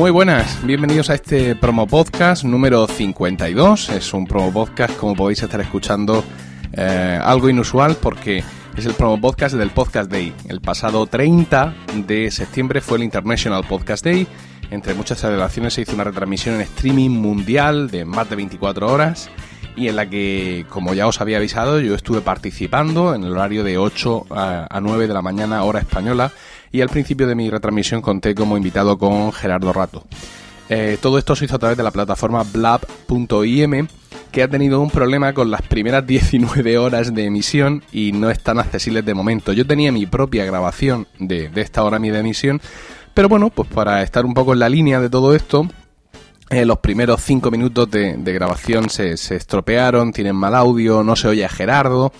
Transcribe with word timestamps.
Muy 0.00 0.10
buenas, 0.10 0.64
bienvenidos 0.64 1.10
a 1.10 1.14
este 1.14 1.54
promo 1.54 1.86
podcast 1.86 2.42
número 2.42 2.86
52. 2.86 3.90
Es 3.90 4.14
un 4.14 4.26
promo 4.26 4.50
podcast, 4.50 4.96
como 4.96 5.14
podéis 5.14 5.42
estar 5.42 5.60
escuchando, 5.60 6.24
eh, 6.72 7.20
algo 7.22 7.50
inusual 7.50 7.98
porque 8.00 8.42
es 8.78 8.86
el 8.86 8.94
promo 8.94 9.20
podcast 9.20 9.56
del 9.56 9.68
Podcast 9.68 10.10
Day. 10.10 10.32
El 10.48 10.62
pasado 10.62 11.06
30 11.06 11.74
de 12.06 12.30
septiembre 12.30 12.80
fue 12.80 12.96
el 12.96 13.04
International 13.04 13.62
Podcast 13.68 14.02
Day. 14.02 14.26
Entre 14.70 14.94
muchas 14.94 15.20
celebraciones 15.20 15.74
se 15.74 15.82
hizo 15.82 15.92
una 15.92 16.04
retransmisión 16.04 16.54
en 16.54 16.62
streaming 16.62 17.10
mundial 17.10 17.90
de 17.90 18.06
más 18.06 18.30
de 18.30 18.36
24 18.36 18.90
horas 18.90 19.28
y 19.76 19.88
en 19.88 19.96
la 19.96 20.08
que, 20.08 20.64
como 20.70 20.94
ya 20.94 21.08
os 21.08 21.20
había 21.20 21.36
avisado, 21.36 21.78
yo 21.78 21.94
estuve 21.94 22.22
participando 22.22 23.14
en 23.14 23.22
el 23.24 23.32
horario 23.32 23.64
de 23.64 23.76
8 23.76 24.28
a 24.30 24.80
9 24.80 25.08
de 25.08 25.12
la 25.12 25.20
mañana 25.20 25.62
hora 25.62 25.80
española 25.80 26.32
y 26.72 26.80
al 26.80 26.88
principio 26.88 27.26
de 27.26 27.34
mi 27.34 27.50
retransmisión 27.50 28.00
conté 28.00 28.34
como 28.34 28.56
invitado 28.56 28.98
con 28.98 29.32
Gerardo 29.32 29.72
Rato. 29.72 30.04
Eh, 30.68 30.98
todo 31.00 31.18
esto 31.18 31.34
se 31.34 31.46
hizo 31.46 31.56
a 31.56 31.58
través 31.58 31.76
de 31.76 31.82
la 31.82 31.90
plataforma 31.90 32.44
blab.im 32.44 33.88
que 34.30 34.44
ha 34.44 34.48
tenido 34.48 34.80
un 34.80 34.90
problema 34.90 35.32
con 35.32 35.50
las 35.50 35.62
primeras 35.62 36.06
19 36.06 36.78
horas 36.78 37.12
de 37.12 37.24
emisión 37.24 37.82
y 37.92 38.12
no 38.12 38.30
están 38.30 38.58
accesibles 38.58 39.04
de 39.04 39.14
momento. 39.14 39.52
Yo 39.52 39.66
tenía 39.66 39.90
mi 39.90 40.06
propia 40.06 40.44
grabación 40.44 41.08
de, 41.18 41.50
esta 41.56 41.82
hora 41.82 41.98
de 41.98 42.18
emisión, 42.18 42.60
pero 43.14 43.28
bueno, 43.28 43.50
pues 43.50 43.68
para 43.68 44.02
estar 44.02 44.24
un 44.24 44.34
poco 44.34 44.52
en 44.52 44.60
la 44.60 44.68
línea 44.68 45.00
de 45.00 45.10
todo 45.10 45.34
esto, 45.34 45.68
eh, 46.50 46.64
los 46.64 46.78
primeros 46.78 47.20
5 47.20 47.50
minutos 47.50 47.90
de, 47.90 48.16
grabación 48.32 48.90
se, 48.90 49.16
se, 49.16 49.36
estropearon, 49.36 50.12
tienen 50.12 50.36
mal 50.36 50.54
audio, 50.54 51.02
no 51.02 51.16
se 51.16 51.28
oye 51.28 51.44
a 51.44 51.48
Gerardo. 51.48 52.12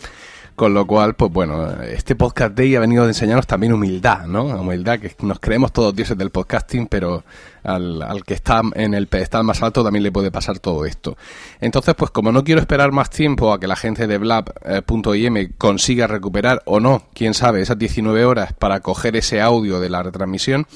Con 0.61 0.75
lo 0.75 0.87
cual, 0.87 1.15
pues 1.15 1.33
bueno, 1.33 1.73
este 1.85 2.17
podcast 2.17 2.55
day 2.55 2.77
ha 2.77 2.81
venido 2.81 3.05
a 3.05 3.07
enseñarnos 3.07 3.47
también 3.47 3.73
humildad, 3.73 4.27
¿no? 4.27 4.45
Humildad, 4.45 4.99
que 4.99 5.17
nos 5.23 5.41
creemos 5.41 5.73
todos 5.73 5.97
dioses 5.97 6.19
del 6.19 6.29
podcasting, 6.29 6.87
pero 6.87 7.25
al, 7.63 8.03
al, 8.03 8.25
que 8.25 8.35
está 8.35 8.61
en 8.75 8.93
el 8.93 9.07
pedestal 9.07 9.43
más 9.43 9.63
alto 9.63 9.83
también 9.83 10.03
le 10.03 10.13
puede 10.13 10.31
pasar 10.31 10.59
todo 10.59 10.85
esto. 10.85 11.17
Entonces, 11.63 11.95
pues 11.95 12.11
como 12.11 12.31
no 12.31 12.45
quiero 12.45 12.61
esperar 12.61 12.93
más 12.93 13.09
tiempo 13.09 13.55
a 13.55 13.59
que 13.59 13.67
la 13.67 13.75
gente 13.75 14.07
de 14.07 14.19
blab.im 14.19 15.53
consiga 15.57 16.07
recuperar 16.07 16.61
o 16.67 16.79
no, 16.79 17.05
quién 17.15 17.33
sabe, 17.33 17.63
esas 17.63 17.79
19 17.79 18.27
horas 18.27 18.53
para 18.53 18.81
coger 18.81 19.17
ese 19.17 19.41
audio 19.41 19.81
de 19.81 19.89
la 19.89 20.03
retransmisión, 20.03 20.67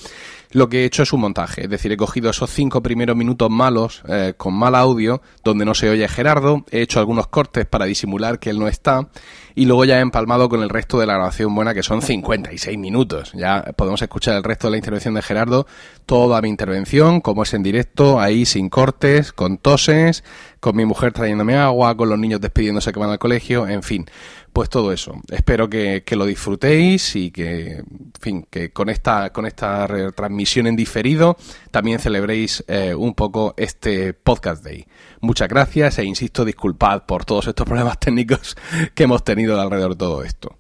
lo 0.55 0.69
que 0.69 0.83
he 0.83 0.85
hecho 0.85 1.03
es 1.03 1.13
un 1.13 1.21
montaje. 1.21 1.65
Es 1.65 1.69
decir, 1.69 1.91
he 1.91 1.97
cogido 1.97 2.31
esos 2.31 2.49
cinco 2.49 2.81
primeros 2.81 3.17
minutos 3.17 3.51
malos, 3.51 4.03
eh, 4.09 4.35
con 4.37 4.55
mal 4.55 4.77
audio, 4.77 5.21
donde 5.43 5.65
no 5.65 5.75
se 5.75 5.91
oye 5.91 6.07
Gerardo, 6.07 6.65
he 6.71 6.81
hecho 6.81 7.01
algunos 7.01 7.27
cortes 7.27 7.67
para 7.67 7.87
disimular 7.87 8.39
que 8.39 8.51
él 8.51 8.61
no 8.61 8.69
está, 8.69 9.09
y 9.57 9.67
luego 9.67 9.85
ya 9.85 9.99
he 9.99 10.01
empalmado 10.01 10.49
con 10.49 10.63
el 10.63 10.69
resto 10.69 11.01
de 11.01 11.07
la 11.07 11.15
grabación 11.15 11.53
buena, 11.57 11.75
que 11.75 11.83
son 11.83 12.03
56 12.03 12.79
minutos. 12.79 13.33
Ya 13.35 13.63
podemos 13.77 14.01
escuchar 14.01 14.37
el 14.37 14.45
resto 14.45 14.69
de 14.69 14.73
la 14.73 14.77
intervención 14.77 15.15
de 15.15 15.23
Gerardo, 15.23 15.67
toda 16.07 16.41
mi 16.41 16.49
intervención, 16.51 17.21
como 17.21 17.43
es 17.43 17.53
en 17.53 17.65
directo, 17.65 18.21
ahí 18.21 18.47
sin 18.47 18.71
cortes, 18.71 19.33
con 19.33 19.59
toses, 19.59 20.23
con 20.61 20.77
mi 20.77 20.85
mujer 20.85 21.13
trayéndome 21.13 21.57
agua, 21.57 21.97
con 21.97 22.09
los 22.09 22.19
niños 22.19 22.41
despidiéndose 22.41 22.93
que 22.93 23.01
van 23.01 23.11
al 23.11 23.19
colegio, 23.19 23.67
en 23.67 23.83
fin, 23.83 24.07
pues 24.55 24.71
todo 24.71 24.93
eso. 24.93 25.17
Espero 25.31 25.69
que, 25.69 26.03
lo 26.13 26.25
disfrutéis 26.25 27.17
y 27.17 27.33
que, 27.33 27.83
fin, 28.21 28.47
que 28.49 28.73
con 28.73 28.89
esta, 28.89 29.31
con 29.33 29.47
esta 29.47 29.87
transmisión 30.15 30.69
en 30.69 30.77
diferido 30.77 31.37
también 31.73 31.99
celebréis 31.99 32.65
eh, 32.69 32.95
un 32.95 33.15
poco 33.15 33.55
este 33.57 34.15
podcast 34.15 34.65
day. 34.65 34.87
Muchas 35.21 35.49
gracias 35.49 35.99
e 35.99 36.05
insisto, 36.05 36.45
disculpad 36.45 37.03
por 37.03 37.25
todos 37.25 37.49
estos 37.49 37.67
problemas 37.67 37.99
técnicos 38.01 38.57
que 38.95 39.03
hemos 39.03 39.25
tenido 39.25 39.61
alrededor 39.61 39.91
de 39.91 39.99
todo 39.99 40.23
esto. 40.23 40.57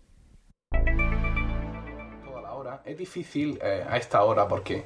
Es 2.85 2.99
difícil 2.99 3.59
eh, 3.63 3.83
a 3.89 3.97
esta 3.97 4.23
hora 4.25 4.47
porque 4.47 4.85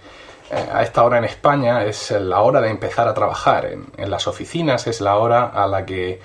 eh, 0.50 0.68
a 0.72 0.82
esta 0.84 1.02
hora 1.02 1.18
en 1.18 1.24
España 1.24 1.84
es 1.84 2.12
la 2.12 2.42
hora 2.42 2.60
de 2.60 2.70
empezar 2.70 3.08
a 3.08 3.12
trabajar 3.12 3.66
en, 3.66 4.10
las 4.10 4.28
oficinas, 4.28 4.86
es 4.86 5.00
la 5.00 5.16
hora 5.16 5.46
a 5.46 5.66
la 5.66 5.84
que 5.84 6.20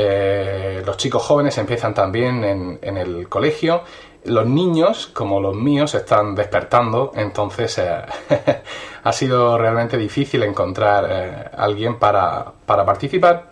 eh, 0.00 0.80
los 0.86 0.96
chicos 0.96 1.24
jóvenes 1.24 1.58
empiezan 1.58 1.92
también 1.92 2.44
en, 2.44 2.96
el 2.96 3.28
colegio. 3.28 3.82
Los 4.26 4.46
niños, 4.46 5.08
como 5.08 5.40
los 5.40 5.56
míos, 5.56 5.92
están 5.96 6.36
despertando, 6.36 7.10
entonces 7.16 7.80
ha 9.02 9.12
sido 9.12 9.58
realmente 9.58 9.96
difícil 9.96 10.44
encontrar 10.44 11.06
eh, 11.10 11.50
alguien 11.56 11.98
para, 11.98 12.52
participar, 12.64 13.50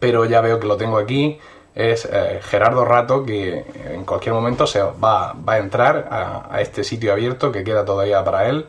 pero 0.00 0.24
ya 0.24 0.40
veo 0.40 0.58
que 0.58 0.66
lo 0.66 0.76
tengo 0.76 0.98
aquí. 0.98 1.38
Es 1.72 2.08
eh, 2.10 2.40
Gerardo 2.42 2.84
Rato, 2.84 3.24
que 3.24 3.64
en 3.92 4.04
cualquier 4.04 4.34
momento 4.34 4.66
se 4.66 4.82
va 4.82 5.36
a 5.46 5.58
entrar 5.58 6.08
a, 6.50 6.60
este 6.60 6.82
sitio 6.82 7.12
abierto 7.12 7.52
que 7.52 7.62
queda 7.62 7.84
todavía 7.84 8.24
para 8.24 8.48
él. 8.48 8.66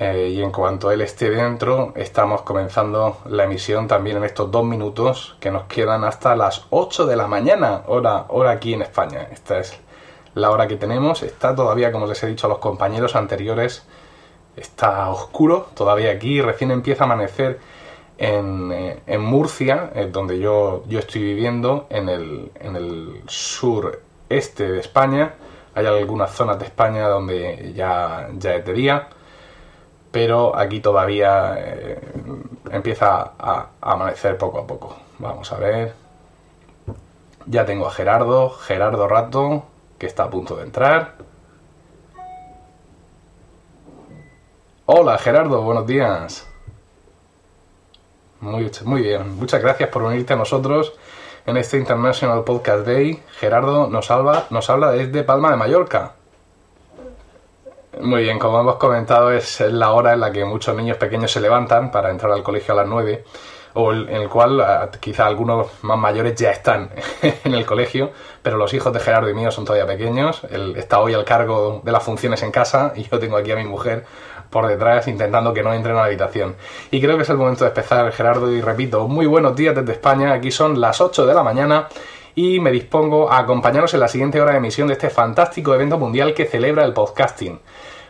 Eh, 0.00 0.28
y 0.32 0.42
en 0.42 0.52
cuanto 0.52 0.92
él 0.92 1.00
esté 1.00 1.28
dentro, 1.28 1.92
estamos 1.96 2.42
comenzando 2.42 3.18
la 3.26 3.44
emisión 3.44 3.88
también 3.88 4.18
en 4.18 4.24
estos 4.24 4.48
dos 4.50 4.64
minutos 4.64 5.36
que 5.40 5.50
nos 5.50 5.64
quedan 5.64 6.04
hasta 6.04 6.36
las 6.36 6.66
8 6.70 7.06
de 7.06 7.16
la 7.16 7.26
mañana, 7.26 7.82
hora, 7.86 8.26
hora 8.28 8.52
aquí 8.52 8.74
en 8.74 8.82
España. 8.82 9.26
Esta 9.32 9.58
es 9.58 9.76
la 10.34 10.50
hora 10.50 10.68
que 10.68 10.76
tenemos. 10.76 11.24
Está 11.24 11.54
todavía, 11.54 11.90
como 11.90 12.06
les 12.06 12.22
he 12.22 12.28
dicho 12.28 12.46
a 12.46 12.50
los 12.50 12.58
compañeros 12.58 13.16
anteriores, 13.16 13.84
está 14.56 15.10
oscuro 15.10 15.68
todavía 15.74 16.12
aquí, 16.12 16.40
recién 16.40 16.70
empieza 16.70 17.04
a 17.04 17.06
amanecer 17.06 17.58
en, 18.18 18.72
eh, 18.72 19.18
Murcia, 19.18 19.90
eh, 19.94 20.08
donde 20.12 20.38
yo, 20.38 20.84
yo 20.88 21.00
estoy 21.00 21.22
viviendo, 21.22 21.86
en 21.90 22.08
el, 22.08 22.52
en 22.60 22.76
el 22.76 23.22
sureste 23.26 24.68
de 24.70 24.80
España. 24.80 25.34
Hay 25.74 25.86
algunas 25.86 26.32
zonas 26.32 26.58
de 26.58 26.66
España 26.66 27.08
donde 27.08 27.72
ya, 27.74 28.28
ya 28.36 28.54
es 28.56 28.64
de 28.64 28.72
día, 28.72 29.08
pero 30.10 30.56
aquí 30.56 30.80
todavía 30.80 31.54
eh, 31.58 32.00
empieza 32.70 33.32
a, 33.38 33.68
amanecer 33.80 34.38
poco 34.38 34.58
a 34.60 34.66
poco. 34.66 34.96
Vamos 35.18 35.52
a 35.52 35.58
ver. 35.58 35.94
Ya 37.46 37.64
tengo 37.64 37.86
a 37.86 37.90
Gerardo, 37.90 38.50
Gerardo 38.50 39.08
Rato, 39.08 39.64
que 39.98 40.06
está 40.06 40.24
a 40.24 40.30
punto 40.30 40.56
de 40.56 40.64
entrar. 40.64 41.14
Hola 44.86 45.18
Gerardo, 45.18 45.62
buenos 45.62 45.86
días. 45.86 46.46
Muy, 48.40 48.70
muy 48.84 49.02
bien, 49.02 49.36
muchas 49.36 49.60
gracias 49.60 49.88
por 49.90 50.02
unirte 50.02 50.32
a 50.32 50.36
nosotros 50.36 50.94
en 51.44 51.56
este 51.56 51.78
International 51.78 52.44
Podcast 52.44 52.86
Day. 52.86 53.22
Gerardo 53.38 53.88
nos, 53.88 54.10
habla, 54.10 54.46
nos 54.50 54.70
habla 54.70 54.92
desde 54.92 55.24
Palma 55.24 55.50
de 55.50 55.56
Mallorca. 55.56 56.12
Muy 58.00 58.22
bien, 58.22 58.38
como 58.38 58.60
hemos 58.60 58.76
comentado, 58.76 59.32
es 59.32 59.60
la 59.60 59.90
hora 59.92 60.12
en 60.12 60.20
la 60.20 60.30
que 60.30 60.44
muchos 60.44 60.76
niños 60.76 60.96
pequeños 60.98 61.32
se 61.32 61.40
levantan 61.40 61.90
para 61.90 62.10
entrar 62.10 62.30
al 62.30 62.44
colegio 62.44 62.74
a 62.74 62.76
las 62.76 62.86
9 62.86 63.24
o 63.74 63.92
en 63.92 64.08
el 64.08 64.28
cual 64.28 64.60
ah, 64.60 64.88
quizá 65.00 65.26
algunos 65.26 65.66
más 65.82 65.98
mayores 65.98 66.34
ya 66.36 66.50
están 66.50 66.90
en 67.44 67.54
el 67.54 67.66
colegio, 67.66 68.12
pero 68.42 68.56
los 68.56 68.72
hijos 68.72 68.92
de 68.92 69.00
Gerardo 69.00 69.28
y 69.28 69.34
mío 69.34 69.50
son 69.50 69.64
todavía 69.64 69.86
pequeños. 69.86 70.42
Él 70.50 70.74
está 70.76 71.00
hoy 71.00 71.14
al 71.14 71.24
cargo 71.24 71.80
de 71.84 71.90
las 71.90 72.02
funciones 72.02 72.42
en 72.42 72.52
casa 72.52 72.92
y 72.94 73.02
yo 73.02 73.18
tengo 73.18 73.36
aquí 73.36 73.50
a 73.50 73.56
mi 73.56 73.64
mujer 73.64 74.04
por 74.48 74.66
detrás 74.66 75.08
intentando 75.08 75.52
que 75.52 75.62
no 75.62 75.74
entre 75.74 75.90
en 75.90 75.96
la 75.96 76.04
habitación. 76.04 76.56
Y 76.90 77.00
creo 77.00 77.16
que 77.16 77.24
es 77.24 77.30
el 77.30 77.36
momento 77.36 77.64
de 77.64 77.70
empezar, 77.70 78.10
Gerardo, 78.12 78.50
y 78.52 78.60
repito, 78.60 79.08
muy 79.08 79.26
buenos 79.26 79.56
días 79.56 79.74
desde 79.74 79.92
España, 79.92 80.32
aquí 80.32 80.50
son 80.50 80.80
las 80.80 81.00
8 81.00 81.26
de 81.26 81.34
la 81.34 81.42
mañana 81.42 81.88
y 82.38 82.60
me 82.60 82.70
dispongo 82.70 83.32
a 83.32 83.38
acompañaros 83.38 83.94
en 83.94 84.00
la 84.00 84.06
siguiente 84.06 84.40
hora 84.40 84.52
de 84.52 84.58
emisión 84.58 84.86
de 84.86 84.92
este 84.92 85.10
fantástico 85.10 85.74
evento 85.74 85.98
mundial 85.98 86.34
que 86.34 86.46
celebra 86.46 86.84
el 86.84 86.92
podcasting. 86.92 87.58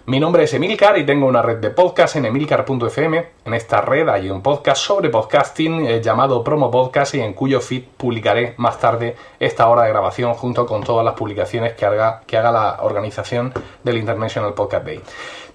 Mi 0.04 0.20
nombre 0.20 0.42
es 0.42 0.52
Emilcar 0.52 0.98
y 0.98 1.06
tengo 1.06 1.26
una 1.26 1.40
red 1.40 1.56
de 1.56 1.70
podcast 1.70 2.16
en 2.16 2.26
emilcar.fm. 2.26 3.26
En 3.46 3.54
esta 3.54 3.80
red 3.80 4.06
hay 4.06 4.28
un 4.28 4.42
podcast 4.42 4.82
sobre 4.82 5.08
podcasting 5.08 5.86
eh, 5.86 6.02
llamado 6.02 6.44
Promo 6.44 6.70
Podcast 6.70 7.14
y 7.14 7.20
en 7.20 7.32
cuyo 7.32 7.62
feed 7.62 7.84
publicaré 7.96 8.52
más 8.58 8.78
tarde 8.78 9.16
esta 9.40 9.66
hora 9.66 9.84
de 9.84 9.88
grabación 9.88 10.34
junto 10.34 10.66
con 10.66 10.82
todas 10.82 11.06
las 11.06 11.14
publicaciones 11.14 11.72
que 11.72 11.86
haga, 11.86 12.20
que 12.26 12.36
haga 12.36 12.52
la 12.52 12.78
organización 12.82 13.50
del 13.82 13.96
International 13.96 14.52
Podcast 14.52 14.84
Day. 14.84 15.00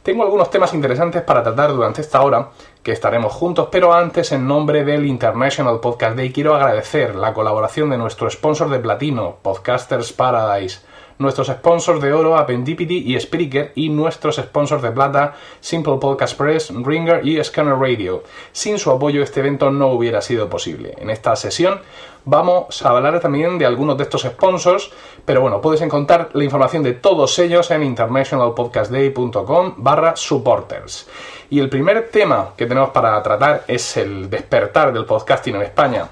Tengo 0.02 0.24
algunos 0.24 0.50
temas 0.50 0.74
interesantes 0.74 1.22
para 1.22 1.44
tratar 1.44 1.72
durante 1.72 2.02
esta 2.02 2.24
hora 2.24 2.50
que 2.84 2.92
estaremos 2.92 3.34
juntos, 3.34 3.70
pero 3.72 3.94
antes 3.94 4.32
en 4.34 4.46
nombre 4.46 4.84
del 4.84 5.06
International 5.06 5.80
Podcast 5.80 6.18
Day 6.18 6.32
quiero 6.32 6.54
agradecer 6.54 7.16
la 7.16 7.34
colaboración 7.34 7.90
de 7.90 7.98
nuestro 7.98 8.30
sponsor 8.30 8.70
de 8.70 8.80
platino, 8.80 9.38
Podcasters 9.42 10.12
Paradise 10.12 10.82
nuestros 11.20 11.48
sponsors 11.48 12.02
de 12.02 12.14
oro 12.14 12.38
Appendipity 12.38 13.14
y 13.14 13.20
Spreaker 13.20 13.72
y 13.76 13.90
nuestros 13.90 14.38
sponsors 14.38 14.82
de 14.82 14.92
plata 14.92 15.36
Simple 15.60 15.98
Podcast 16.00 16.38
Press, 16.38 16.72
Ringer 16.74 17.26
y 17.26 17.44
Scanner 17.44 17.76
Radio. 17.76 18.24
Sin 18.52 18.80
su 18.80 18.92
apoyo 18.92 19.24
este 19.24 19.40
evento 19.42 19.72
no 19.72 19.88
hubiera 19.88 20.22
sido 20.22 20.50
posible. 20.50 20.96
En 20.98 21.10
esta 21.10 21.36
sesión 21.36 21.80
vamos 22.26 22.86
a 22.86 22.90
hablar 22.90 23.20
también 23.20 23.58
de 23.58 23.66
algunos 23.66 23.98
de 23.98 24.04
estos 24.04 24.22
sponsors, 24.24 24.92
pero 25.26 25.42
bueno, 25.42 25.62
puedes 25.62 25.82
encontrar 25.82 26.30
la 26.34 26.44
información 26.44 26.84
de 26.84 26.94
todos 26.94 27.38
ellos 27.40 27.70
en 27.72 27.84
internationalpodcastday.com 27.84 29.74
barra 29.78 30.16
supporters. 30.16 31.10
Y 31.50 31.60
el 31.60 31.70
primer 31.70 32.10
tema 32.10 32.52
que 32.58 32.66
tenemos 32.66 32.90
para 32.90 33.22
tratar 33.22 33.64
es 33.68 33.98
el 33.98 34.30
despertar 34.30 34.94
del 34.94 35.06
podcasting 35.06 35.56
en 35.56 35.62
España 35.64 36.10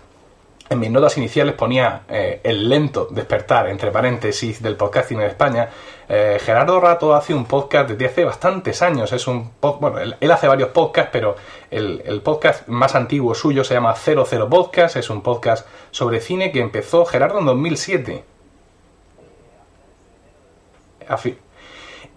en 0.71 0.79
mis 0.79 0.89
notas 0.89 1.18
iniciales 1.18 1.53
ponía 1.56 2.03
eh, 2.07 2.39
el 2.45 2.69
lento 2.69 3.09
despertar, 3.12 3.68
entre 3.68 3.91
paréntesis, 3.91 4.63
del 4.63 4.77
podcasting 4.77 5.19
en 5.19 5.27
España. 5.27 5.69
Eh, 6.07 6.39
Gerardo 6.41 6.79
Rato 6.79 7.13
hace 7.13 7.33
un 7.33 7.44
podcast 7.44 7.89
desde 7.89 8.06
hace 8.06 8.23
bastantes 8.23 8.81
años. 8.81 9.12
Es 9.12 9.27
un 9.27 9.51
bueno, 9.59 10.00
él, 10.00 10.31
hace 10.31 10.47
varios 10.47 10.69
podcasts, 10.69 11.09
pero 11.12 11.35
el, 11.69 12.21
podcast 12.23 12.69
más 12.69 12.95
antiguo 12.95 13.35
suyo 13.35 13.65
se 13.65 13.73
llama 13.73 13.94
00 13.95 14.50
Podcast. 14.50 14.95
Es 14.95 15.09
un 15.09 15.21
podcast 15.21 15.68
sobre 15.91 16.21
cine 16.21 16.53
que 16.53 16.62
empezó 16.62 17.03
Gerardo 17.03 17.39
en 17.39 17.47
2007. 17.47 18.24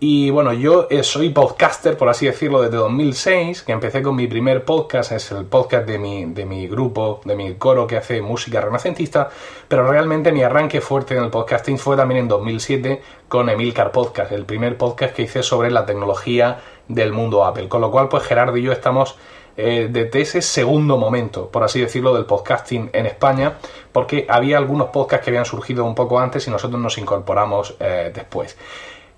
Y 0.07 0.29
bueno, 0.29 0.53
yo 0.53 0.87
eh, 0.91 1.03
soy 1.03 1.31
podcaster, 1.31 1.97
por 1.97 2.11
así 2.11 2.27
decirlo, 2.27 2.61
desde 2.61 2.77
2006, 2.77 3.63
que 3.63 3.73
empecé 3.73 4.03
con 4.03 4.15
mi 4.15 4.27
primer 4.27 4.67
podcast, 4.67 5.13
es 5.13 5.33
el 5.33 5.47
podcast 5.47 5.87
de 5.87 5.99
mi, 5.99 6.27
de 6.27 6.45
mi 6.45 6.69
grupo, 6.69 7.23
de 7.25 7.35
mi 7.35 7.55
coro 7.55 7.87
que 7.87 7.97
hace 7.97 8.21
música 8.21 8.61
renacentista, 8.61 9.31
pero 9.67 9.91
realmente 9.91 10.31
mi 10.31 10.43
arranque 10.43 10.83
fuerte 10.83 11.17
en 11.17 11.25
el 11.25 11.31
podcasting 11.31 11.79
fue 11.79 11.97
también 11.97 12.21
en 12.21 12.29
2007 12.29 13.01
con 13.29 13.49
Emilcar 13.49 13.93
Podcast, 13.93 14.31
el 14.33 14.45
primer 14.45 14.77
podcast 14.77 15.15
que 15.15 15.23
hice 15.23 15.43
sobre 15.43 15.71
la 15.71 15.87
tecnología 15.87 16.61
del 16.87 17.15
mundo 17.15 17.43
Apple. 17.43 17.71
Con 17.71 17.81
lo 17.81 17.91
cual, 17.91 18.11
pues 18.11 18.25
Gerardo 18.25 18.59
y 18.59 18.63
yo 18.63 18.73
estamos 18.73 19.17
eh, 19.57 19.89
desde 19.91 20.21
ese 20.21 20.43
segundo 20.43 20.99
momento, 20.99 21.49
por 21.49 21.65
así 21.65 21.81
decirlo, 21.81 22.13
del 22.13 22.27
podcasting 22.27 22.91
en 22.93 23.07
España, 23.07 23.55
porque 23.91 24.27
había 24.29 24.59
algunos 24.59 24.89
podcasts 24.89 25.25
que 25.25 25.31
habían 25.31 25.47
surgido 25.47 25.83
un 25.87 25.95
poco 25.95 26.19
antes 26.19 26.47
y 26.47 26.51
nosotros 26.51 26.79
nos 26.79 26.99
incorporamos 26.99 27.75
eh, 27.81 28.11
después. 28.15 28.59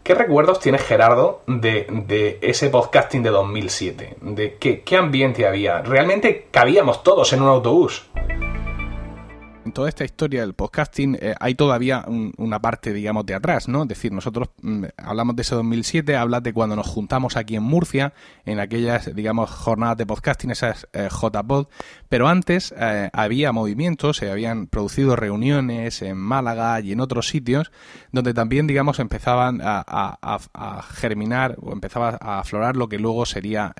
¿Qué 0.06 0.14
recuerdos 0.14 0.60
tienes, 0.60 0.82
Gerardo, 0.82 1.40
de, 1.48 2.38
ese 2.40 2.70
podcasting 2.70 3.24
de 3.24 3.30
2007? 3.30 4.14
¿De 4.20 4.54
qué, 4.54 4.82
qué 4.82 4.96
ambiente 4.96 5.48
había? 5.48 5.82
¿Realmente 5.82 6.46
cabíamos 6.52 7.02
todos 7.02 7.32
en 7.32 7.42
un 7.42 7.48
autobús? 7.48 8.06
En 9.66 9.72
toda 9.72 9.88
esta 9.88 10.04
historia 10.04 10.42
del 10.42 10.54
podcasting 10.54 11.18
eh, 11.20 11.34
hay 11.40 11.56
todavía 11.56 12.04
una 12.06 12.60
parte, 12.60 12.92
digamos, 12.92 13.26
de 13.26 13.34
atrás, 13.34 13.68
¿no? 13.68 13.82
Es 13.82 13.88
decir, 13.88 14.12
nosotros 14.12 14.50
mm, 14.62 14.84
hablamos 14.96 15.34
de 15.34 15.42
ese 15.42 15.56
2007, 15.56 16.16
hablas 16.16 16.44
de 16.44 16.52
cuando 16.52 16.76
nos 16.76 16.86
juntamos 16.86 17.36
aquí 17.36 17.56
en 17.56 17.64
Murcia, 17.64 18.14
en 18.44 18.60
aquellas, 18.60 19.12
digamos, 19.14 19.50
jornadas 19.50 19.96
de 19.96 20.06
podcasting, 20.06 20.52
esas 20.52 20.86
eh, 20.92 21.08
JPod, 21.10 21.66
pero 22.08 22.28
antes 22.28 22.72
eh, 22.78 23.10
había 23.12 23.50
movimientos, 23.50 24.18
se 24.18 24.30
habían 24.30 24.68
producido 24.68 25.16
reuniones 25.16 26.00
en 26.00 26.16
Málaga 26.16 26.80
y 26.80 26.92
en 26.92 27.00
otros 27.00 27.26
sitios, 27.26 27.72
donde 28.12 28.34
también, 28.34 28.68
digamos, 28.68 29.00
empezaban 29.00 29.60
a, 29.62 30.82
germinar 30.94 31.56
o 31.60 31.72
empezaba 31.72 32.16
a 32.20 32.38
aflorar 32.38 32.76
lo 32.76 32.88
que 32.88 32.98
luego 32.98 33.26
sería, 33.26 33.74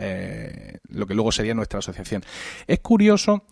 lo 0.88 1.06
que 1.06 1.14
luego 1.14 1.30
sería 1.30 1.54
nuestra 1.54 1.78
asociación. 1.78 2.22
Es 2.66 2.80
curioso 2.80 3.44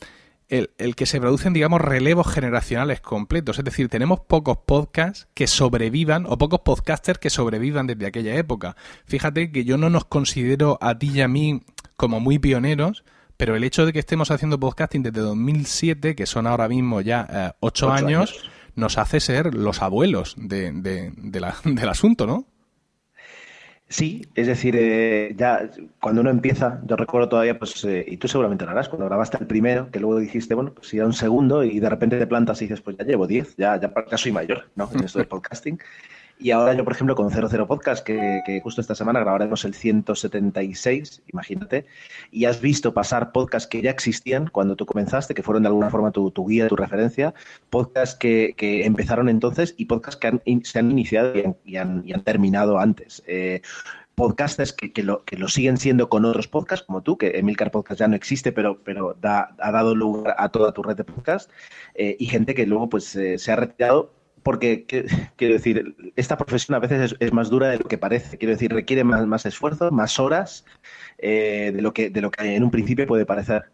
el, 0.48 0.96
que 0.96 1.06
se 1.06 1.20
producen, 1.20 1.52
digamos, 1.52 1.80
relevos 1.80 2.26
generacionales 2.32 3.00
completos. 3.00 3.58
Es 3.58 3.64
decir, 3.64 3.88
tenemos 3.88 4.20
pocos 4.20 4.58
podcasts 4.58 5.28
que 5.34 5.46
sobrevivan 5.46 6.26
o 6.28 6.38
pocos 6.38 6.60
podcasters 6.60 7.18
que 7.18 7.30
sobrevivan 7.30 7.86
desde 7.86 8.06
aquella 8.06 8.34
época. 8.34 8.76
Fíjate 9.06 9.50
que 9.50 9.64
yo 9.64 9.78
no 9.78 9.90
nos 9.90 10.04
considero 10.04 10.78
a 10.80 10.98
ti 10.98 11.10
y 11.14 11.20
a 11.20 11.28
mí 11.28 11.62
como 11.96 12.20
muy 12.20 12.38
pioneros, 12.38 13.04
pero 13.36 13.56
el 13.56 13.64
hecho 13.64 13.86
de 13.86 13.92
que 13.92 13.98
estemos 13.98 14.30
haciendo 14.30 14.60
podcasting 14.60 15.02
desde 15.02 15.20
2007, 15.20 16.14
que 16.14 16.26
son 16.26 16.46
ahora 16.46 16.68
mismo 16.68 17.00
ya 17.00 17.26
eh, 17.30 17.52
ocho, 17.60 17.90
años, 17.90 18.50
nos 18.76 18.98
hace 18.98 19.20
ser 19.20 19.54
los 19.54 19.82
abuelos 19.82 20.34
de, 20.36 20.72
del 21.64 21.88
asunto, 21.88 22.26
¿no? 22.26 22.46
Sí, 23.96 24.26
es 24.34 24.48
decir, 24.48 24.74
eh, 24.76 25.34
ya 25.36 25.70
cuando 26.00 26.20
uno 26.20 26.30
empieza, 26.30 26.80
yo 26.84 26.96
recuerdo 26.96 27.28
todavía, 27.28 27.56
pues, 27.56 27.84
eh, 27.84 28.04
y 28.08 28.16
tú 28.16 28.26
seguramente 28.26 28.64
lo 28.64 28.72
harás, 28.72 28.88
cuando 28.88 29.06
grabaste 29.06 29.36
el 29.38 29.46
primero, 29.46 29.88
que 29.92 30.00
luego 30.00 30.18
dijiste, 30.18 30.56
bueno, 30.56 30.72
pues 30.74 30.92
a 30.94 31.06
un 31.06 31.12
segundo 31.12 31.62
y 31.62 31.78
de 31.78 31.88
repente 31.88 32.18
te 32.18 32.26
plantas 32.26 32.60
y 32.60 32.64
dices, 32.64 32.80
pues 32.80 32.96
ya 32.96 33.04
llevo 33.04 33.28
10, 33.28 33.54
ya, 33.56 33.80
ya, 33.80 33.94
ya 34.10 34.18
soy 34.18 34.32
mayor, 34.32 34.68
¿no? 34.74 34.90
En 34.92 35.04
esto 35.04 35.20
del 35.20 35.28
podcasting. 35.28 35.78
Y 36.38 36.50
ahora 36.50 36.74
yo, 36.74 36.84
por 36.84 36.92
ejemplo, 36.92 37.14
con 37.14 37.30
00 37.30 37.66
Podcast, 37.66 38.04
que, 38.04 38.60
justo 38.62 38.80
esta 38.80 38.94
semana 38.94 39.20
grabaremos 39.20 39.64
el 39.64 39.74
176, 39.74 41.22
imagínate, 41.32 41.86
y 42.30 42.44
has 42.44 42.60
visto 42.60 42.92
pasar 42.92 43.32
podcasts 43.32 43.68
que 43.68 43.80
ya 43.80 43.90
existían 43.90 44.48
cuando 44.48 44.76
tú 44.76 44.84
comenzaste, 44.84 45.34
que 45.34 45.42
fueron 45.42 45.62
de 45.62 45.68
alguna 45.68 45.90
forma 45.90 46.10
tu, 46.10 46.32
guía, 46.46 46.68
tu 46.68 46.76
referencia, 46.76 47.34
podcasts 47.70 48.16
que, 48.16 48.54
empezaron 48.84 49.28
entonces 49.28 49.74
y 49.76 49.84
podcasts 49.84 50.20
que 50.20 50.60
se 50.64 50.78
han 50.78 50.90
iniciado 50.90 51.32
y 51.64 51.76
han, 51.76 52.24
terminado 52.24 52.78
antes. 52.78 53.22
Eh, 53.26 53.62
podcasters 54.14 54.72
que, 54.72 55.02
lo, 55.02 55.24
que 55.24 55.36
lo 55.36 55.48
siguen 55.48 55.76
siendo 55.76 56.08
con 56.08 56.24
otros 56.24 56.48
podcasts, 56.48 56.86
como 56.86 57.02
tú, 57.02 57.18
que 57.18 57.38
Emilcar 57.38 57.70
Podcast 57.70 58.00
ya 58.00 58.08
no 58.08 58.16
existe, 58.16 58.52
pero, 58.52 58.78
pero 58.82 59.16
ha 59.22 59.72
dado 59.72 59.94
lugar 59.94 60.34
a 60.38 60.48
toda 60.48 60.72
tu 60.72 60.82
red 60.82 60.96
de 60.96 61.04
podcast, 61.04 61.50
eh, 61.94 62.16
y 62.18 62.26
gente 62.26 62.54
que 62.54 62.66
luego 62.66 62.88
pues 62.88 63.14
eh, 63.16 63.38
se 63.38 63.52
ha 63.52 63.56
retirado 63.56 64.12
porque 64.44 64.84
quiero 65.36 65.54
decir, 65.54 65.96
esta 66.14 66.36
profesión 66.36 66.76
a 66.76 66.78
veces 66.78 67.16
es, 67.18 67.32
más 67.32 67.50
dura 67.50 67.70
de 67.70 67.78
lo 67.78 67.86
que 67.86 67.98
parece. 67.98 68.38
Quiero 68.38 68.52
decir, 68.52 68.72
requiere 68.72 69.02
más, 69.02 69.46
esfuerzo, 69.46 69.90
más 69.90 70.20
horas 70.20 70.64
eh, 71.18 71.72
de, 71.74 71.82
lo 71.82 71.92
que, 71.92 72.10
de 72.10 72.20
lo 72.20 72.30
que 72.30 72.54
en 72.54 72.62
un 72.62 72.70
principio 72.70 73.06
puede 73.06 73.26
parecer. 73.26 73.64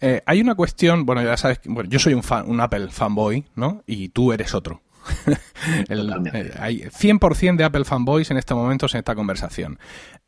Eh, 0.00 0.22
hay 0.24 0.40
una 0.40 0.54
cuestión, 0.54 1.04
bueno, 1.04 1.22
ya 1.22 1.36
sabes, 1.36 1.60
bueno, 1.64 1.90
yo 1.90 1.98
soy 1.98 2.14
un, 2.14 2.22
fan, 2.22 2.48
un 2.48 2.60
Apple 2.60 2.88
fanboy, 2.90 3.44
¿no? 3.54 3.82
Y 3.86 4.10
tú 4.10 4.32
eres 4.32 4.54
otro. 4.54 4.80
Eh, 5.88 6.52
hay 6.60 6.82
100% 6.82 7.56
de 7.56 7.64
Apple 7.64 7.84
fanboys 7.84 8.30
en 8.30 8.36
estos 8.36 8.56
momentos 8.56 8.94
en 8.94 8.98
esta 8.98 9.16
conversación. 9.16 9.78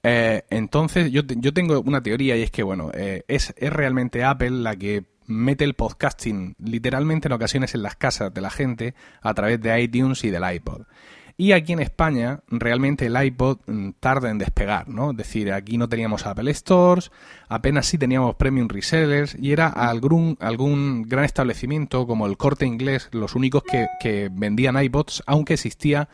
entonces, 0.02 1.12
yo, 1.12 1.22
yo 1.24 1.52
tengo 1.52 1.80
una 1.82 2.02
teoría 2.02 2.36
y 2.36 2.42
es 2.42 2.50
que, 2.50 2.64
bueno, 2.64 2.90
es, 2.92 3.54
es 3.56 3.72
realmente 3.72 4.24
Apple 4.24 4.50
la 4.50 4.74
que 4.74 5.04
mete 5.28 5.64
el 5.64 5.74
podcasting 5.74 6.56
literalmente 6.58 7.28
en 7.28 7.32
ocasiones 7.32 7.74
en 7.74 7.82
las 7.82 7.94
casas 7.94 8.34
de 8.34 8.40
la 8.40 8.50
gente 8.50 8.94
a 9.22 9.34
través 9.34 9.60
de 9.60 9.80
iTunes 9.80 10.24
y 10.24 10.30
del 10.30 10.42
iPod. 10.52 10.86
Y 11.40 11.52
aquí 11.52 11.72
en 11.72 11.78
España 11.78 12.40
realmente 12.48 13.06
el 13.06 13.16
iPod 13.16 13.58
mm, 13.68 13.90
tarda 14.00 14.28
en 14.28 14.38
despegar, 14.38 14.88
¿no? 14.88 15.12
Es 15.12 15.16
decir, 15.16 15.52
aquí 15.52 15.78
no 15.78 15.88
teníamos 15.88 16.26
Apple 16.26 16.52
Stores, 16.52 17.12
apenas 17.48 17.86
sí 17.86 17.96
teníamos 17.96 18.34
Premium 18.34 18.66
Resellers 18.68 19.36
y 19.40 19.52
era 19.52 19.68
algún, 19.68 20.36
gran 21.06 21.24
establecimiento 21.24 22.08
como 22.08 22.26
el 22.26 22.36
Corte 22.36 22.66
Inglés 22.66 23.08
los 23.12 23.36
únicos 23.36 23.62
que 23.62 24.28
vendían 24.32 24.82
iPods, 24.82 25.22
aunque 25.26 25.54
existía 25.54 26.08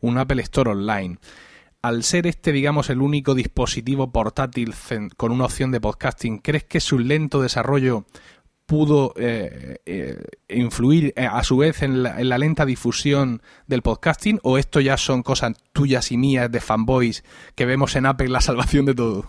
un 0.00 0.16
Apple 0.16 0.40
Store 0.40 0.70
online 0.70 1.18
al 1.82 2.02
ser 2.02 2.26
este, 2.26 2.52
digamos, 2.52 2.90
el 2.90 3.00
único 3.00 3.34
dispositivo 3.34 4.12
portátil 4.12 4.74
con 5.16 5.32
una 5.32 5.46
opción 5.46 5.70
de 5.70 5.80
podcasting, 5.80 6.38
¿crees 6.38 6.64
que 6.64 6.80
su 6.80 6.98
lento 6.98 7.40
desarrollo 7.40 8.04
pudo 8.70 9.14
eh, 9.16 9.78
eh, 9.84 10.22
influir 10.48 11.12
eh, 11.16 11.26
a 11.26 11.42
su 11.42 11.56
vez 11.56 11.82
en 11.82 12.04
la, 12.04 12.38
lenta 12.38 12.64
difusión 12.64 13.42
del 13.66 13.82
podcasting 13.82 14.38
o 14.44 14.58
esto 14.58 14.78
ya 14.78 14.96
son 14.96 15.24
cosas 15.24 15.54
tuyas 15.72 16.12
y 16.12 16.16
mías 16.16 16.52
de 16.52 16.60
fanboys 16.60 17.24
que 17.56 17.66
vemos 17.66 17.96
en 17.96 18.06
Apple 18.06 18.28
la 18.28 18.40
salvación 18.40 18.86
de 18.86 18.94
todo? 18.94 19.26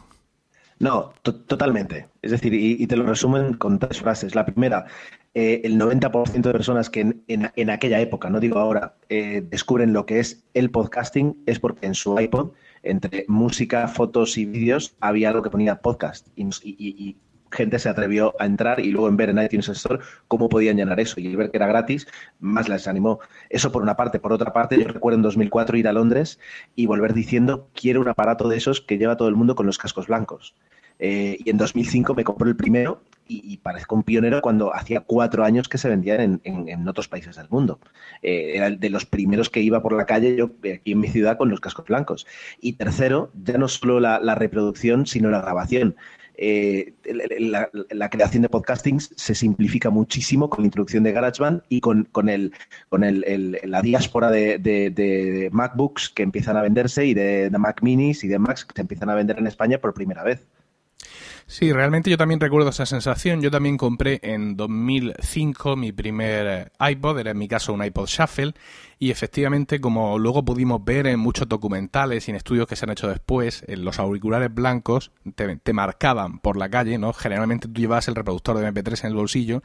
No, 0.77 1.13
totalmente. 1.23 2.07
Es 2.21 2.29
decir, 2.29 2.53
y, 2.53 2.85
te 2.85 2.95
lo 2.95 3.03
resumen 3.03 3.55
con 3.55 3.79
tres 3.79 3.99
frases. 4.01 4.35
La 4.35 4.45
primera, 4.45 4.85
el 5.33 5.79
90% 5.79 6.41
de 6.41 6.51
personas 6.51 6.91
que 6.91 7.15
en, 7.27 7.69
aquella 7.71 7.99
época, 7.99 8.29
no 8.29 8.39
digo 8.39 8.59
ahora, 8.59 8.95
descubren 9.09 9.93
lo 9.93 10.05
que 10.05 10.19
es 10.19 10.43
el 10.53 10.69
podcasting 10.69 11.37
es 11.47 11.59
porque 11.59 11.87
en 11.87 11.95
su 11.95 12.19
iPod, 12.19 12.51
entre 12.83 13.25
música, 13.27 13.87
fotos 13.87 14.37
y 14.37 14.45
vídeos, 14.45 14.95
había 14.99 15.29
algo 15.29 15.41
que 15.41 15.49
ponía 15.49 15.81
podcast. 15.81 16.27
y 16.35 17.15
gente 17.51 17.79
se 17.79 17.89
atrevió 17.89 18.35
a 18.39 18.45
entrar 18.45 18.79
y 18.79 18.91
luego 18.91 19.07
en 19.07 19.17
ver 19.17 19.29
en 19.29 19.41
iTunes 19.41 19.69
Store 19.69 19.99
cómo 20.27 20.49
podían 20.49 20.77
llenar 20.77 20.99
eso 20.99 21.19
y 21.19 21.35
ver 21.35 21.51
que 21.51 21.57
era 21.57 21.67
gratis, 21.67 22.07
más 22.39 22.69
les 22.69 22.87
animó. 22.87 23.19
Eso 23.49 23.71
por 23.71 23.81
una 23.81 23.95
parte. 23.95 24.19
Por 24.19 24.33
otra 24.33 24.53
parte, 24.53 24.77
yo 24.79 24.87
recuerdo 24.87 25.17
en 25.17 25.23
2004 25.23 25.77
ir 25.77 25.87
a 25.87 25.93
Londres 25.93 26.39
y 26.75 26.85
volver 26.85 27.13
diciendo, 27.13 27.69
quiero 27.73 28.01
un 28.01 28.07
aparato 28.07 28.49
de 28.49 28.57
esos 28.57 28.81
que 28.81 28.97
lleva 28.97 29.17
todo 29.17 29.27
el 29.27 29.35
mundo 29.35 29.55
con 29.55 29.65
los 29.65 29.77
cascos 29.77 30.07
blancos. 30.07 30.55
Eh, 31.03 31.39
y 31.43 31.49
en 31.49 31.57
2005 31.57 32.13
me 32.13 32.23
compré 32.23 32.47
el 32.47 32.55
primero 32.55 33.01
y, 33.27 33.57
parezco 33.57 33.95
un 33.95 34.03
pionero 34.03 34.41
cuando 34.41 34.75
hacía 34.75 34.99
cuatro 34.99 35.45
años 35.45 35.69
que 35.69 35.77
se 35.77 35.87
vendían 35.87 36.41
en, 36.43 36.87
otros 36.87 37.07
países 37.07 37.37
del 37.37 37.47
mundo. 37.49 37.79
Eh, 38.21 38.51
era 38.55 38.69
de 38.69 38.89
los 38.89 39.05
primeros 39.05 39.49
que 39.49 39.61
iba 39.61 39.81
por 39.81 39.93
la 39.93 40.05
calle 40.05 40.35
yo 40.35 40.51
aquí 40.75 40.91
en 40.91 40.99
mi 40.99 41.07
ciudad 41.07 41.37
con 41.37 41.49
los 41.49 41.61
cascos 41.61 41.85
blancos. 41.85 42.27
Y 42.59 42.73
tercero, 42.73 43.31
ya 43.41 43.57
no 43.57 43.69
solo 43.69 44.01
la 44.01 44.35
reproducción, 44.35 45.05
sino 45.05 45.29
la 45.29 45.41
grabación. 45.41 45.95
Eh, 46.35 46.93
la, 47.91 48.09
creación 48.09 48.41
de 48.43 48.49
podcasting 48.49 48.99
se 48.99 49.35
simplifica 49.35 49.89
muchísimo 49.89 50.49
con 50.49 50.61
la 50.61 50.67
introducción 50.67 51.03
de 51.03 51.11
GarageBand 51.11 51.61
y 51.69 51.81
con, 51.81 52.07
el, 52.29 52.53
con 52.89 53.03
el, 53.03 53.59
la 53.63 53.81
diáspora 53.81 54.31
de, 54.31 55.49
MacBooks 55.51 56.09
que 56.09 56.23
empiezan 56.23 56.57
a 56.57 56.61
venderse 56.61 57.05
y 57.05 57.13
de, 57.13 57.49
Mac 57.57 57.81
Minis 57.83 58.23
y 58.23 58.27
de 58.27 58.39
Macs 58.39 58.65
que 58.65 58.73
se 58.75 58.81
empiezan 58.81 59.09
a 59.09 59.15
vender 59.15 59.37
en 59.37 59.47
España 59.47 59.77
por 59.77 59.93
primera 59.93 60.23
vez. 60.23 60.47
Sí, 61.51 61.73
realmente 61.73 62.09
yo 62.09 62.17
también 62.17 62.39
recuerdo 62.39 62.69
esa 62.69 62.85
sensación. 62.85 63.41
Yo 63.41 63.51
también 63.51 63.75
compré 63.75 64.21
en 64.23 64.55
2005 64.55 65.75
mi 65.75 65.91
primer 65.91 66.71
eh, 66.79 66.91
iPod, 66.91 67.19
era 67.19 67.31
en 67.31 67.37
mi 67.37 67.49
caso 67.49 67.73
un 67.73 67.83
iPod 67.83 68.07
Shuffle, 68.07 68.53
y 68.99 69.11
efectivamente, 69.11 69.81
como 69.81 70.17
luego 70.17 70.45
pudimos 70.45 70.81
ver 70.85 71.07
en 71.07 71.19
muchos 71.19 71.49
documentales 71.49 72.25
y 72.25 72.31
en 72.31 72.37
estudios 72.37 72.67
que 72.67 72.77
se 72.77 72.85
han 72.85 72.91
hecho 72.91 73.09
después, 73.09 73.65
en 73.67 73.83
los 73.83 73.99
auriculares 73.99 74.53
blancos 74.53 75.11
te, 75.35 75.73
marcaban 75.73 76.39
por 76.39 76.55
la 76.55 76.69
calle, 76.69 76.97
¿no? 76.97 77.11
Generalmente 77.11 77.67
tú 77.67 77.81
llevabas 77.81 78.07
el 78.07 78.15
reproductor 78.15 78.57
de 78.57 78.71
MP3 78.71 79.03
en 79.03 79.09
el 79.09 79.17
bolsillo 79.17 79.61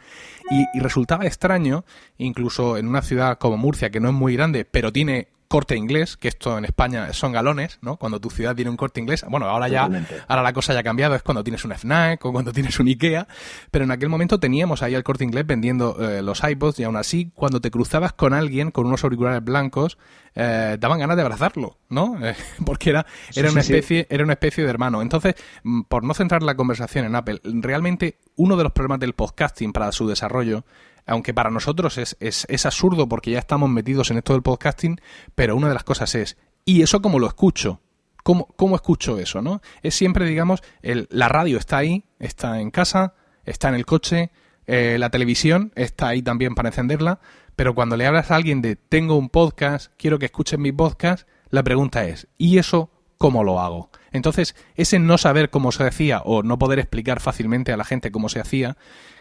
y 0.51 0.81
resultaba 0.81 1.25
extraño, 1.25 1.85
incluso 2.19 2.79
en 2.79 2.89
una 2.89 3.03
ciudad 3.03 3.39
como 3.39 3.59
Murcia, 3.59 3.91
que 3.91 4.01
no 4.01 4.09
es 4.09 4.15
muy 4.15 4.35
grande, 4.35 4.65
pero 4.65 4.93
tiene 4.93 5.29
corte 5.49 5.77
inglés, 5.77 6.17
que 6.17 6.29
esto 6.29 6.59
en 6.59 6.65
España 6.65 7.13
son 7.13 7.33
galones, 7.33 7.79
¿no? 7.83 7.97
Cuando 7.97 8.21
tu 8.21 8.31
ciudad 8.31 8.55
tiene 8.55 8.71
un 8.71 8.77
corte 8.77 9.01
inglés, 9.01 9.25
bueno, 9.29 9.47
ahora 9.47 9.69
ya, 9.69 9.89
ahora 10.29 10.43
la 10.43 10.53
cosa 10.53 10.73
ya 10.73 10.81
ha 10.81 10.83
cambiado, 10.83 11.15
es 11.15 11.23
cuando 11.23 11.45
tienes 11.45 11.65
un 11.65 11.73
FNAC 11.73 12.25
o 12.25 12.33
cuando 12.33 12.53
tienes 12.53 12.79
un 12.81 12.89
IKEA, 12.89 13.27
pero 13.71 13.85
en 13.85 13.91
aquel 13.91 14.09
momento 14.09 14.41
teníamos 14.41 14.83
ahí 14.83 14.95
el 14.95 15.05
corte 15.05 15.25
inglés 15.25 15.47
vendiendo 15.47 15.97
eh, 16.01 16.23
los 16.23 16.43
iPods 16.43 16.81
y 16.81 16.85
aún 16.85 16.97
así, 16.97 17.31
cuando 17.35 17.61
te 17.61 17.71
cruzabas 17.71 18.13
con 18.13 18.35
alguien 18.35 18.71
con 18.71 18.87
unos 18.87 19.05
auriculares 19.05 19.43
blancos, 19.45 19.99
eh, 20.35 20.77
daban 20.79 20.99
ganas 20.99 21.17
de 21.17 21.23
abrazarlo, 21.23 21.79
¿no? 21.89 22.19
Eh, 22.25 22.35
porque 22.67 22.91
era, 22.91 23.07
era 23.35 23.51
una 23.51 23.61
especie, 23.61 24.07
era 24.11 24.23
una 24.25 24.35
especie 24.35 24.65
de 24.65 24.71
hermano. 24.71 25.01
Entonces, 25.01 25.35
mm, 25.63 25.83
por 25.83 26.05
no 26.05 26.13
centrar 26.15 26.43
la 26.43 26.57
conversación 26.57 27.07
en 27.07 27.15
Apple, 27.15 27.41
realmente 27.45 28.19
uno 28.37 28.57
de 28.57 28.65
los 28.65 28.73
problemas 28.73 29.01
del 29.01 29.15
podcasting 29.15 29.73
para 29.73 29.93
su 29.93 30.07
desarrollo 30.07 30.65
aunque 31.07 31.33
para 31.33 31.51
nosotros 31.51 31.99
es, 31.99 32.17
es, 32.21 32.47
es 32.49 32.67
absurdo 32.67 33.09
porque 33.09 33.31
ya 33.31 33.39
estamos 33.39 33.71
metidos 33.71 34.11
en 34.11 34.19
esto 34.19 34.33
del 34.33 34.43
podcasting, 34.43 35.01
pero 35.35 35.57
una 35.57 35.69
de 35.69 35.75
las 35.75 35.85
cosas 35.85 36.15
es, 36.15 36.37
¿y 36.65 36.83
eso 36.83 37.01
cómo 37.01 37.19
lo 37.19 37.27
escucho? 37.27 37.81
¿Cómo, 38.23 38.47
cómo 38.57 38.75
escucho 38.75 39.19
eso? 39.19 39.41
¿no? 39.41 39.63
Es 39.83 39.95
siempre, 39.95 40.27
digamos, 40.27 40.63
el, 40.83 41.07
la 41.11 41.29
radio 41.29 41.59
está 41.59 41.79
ahí, 41.79 42.05
está 42.19 42.61
en 42.61 42.71
casa, 42.71 43.15
está 43.45 43.69
en 43.69 43.77
el 43.77 43.87
coche, 43.87 44.33
eh, 44.67 44.97
la 44.99 45.11
televisión 45.11 45.73
está 45.77 46.09
ahí 46.09 46.23
también 46.23 46.57
para 46.57 46.71
encenderla, 46.71 47.21
pero 47.55 47.75
cuando 47.75 47.97
le 47.97 48.07
hablas 48.07 48.31
a 48.31 48.37
alguien 48.37 48.61
de 48.63 48.75
tengo 48.75 49.17
un 49.17 49.29
podcast, 49.29 49.93
quiero 49.97 50.19
que 50.19 50.27
escuchen 50.27 50.61
mi 50.61 50.73
podcast, 50.73 51.29
la 51.51 51.63
pregunta 51.63 52.05
es, 52.05 52.27
¿y 52.37 52.59
eso 52.59 52.91
cómo 53.17 53.45
lo 53.45 53.61
hago? 53.61 53.91
Entonces, 54.11 54.57
ese 54.75 54.99
no 54.99 55.19
saber 55.19 55.51
cómo 55.51 55.71
se 55.71 55.85
hacía 55.85 56.21
o 56.21 56.43
no 56.43 56.59
poder 56.59 56.81
explicar 56.81 57.21
fácilmente 57.21 57.73
a 57.73 57.77
la 57.77 57.85
gente 57.85 58.11
cómo 58.11 58.29
se 58.29 58.41
hacía 58.41 58.77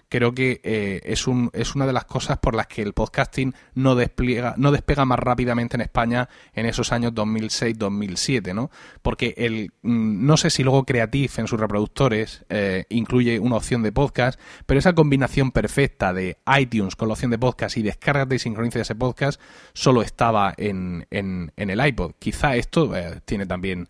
creo 0.10 0.34
que 0.34 0.62
eh, 0.64 1.02
es, 1.04 1.28
un, 1.28 1.50
es 1.54 1.76
una 1.76 1.86
de 1.86 1.94
las 1.94 2.06
cosas 2.06 2.38
por 2.38 2.56
las 2.56 2.68
que 2.68 2.82
el 2.82 2.94
podcasting 2.94 3.54
no, 3.74 3.96
despliega, 3.96 4.56
no 4.58 4.72
despega 4.72 5.06
más 5.06 5.20
rápidamente 5.20 5.78
en 5.78 5.82
España 5.82 6.30
en 6.54 6.66
esos 6.66 6.92
años 6.92 7.14
2006-2007, 7.14 8.54
¿no? 8.54 8.70
Porque 9.02 9.34
el, 9.38 9.72
mm, 9.82 10.26
no 10.26 10.38
sé 10.38 10.50
si 10.50 10.64
luego 10.64 10.86
Creative 10.86 11.34
en 11.38 11.48
sus 11.48 11.60
reproductores 11.60 12.46
eh, 12.50 12.86
incluye 12.90 13.40
una 13.40 13.58
opción 13.58 13.84
de 13.84 13.92
podcast, 13.92 14.40
pero 14.66 14.80
esa 14.80 14.94
combinación 14.94 15.52
perfecta 15.52 16.14
de 16.14 16.38
iTunes 16.58 16.96
con 16.96 17.08
la 17.08 17.14
opción 17.14 17.32
de 17.32 17.40
podcast 17.40 17.78
y 17.78 17.84
descárgate 17.84 18.36
y 18.36 18.40
sincroniza 18.40 18.82
ese 18.82 18.96
podcast 18.96 19.42
solo 19.74 20.02
estaba 20.02 20.54
en, 20.58 21.08
en, 21.10 21.52
en 21.56 21.70
el 21.70 21.86
iPod. 21.86 22.14
Quizá 22.20 22.56
esto 22.56 22.96
eh, 22.96 23.22
tiene 23.26 23.46
también 23.46 23.90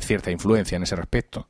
cierta 0.00 0.30
influencia 0.30 0.76
en 0.76 0.82
ese 0.82 0.94
respecto. 0.94 1.48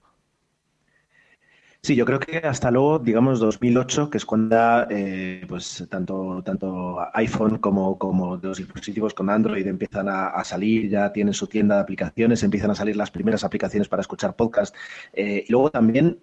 Sí, 1.82 1.96
yo 1.96 2.04
creo 2.04 2.20
que 2.20 2.36
hasta 2.38 2.70
luego, 2.70 2.98
digamos 2.98 3.40
2008, 3.40 4.10
que 4.10 4.18
es 4.18 4.26
cuando 4.26 4.86
eh, 4.90 5.44
pues 5.48 5.86
tanto, 5.88 6.42
tanto 6.44 6.98
iPhone 7.14 7.56
como, 7.56 7.98
como 7.98 8.36
los 8.36 8.58
dispositivos 8.58 9.14
con 9.14 9.30
Android 9.30 9.66
empiezan 9.66 10.06
a, 10.10 10.44
salir, 10.44 10.90
ya 10.90 11.10
tienen 11.10 11.32
su 11.32 11.46
tienda 11.46 11.76
de 11.76 11.80
aplicaciones, 11.80 12.42
empiezan 12.42 12.70
a 12.70 12.74
salir 12.74 12.96
las 12.96 13.10
primeras 13.10 13.44
aplicaciones 13.44 13.88
para 13.88 14.02
escuchar 14.02 14.36
podcast. 14.36 14.76
Eh, 15.14 15.44
y 15.48 15.50
luego 15.50 15.70
también 15.70 16.20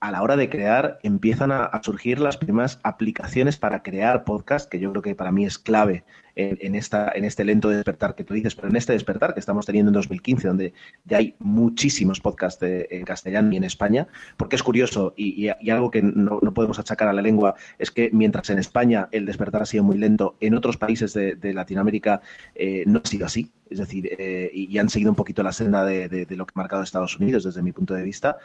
a 0.00 0.10
la 0.10 0.22
hora 0.22 0.36
de 0.36 0.48
crear 0.48 0.98
empiezan 1.02 1.52
a, 1.52 1.70
surgir 1.82 2.18
las 2.18 2.38
primeras 2.38 2.80
aplicaciones 2.82 3.58
para 3.58 3.82
crear 3.82 4.24
podcast, 4.24 4.70
que 4.70 4.80
yo 4.80 4.90
creo 4.90 5.02
que 5.02 5.14
para 5.14 5.32
mí 5.32 5.44
es 5.44 5.58
clave 5.58 6.04
en, 6.36 6.74
esta, 6.74 7.12
en 7.14 7.24
este 7.24 7.44
lento 7.44 7.68
despertar 7.68 8.14
que 8.14 8.24
tú 8.24 8.34
dices, 8.34 8.54
pero 8.54 8.68
en 8.68 8.76
este 8.76 8.92
despertar 8.92 9.34
que 9.34 9.40
estamos 9.40 9.66
teniendo 9.66 9.90
en 9.90 9.94
2015, 9.94 10.48
donde 10.48 10.72
ya 11.04 11.18
hay 11.18 11.34
muchísimos 11.38 12.20
podcasts 12.20 12.62
en 12.62 13.04
castellano 13.04 13.52
y 13.52 13.56
en 13.56 13.64
España, 13.64 14.08
porque 14.36 14.56
es 14.56 14.62
curioso 14.62 15.14
y, 15.16 15.48
algo 15.70 15.90
que 15.90 16.02
no, 16.02 16.40
podemos 16.54 16.78
achacar 16.78 17.08
a 17.08 17.12
la 17.12 17.22
lengua 17.22 17.54
es 17.78 17.90
que 17.90 18.10
mientras 18.12 18.50
en 18.50 18.58
España 18.58 19.08
el 19.12 19.26
despertar 19.26 19.62
ha 19.62 19.66
sido 19.66 19.84
muy 19.84 19.98
lento, 19.98 20.36
en 20.40 20.54
otros 20.54 20.76
países 20.76 21.14
de, 21.14 21.54
Latinoamérica 21.54 22.20
eh, 22.54 22.84
no 22.86 23.00
ha 23.04 23.08
sido 23.08 23.26
así. 23.26 23.52
Es 23.74 23.80
decir, 23.80 24.08
eh, 24.18 24.50
y, 24.52 24.78
han 24.78 24.88
seguido 24.88 25.10
un 25.10 25.16
poquito 25.16 25.42
la 25.42 25.52
senda 25.52 25.84
de, 25.84 26.26
lo 26.30 26.46
que 26.46 26.52
ha 26.54 26.58
marcado 26.58 26.82
Estados 26.82 27.18
Unidos 27.18 27.44
desde 27.44 27.62
mi 27.62 27.72
punto 27.72 27.94
de 27.94 28.02
vista. 28.02 28.38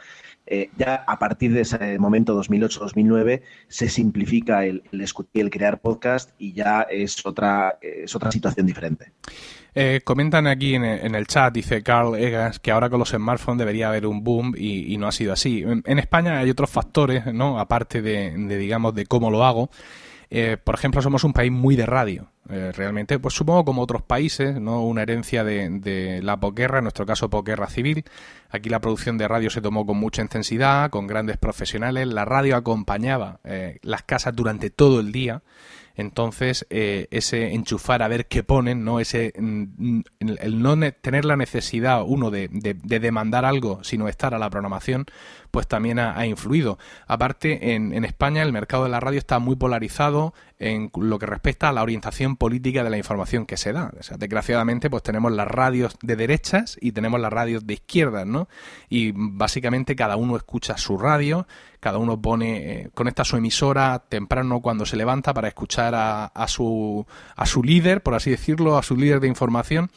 Eh, 0.46 0.70
ya 0.76 1.04
a 1.06 1.18
partir 1.18 1.52
de 1.52 1.60
ese 1.60 1.98
momento, 1.98 2.36
2008-2009, 2.42 3.42
se 3.68 3.88
simplifica 3.88 4.64
el, 4.64 4.82
el, 4.90 5.06
el 5.34 5.50
crear 5.50 5.80
podcast 5.80 6.30
y 6.38 6.52
ya 6.52 6.82
es 6.82 7.24
otra 7.24 7.78
es 7.80 8.14
otra 8.14 8.32
situación 8.32 8.66
diferente. 8.66 9.12
Eh, 9.74 10.00
comentan 10.02 10.46
aquí 10.46 10.74
en 10.74 10.84
el, 10.84 11.26
chat, 11.26 11.54
dice 11.54 11.82
Carl 11.82 12.16
Egas, 12.16 12.58
que 12.58 12.72
ahora 12.72 12.90
con 12.90 12.98
los 12.98 13.10
smartphones 13.10 13.60
debería 13.60 13.88
haber 13.88 14.06
un 14.06 14.24
boom 14.24 14.54
y, 14.56 14.96
no 14.98 15.06
ha 15.06 15.12
sido 15.12 15.32
así. 15.32 15.62
En, 15.62 15.98
España 15.98 16.38
hay 16.38 16.50
otros 16.50 16.70
factores, 16.70 17.32
¿no? 17.32 17.60
Aparte 17.60 18.02
de, 18.02 18.34
digamos, 18.58 18.94
de 18.94 19.06
cómo 19.06 19.30
lo 19.30 19.44
hago. 19.44 19.70
Eh, 20.28 20.56
por 20.62 20.74
ejemplo, 20.74 21.02
somos 21.02 21.24
un 21.24 21.32
país 21.32 21.52
muy 21.52 21.76
de 21.76 21.86
radio. 21.86 22.30
Eh, 22.50 22.72
realmente, 22.72 23.18
pues 23.18 23.34
supongo 23.34 23.64
como 23.64 23.82
otros 23.82 24.02
países, 24.02 24.60
¿no? 24.60 24.84
Una 24.84 25.02
herencia 25.02 25.44
de, 25.44 26.20
la 26.22 26.38
posguerra, 26.38 26.78
en 26.78 26.84
nuestro 26.84 27.06
caso 27.06 27.30
posguerra 27.30 27.68
civil. 27.68 28.04
Aquí 28.50 28.68
la 28.68 28.80
producción 28.80 29.18
de 29.18 29.28
radio 29.28 29.50
se 29.50 29.60
tomó 29.60 29.86
con 29.86 29.98
mucha 29.98 30.22
intensidad, 30.22 30.90
con 30.90 31.06
grandes 31.06 31.36
profesionales. 31.36 32.06
La 32.08 32.24
radio 32.24 32.56
acompañaba 32.56 33.40
las 33.82 34.02
casas 34.02 34.34
durante 34.34 34.70
todo 34.70 35.00
el 35.00 35.12
día. 35.12 35.42
Entonces, 36.00 36.66
eh, 36.70 37.08
ese 37.10 37.52
enchufar 37.52 38.02
a 38.02 38.08
ver 38.08 38.26
qué 38.26 38.42
ponen, 38.42 38.84
¿no? 38.84 39.00
Ese, 39.00 39.34
mm, 39.36 40.00
el 40.20 40.62
no 40.62 40.78
tener 40.92 41.26
la 41.26 41.36
necesidad, 41.36 42.02
uno, 42.06 42.30
de, 42.30 42.48
demandar 42.48 43.44
algo, 43.44 43.84
sino 43.84 44.08
estar 44.08 44.34
a 44.34 44.38
la 44.38 44.48
programación, 44.48 45.04
pues 45.50 45.66
también 45.66 45.98
ha, 45.98 46.26
influido. 46.26 46.78
Aparte, 47.06 47.74
en, 47.74 47.92
en, 47.92 48.04
España 48.04 48.42
el 48.42 48.52
mercado 48.52 48.84
de 48.84 48.90
la 48.90 49.00
radio 49.00 49.18
está 49.18 49.38
muy 49.38 49.56
polarizado 49.56 50.34
en 50.60 50.90
lo 50.94 51.18
que 51.18 51.26
respecta 51.26 51.70
a 51.70 51.72
la 51.72 51.82
orientación 51.82 52.36
política 52.36 52.84
de 52.84 52.90
la 52.90 52.98
información 52.98 53.46
que 53.46 53.56
se 53.56 53.72
da. 53.72 53.90
O 53.98 54.02
sea, 54.02 54.18
desgraciadamente, 54.18 54.90
pues 54.90 55.02
tenemos 55.02 55.32
las 55.32 55.48
radios 55.48 55.96
de 56.02 56.16
derechas 56.16 56.76
y 56.80 56.92
tenemos 56.92 57.18
las 57.18 57.32
radios 57.32 57.66
de 57.66 57.74
izquierdas, 57.74 58.26
¿no? 58.26 58.46
Y 58.90 59.12
básicamente 59.14 59.96
cada 59.96 60.16
uno 60.16 60.36
escucha 60.36 60.76
su 60.76 60.98
radio, 60.98 61.46
cada 61.80 61.96
uno 61.96 62.20
pone, 62.20 62.72
eh, 62.72 62.90
conecta 62.94 63.24
su 63.24 63.38
emisora 63.38 64.04
temprano 64.10 64.60
cuando 64.60 64.84
se 64.84 64.96
levanta 64.96 65.32
para 65.32 65.48
escuchar 65.48 65.94
a, 65.94 66.26
a, 66.26 66.46
su, 66.46 67.06
a 67.36 67.46
su 67.46 67.62
líder, 67.62 68.02
por 68.02 68.14
así 68.14 68.30
decirlo, 68.30 68.76
a 68.76 68.82
su 68.82 68.96
líder 68.96 69.20
de 69.20 69.28
información. 69.28 69.90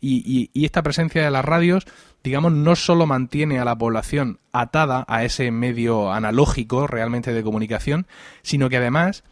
Y, 0.00 0.50
y 0.52 0.64
esta 0.64 0.82
presencia 0.82 1.22
de 1.22 1.30
las 1.30 1.44
radios 1.44 1.86
digamos, 2.22 2.52
no 2.52 2.76
solo 2.76 3.06
mantiene 3.06 3.58
a 3.58 3.64
la 3.64 3.76
población 3.76 4.38
atada 4.52 5.04
a 5.08 5.24
ese 5.24 5.50
medio 5.50 6.12
analógico 6.12 6.86
realmente 6.86 7.32
de 7.32 7.42
comunicación, 7.42 8.06
sino 8.42 8.68
que 8.68 8.76
además 8.76 9.24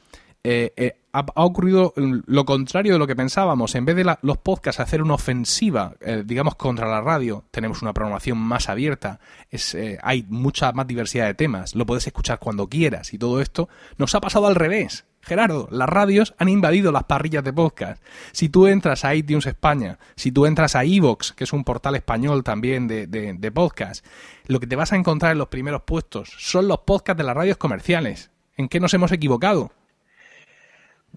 eh, 0.48 0.72
eh, 0.76 1.00
ha, 1.12 1.24
ocurrido 1.34 1.92
lo 1.96 2.44
contrario 2.44 2.92
de 2.92 3.00
lo 3.00 3.08
que 3.08 3.16
pensábamos. 3.16 3.74
En 3.74 3.84
vez 3.84 3.96
de 3.96 4.16
los 4.22 4.38
podcasts 4.38 4.78
hacer 4.78 5.02
una 5.02 5.14
ofensiva, 5.14 5.94
eh, 6.00 6.22
digamos, 6.24 6.54
contra 6.54 6.88
la 6.88 7.00
radio, 7.00 7.42
tenemos 7.50 7.82
una 7.82 7.92
programación 7.92 8.38
más 8.38 8.68
abierta, 8.68 9.18
es, 9.50 9.76
hay 10.02 10.24
mucha 10.28 10.70
más 10.70 10.86
diversidad 10.86 11.26
de 11.26 11.34
temas, 11.34 11.74
lo 11.74 11.84
puedes 11.84 12.06
escuchar 12.06 12.38
cuando 12.38 12.68
quieras 12.68 13.12
y 13.12 13.18
todo 13.18 13.40
esto, 13.40 13.68
nos 13.98 14.14
ha 14.14 14.20
pasado 14.20 14.46
al 14.46 14.54
revés. 14.54 15.04
Gerardo, 15.26 15.66
las 15.72 15.88
radios 15.88 16.34
han 16.38 16.48
invadido 16.48 16.92
las 16.92 17.02
parrillas 17.02 17.42
de 17.42 17.52
podcast. 17.52 18.00
Si 18.30 18.48
tú 18.48 18.68
entras 18.68 19.04
a 19.04 19.12
iTunes 19.12 19.46
España, 19.46 19.98
si 20.14 20.30
tú 20.30 20.46
entras 20.46 20.76
a 20.76 20.84
Evox, 20.84 21.32
que 21.32 21.42
es 21.42 21.52
un 21.52 21.64
portal 21.64 21.96
español 21.96 22.44
también 22.44 22.86
de, 22.86 23.08
de, 23.08 23.50
podcast, 23.50 24.06
lo 24.46 24.60
que 24.60 24.68
te 24.68 24.76
vas 24.76 24.92
a 24.92 24.96
encontrar 24.96 25.32
en 25.32 25.38
los 25.38 25.48
primeros 25.48 25.82
puestos 25.82 26.32
son 26.38 26.68
los 26.68 26.78
podcasts 26.78 27.18
de 27.18 27.24
las 27.24 27.34
radios 27.34 27.56
comerciales. 27.56 28.30
¿En 28.56 28.68
qué 28.68 28.78
nos 28.78 28.94
hemos 28.94 29.10
equivocado? 29.10 29.72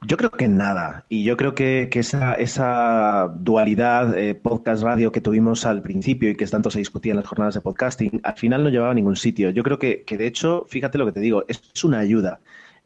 Yo 0.08 0.18
creo 0.18 0.32
que 0.32 0.48
nada. 0.48 1.06
Y 1.08 1.24
yo 1.24 1.38
creo 1.38 1.54
que, 1.54 1.88
esa, 1.94 2.34
esa, 2.34 3.32
dualidad 3.36 4.18
eh, 4.18 4.34
podcast-radio 4.34 5.12
que 5.12 5.22
tuvimos 5.22 5.68
al 5.68 5.84
principio 5.84 6.32
y 6.32 6.36
que 6.36 6.48
tanto 6.48 6.72
se 6.72 6.80
discutía 6.80 7.12
en 7.12 7.18
las 7.18 7.28
jornadas 7.28 7.54
de 7.54 7.62
podcasting, 7.62 8.22
al 8.24 8.38
final 8.38 8.64
no 8.64 8.70
llevaba 8.70 8.92
a 8.92 8.96
ningún 8.96 9.18
sitio. 9.18 9.52
Yo 9.52 9.62
creo 9.62 9.78
que, 9.78 10.04
que 10.04 10.18
de 10.18 10.26
hecho, 10.26 10.66
fíjate 10.68 10.98
lo 10.98 11.06
que 11.06 11.12
te 11.12 11.20
digo, 11.20 11.46
es 11.48 11.84
una 11.84 12.00
ayuda. 12.00 12.40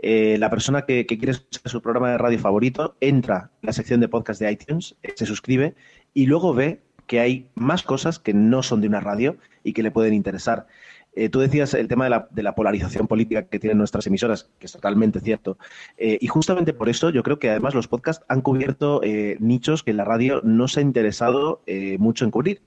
Eh, 0.05 0.38
la 0.38 0.50
persona 0.50 0.81
que, 0.81 1.05
quiere 1.05 1.31
escuchar 1.31 1.72
su 1.72 1.81
programa 1.81 2.12
de 2.12 2.17
radio 2.17 2.38
favorito 2.38 2.98
entra 3.00 3.51
en 3.62 3.67
la 3.67 3.72
sección 3.72 4.01
de 4.01 4.10
podcast 4.10 4.41
de 4.41 4.51
iTunes, 4.51 4.98
eh, 5.01 5.13
se 5.15 5.25
suscribe 5.25 5.75
y 6.13 6.25
luego 6.25 6.53
ve 6.53 6.81
que 7.07 7.22
hay 7.22 7.48
más 7.55 7.83
cosas 7.83 8.19
que 8.19 8.33
no 8.33 8.63
son 8.63 8.81
de 8.81 8.88
una 8.88 9.00
radio 9.00 9.38
y 9.63 9.72
que 9.72 9.81
le 9.81 9.91
pueden 9.91 10.13
interesar. 10.13 10.67
Eh, 11.15 11.29
tú 11.29 11.39
decías 11.39 11.74
el 11.74 11.88
tema 11.88 12.27
de 12.29 12.43
la, 12.43 12.53
polarización 12.53 13.07
política 13.07 13.43
que 13.43 13.60
tienen 13.60 13.77
nuestras 13.77 14.05
emisoras, 14.05 14.50
que 14.60 14.65
es 14.65 14.74
totalmente 14.74 15.22
cierto. 15.22 15.57
y 15.98 16.27
justamente 16.27 16.74
por 16.74 16.89
eso 16.89 17.10
yo 17.10 17.24
creo 17.24 17.39
que 17.39 17.50
además 17.50 17.74
los 17.74 17.88
podcasts 17.88 18.25
han 18.27 18.41
cubierto 18.41 19.00
nichos 19.39 19.83
que 19.83 19.93
la 19.93 20.03
radio 20.03 20.41
no 20.43 20.67
se 20.67 20.79
ha 20.79 20.83
interesado 20.83 21.62
mucho 22.00 22.25
en 22.25 22.31
cubrir 22.31 22.62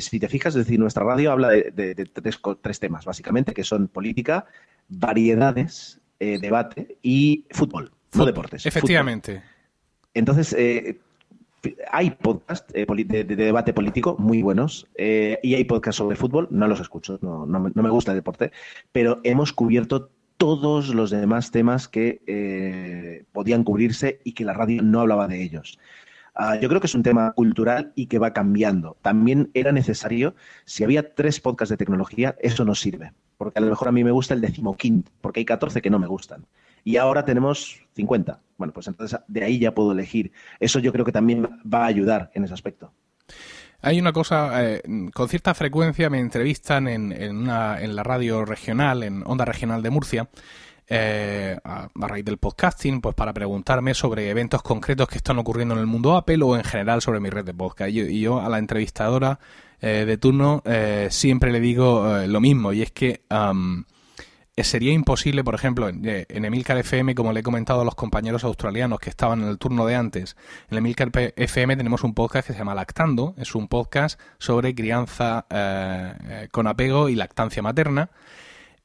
si 0.00 0.20
te 0.20 0.28
fijas, 0.28 0.54
es 0.54 0.66
decir, 0.66 0.78
nuestra 0.78 1.02
radio 1.04 1.32
habla 1.32 1.48
de, 1.48 2.10
tres, 2.62 2.78
temas, 2.78 3.04
básicamente, 3.04 3.54
que 3.54 3.64
son 3.64 3.88
política, 3.88 4.44
variedades, 4.88 6.00
eh, 6.20 6.38
debate 6.40 6.98
y 7.02 7.46
fútbol, 7.50 7.92
no 8.14 8.26
deportes. 8.26 8.66
Efectivamente. 8.66 9.42
Entonces, 10.14 10.56
hay 11.90 12.10
podcasts 12.10 12.72
de, 12.72 13.24
debate 13.24 13.72
político 13.72 14.16
muy 14.18 14.42
buenos 14.42 14.86
y 14.96 15.54
hay 15.54 15.64
podcasts 15.64 15.98
sobre 15.98 16.16
fútbol, 16.16 16.48
no 16.50 16.66
los 16.66 16.80
escucho, 16.80 17.18
no, 17.20 17.46
no, 17.46 17.60
me 17.60 17.90
gusta 17.90 18.12
el 18.12 18.18
deporte, 18.18 18.52
pero 18.92 19.20
hemos 19.22 19.52
cubierto 19.52 20.10
todos 20.38 20.94
los 20.94 21.10
demás 21.10 21.50
temas 21.50 21.88
que 21.88 22.22
eh, 22.26 23.24
podían 23.32 23.64
cubrirse 23.64 24.20
y 24.24 24.32
que 24.32 24.44
la 24.44 24.54
radio 24.54 24.82
no 24.82 25.00
hablaba 25.00 25.28
de 25.28 25.42
ellos. 25.42 25.78
Ah, 26.34 26.56
yo 26.56 26.68
creo 26.68 26.80
que 26.80 26.86
es 26.86 26.94
un 26.94 27.02
tema 27.02 27.32
cultural 27.32 27.92
y 27.96 28.06
que 28.06 28.20
va 28.20 28.32
cambiando. 28.32 28.96
También 29.02 29.50
era 29.54 29.72
necesario, 29.72 30.36
si 30.64 30.84
había 30.84 31.14
tres 31.14 31.40
podcasts 31.40 31.70
de 31.70 31.76
tecnología, 31.76 32.36
eso 32.40 32.64
no 32.64 32.76
sirve, 32.76 33.12
porque 33.38 33.58
a 33.58 33.62
lo 33.62 33.70
mejor 33.70 33.88
a 33.88 33.92
mí 33.92 34.04
me 34.04 34.10
gusta 34.10 34.34
el 34.34 34.40
decimoquinto, 34.40 35.10
porque 35.22 35.40
hay 35.40 35.46
14 35.46 35.80
que 35.80 35.88
no 35.88 35.98
me 35.98 36.06
gustan. 36.06 36.44
Y 36.84 36.96
ahora 36.96 37.24
tenemos 37.24 37.80
50. 37.94 38.40
Bueno, 38.58 38.72
pues 38.72 38.88
entonces 38.88 39.18
de 39.28 39.44
ahí 39.44 39.58
ya 39.58 39.74
puedo 39.74 39.92
elegir. 39.92 40.32
Eso 40.60 40.80
yo 40.80 40.92
creo 40.92 41.04
que 41.04 41.12
también 41.12 41.44
va 41.44 41.84
a 41.84 41.86
ayudar 41.86 42.30
en 42.34 42.44
ese 42.44 42.54
aspecto. 42.54 42.92
Hay 43.80 44.00
una 44.00 44.12
cosa, 44.12 44.64
eh, 44.64 44.82
con 45.14 45.28
cierta 45.28 45.54
frecuencia 45.54 46.10
me 46.10 46.18
entrevistan 46.18 46.88
en, 46.88 47.12
en, 47.12 47.46
la 47.46 48.02
radio 48.02 48.44
regional, 48.44 49.04
en 49.04 49.22
Onda 49.24 49.44
Regional 49.44 49.82
de 49.82 49.90
Murcia, 49.90 50.28
eh, 50.88 51.56
a, 51.62 51.88
raíz 51.94 52.24
del 52.24 52.38
podcasting, 52.38 53.00
pues 53.00 53.14
para 53.14 53.32
preguntarme 53.32 53.94
sobre 53.94 54.30
eventos 54.30 54.62
concretos 54.62 55.06
que 55.06 55.18
están 55.18 55.38
ocurriendo 55.38 55.74
en 55.74 55.80
el 55.80 55.86
mundo 55.86 56.16
Apple 56.16 56.42
o 56.42 56.56
en 56.56 56.64
general 56.64 57.02
sobre 57.02 57.20
mi 57.20 57.30
red 57.30 57.44
de 57.44 57.54
podcast. 57.54 57.90
Y 57.90 58.20
yo, 58.20 58.40
a 58.40 58.48
la 58.48 58.58
entrevistadora 58.58 59.38
eh, 59.80 60.04
de 60.06 60.18
turno 60.18 60.62
siempre 61.10 61.52
le 61.52 61.60
digo 61.60 62.26
lo 62.26 62.40
mismo, 62.40 62.72
y 62.72 62.82
es 62.82 62.92
que 62.92 63.22
eh, 64.58 64.64
sería 64.64 64.92
imposible, 64.92 65.44
por 65.44 65.54
ejemplo, 65.54 65.88
en, 65.88 66.04
eh, 66.04 66.26
en 66.28 66.44
Emilcar 66.44 66.76
FM, 66.78 67.14
como 67.14 67.32
le 67.32 67.40
he 67.40 67.42
comentado 67.44 67.82
a 67.82 67.84
los 67.84 67.94
compañeros 67.94 68.42
australianos 68.42 68.98
que 68.98 69.08
estaban 69.08 69.40
en 69.40 69.46
el 69.46 69.56
turno 69.56 69.86
de 69.86 69.94
antes, 69.94 70.36
en 70.68 70.78
Emilcar 70.78 71.12
FM 71.14 71.76
tenemos 71.76 72.02
un 72.02 72.12
podcast 72.12 72.48
que 72.48 72.54
se 72.54 72.58
llama 72.58 72.74
Lactando, 72.74 73.36
es 73.38 73.54
un 73.54 73.68
podcast 73.68 74.18
sobre 74.38 74.74
crianza 74.74 75.46
eh, 75.48 76.48
con 76.50 76.66
apego 76.66 77.08
y 77.08 77.14
lactancia 77.14 77.62
materna. 77.62 78.10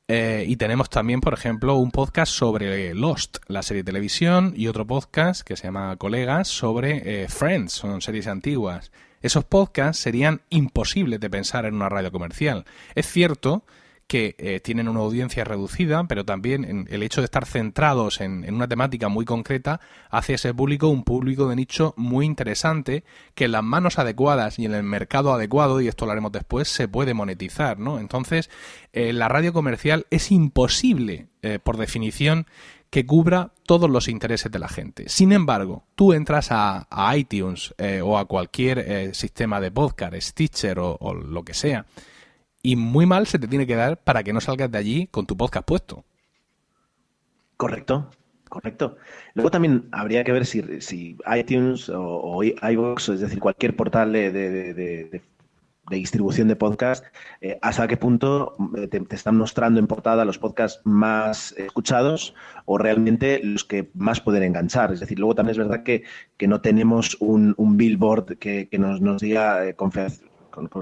y 0.08 0.56
tenemos 0.58 0.92
también, 0.92 1.22
por 1.22 1.34
ejemplo, 1.34 1.74
un 1.74 1.90
podcast 1.90 2.32
sobre 2.32 2.94
Lost, 2.94 3.38
la 3.48 3.64
serie 3.64 3.82
de 3.82 3.88
televisión, 3.88 4.54
y 4.56 4.68
otro 4.68 4.86
podcast 4.86 5.42
que 5.42 5.56
se 5.56 5.64
llama 5.64 5.96
Colegas 5.96 6.50
sobre 6.50 7.28
Friends, 7.30 7.74
son 7.74 8.00
series 8.00 8.28
antiguas. 8.28 8.92
Esos 9.24 9.46
podcasts 9.46 10.04
serían 10.04 10.42
imposibles 10.50 11.20
de 11.20 11.30
pensar 11.30 11.66
en 11.66 11.74
una 11.74 11.90
radio 11.90 12.12
comercial. 12.12 12.66
Es 12.94 13.08
cierto 13.08 13.64
que 14.08 14.36
eh, 14.38 14.60
tienen 14.60 14.88
una 14.88 15.00
audiencia 15.00 15.44
reducida, 15.44 16.04
pero 16.04 16.26
también 16.26 16.88
el 16.90 17.04
hecho 17.04 17.22
de 17.22 17.26
estar 17.26 17.46
centrados 17.46 18.22
en, 18.22 18.54
una 18.54 18.68
temática 18.68 19.08
muy 19.08 19.26
concreta 19.26 19.80
hace 20.10 20.36
ese 20.36 20.54
público 20.54 20.90
un 20.90 21.04
público 21.04 21.48
de 21.48 21.56
nicho 21.56 21.94
muy 21.98 22.26
interesante 22.26 23.04
que 23.34 23.46
en 23.46 23.54
las 23.54 23.64
manos 23.64 24.00
adecuadas 24.00 24.60
y 24.60 24.66
en 24.66 24.74
el 24.74 24.84
mercado 24.84 25.34
adecuado, 25.34 25.82
y 25.82 25.88
esto 25.88 26.06
lo 26.06 26.12
haremos 26.12 26.32
después, 26.32 26.68
se 26.68 26.88
puede 26.88 27.14
monetizar, 27.14 27.80
¿no? 27.80 27.98
Entonces, 27.98 28.50
eh, 28.92 29.14
la 29.14 29.30
radio 29.30 29.54
comercial 29.54 30.06
es 30.12 30.32
imposible, 30.32 31.28
eh, 31.42 31.60
por 31.64 31.78
definición, 31.78 32.46
que 32.94 33.08
cubra 33.08 33.50
todos 33.66 33.90
los 33.90 34.08
intereses 34.08 34.52
de 34.52 34.60
la 34.60 34.68
gente. 34.68 35.10
Sin 35.10 35.32
embargo, 35.32 35.84
tú 35.96 36.14
entras 36.14 36.50
a, 36.52 36.86
iTunes 37.18 37.74
o 38.04 38.20
a 38.20 38.26
cualquier 38.26 39.16
sistema 39.16 39.60
de 39.60 39.72
podcast, 39.72 40.14
Stitcher 40.14 40.78
o 40.78 41.16
lo 41.16 41.42
que 41.42 41.56
sea, 41.56 41.88
y 42.62 42.76
muy 42.76 43.08
mal 43.08 43.26
se 43.26 43.40
te 43.40 43.48
tiene 43.48 43.66
que 43.66 43.76
dar 43.76 43.98
para 43.98 44.24
que 44.24 44.32
no 44.32 44.42
salgas 44.42 44.72
de 44.72 44.78
allí 44.78 45.08
con 45.08 45.26
tu 45.26 45.36
podcast 45.36 45.68
puesto. 45.68 46.06
Correcto, 47.58 48.12
correcto. 48.48 48.98
Luego 49.34 49.50
también 49.50 49.90
habría 49.92 50.24
que 50.24 50.32
ver 50.32 50.46
si, 50.46 51.18
iTunes 51.36 51.90
o, 51.90 52.44
iVoox, 52.44 53.10
es 53.10 53.20
decir, 53.20 53.40
cualquier 53.40 53.76
portal 53.76 54.14
de, 54.14 55.22
distribución 55.96 56.48
de 56.48 56.56
podcast, 56.56 57.06
eh, 57.42 57.58
hasta 57.62 57.88
qué 57.88 57.98
punto 57.98 58.56
eh, 58.78 58.88
te, 58.88 59.04
están 59.16 59.38
mostrando 59.38 59.80
en 59.80 59.88
portada 59.88 60.26
los 60.26 60.38
podcasts 60.38 60.82
más 60.84 61.54
escuchados 61.58 62.34
o 62.66 62.78
realmente 62.78 63.40
los 63.44 63.64
que 63.64 63.90
más 63.94 64.22
pueden 64.22 64.44
enganchar. 64.44 64.92
Es 64.92 65.00
decir, 65.00 65.20
luego 65.20 65.36
también 65.36 65.52
es 65.52 65.58
verdad 65.58 65.84
que, 65.84 66.04
no 66.48 66.60
tenemos 66.60 67.16
un, 67.22 67.56
billboard 67.78 68.38
que, 68.38 68.68
nos, 68.78 69.00
nos 69.00 69.22
diga 69.22 69.66
eh, 69.66 69.76
con, 69.76 69.92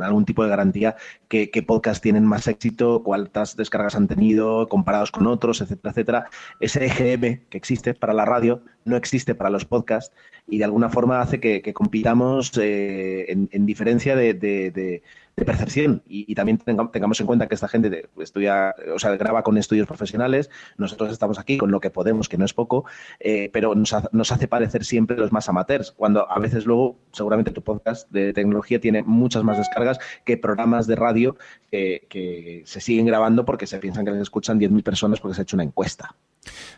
algún 0.04 0.25
tipo 0.25 0.44
de 0.44 0.50
garantía 0.50 0.95
qué, 1.28 1.50
qué 1.50 1.63
podcast 1.63 2.02
tienen 2.02 2.26
más 2.26 2.48
éxito, 2.48 3.04
cuántas 3.04 3.56
descargas 3.56 3.95
han 3.95 4.08
tenido 4.08 4.67
comparados 4.69 5.12
con 5.12 5.28
otros, 5.28 5.62
etcétera, 5.62 5.91
etcétera. 5.91 6.26
Ese 6.60 6.86
EGM 6.86 7.41
que 7.50 7.58
existe 7.58 7.93
para 7.93 8.13
la 8.13 8.26
radio 8.26 8.62
no 8.86 8.95
existe 8.95 9.36
para 9.36 9.50
los 9.50 9.65
podcasts 9.65 10.15
y 10.48 10.58
de 10.58 10.65
alguna 10.65 10.89
forma 10.89 11.22
hace 11.22 11.39
que, 11.39 11.74
compitamos 11.74 12.52
eh, 12.58 13.26
en, 13.30 13.65
diferencia 13.65 14.15
de 14.15 15.02
percepción 15.45 16.04
y, 16.08 16.34
también 16.36 16.58
tengamos 16.58 17.19
en 17.19 17.27
cuenta 17.27 17.47
que 17.47 17.56
esta 17.56 17.67
gente 17.67 18.10
estudia, 18.19 18.73
o 18.93 18.99
sea, 18.99 19.15
graba 19.15 19.43
con 19.43 19.58
estudios 19.58 19.88
profesionales, 19.88 20.49
nosotros 20.77 21.12
estamos 21.12 21.39
aquí 21.39 21.58
con 21.58 21.71
lo 21.71 21.80
que 21.80 21.89
podemos, 21.89 22.30
que 22.30 22.38
no 22.38 22.45
es 22.45 22.54
poco, 22.54 22.86
eh, 23.19 23.49
pero 23.51 23.75
nos, 23.75 23.93
hace 24.32 24.47
parecer 24.47 24.86
siempre 24.86 25.17
los 25.17 25.32
más 25.32 25.49
amateurs, 25.49 25.91
cuando 25.91 26.30
a 26.30 26.39
veces 26.39 26.65
luego 26.65 26.97
seguramente 27.12 27.51
tu 27.51 27.62
podcast 27.62 28.10
de 28.12 28.34
tecnología 28.34 28.80
tiene 28.80 29.04
muchas 29.04 29.43
más 29.43 29.58
descargas 29.58 29.99
que 30.25 30.38
programas 30.38 30.88
de 30.88 30.95
radio 30.95 31.38
que, 31.69 32.63
se 32.65 32.82
siguen 32.82 33.06
grabando 33.06 33.45
porque 33.45 33.67
se 33.67 33.80
piensan 33.80 34.06
que 34.06 34.12
les 34.12 34.21
escuchan 34.21 34.60
10.000 34.60 34.84
personas 34.84 35.19
porque 35.19 35.36
se 35.36 35.41
ha 35.41 35.43
hecho 35.43 35.56
una 35.56 35.63
encuesta. 35.63 36.15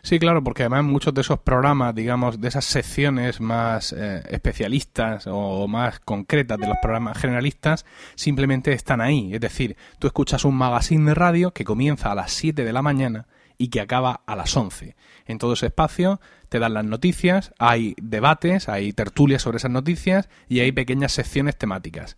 Sí, 0.02 0.18
claro, 0.18 0.44
porque 0.44 0.64
además 0.64 0.84
muchos 0.84 1.14
de 1.14 1.22
esos 1.22 1.40
programas, 1.40 1.94
digamos, 1.94 2.40
de 2.40 2.48
esas 2.48 2.66
secciones 2.66 3.40
más 3.40 3.94
eh, 3.94 4.22
especialistas 4.28 5.26
o 5.26 5.66
más 5.68 6.00
concretas 6.00 6.58
de 6.58 6.66
los 6.66 6.76
programas 6.82 7.16
generalistas, 7.16 7.86
simplemente 8.14 8.72
están 8.72 9.00
ahí. 9.00 9.32
Es 9.32 9.40
decir, 9.40 9.76
tú 9.98 10.06
escuchas 10.06 10.44
un 10.44 10.54
magazine 10.56 11.06
de 11.06 11.14
radio 11.14 11.52
que 11.52 11.64
comienza 11.64 12.12
a 12.12 12.14
las 12.14 12.32
7 12.32 12.64
de 12.64 12.72
la 12.72 12.82
mañana 12.82 13.26
y 13.56 13.68
que 13.68 13.80
acaba 13.80 14.20
a 14.26 14.36
las 14.36 14.54
11. 14.56 14.96
En 15.26 15.38
todo 15.38 15.54
ese 15.54 15.66
espacio 15.66 16.20
te 16.48 16.58
dan 16.58 16.74
las 16.74 16.84
noticias, 16.84 17.52
hay 17.58 17.94
debates, 18.00 18.68
hay 18.68 18.92
tertulias 18.92 19.42
sobre 19.42 19.56
esas 19.56 19.70
noticias 19.70 20.28
y 20.48 20.60
hay 20.60 20.72
pequeñas 20.72 21.12
secciones 21.12 21.56
temáticas. 21.56 22.16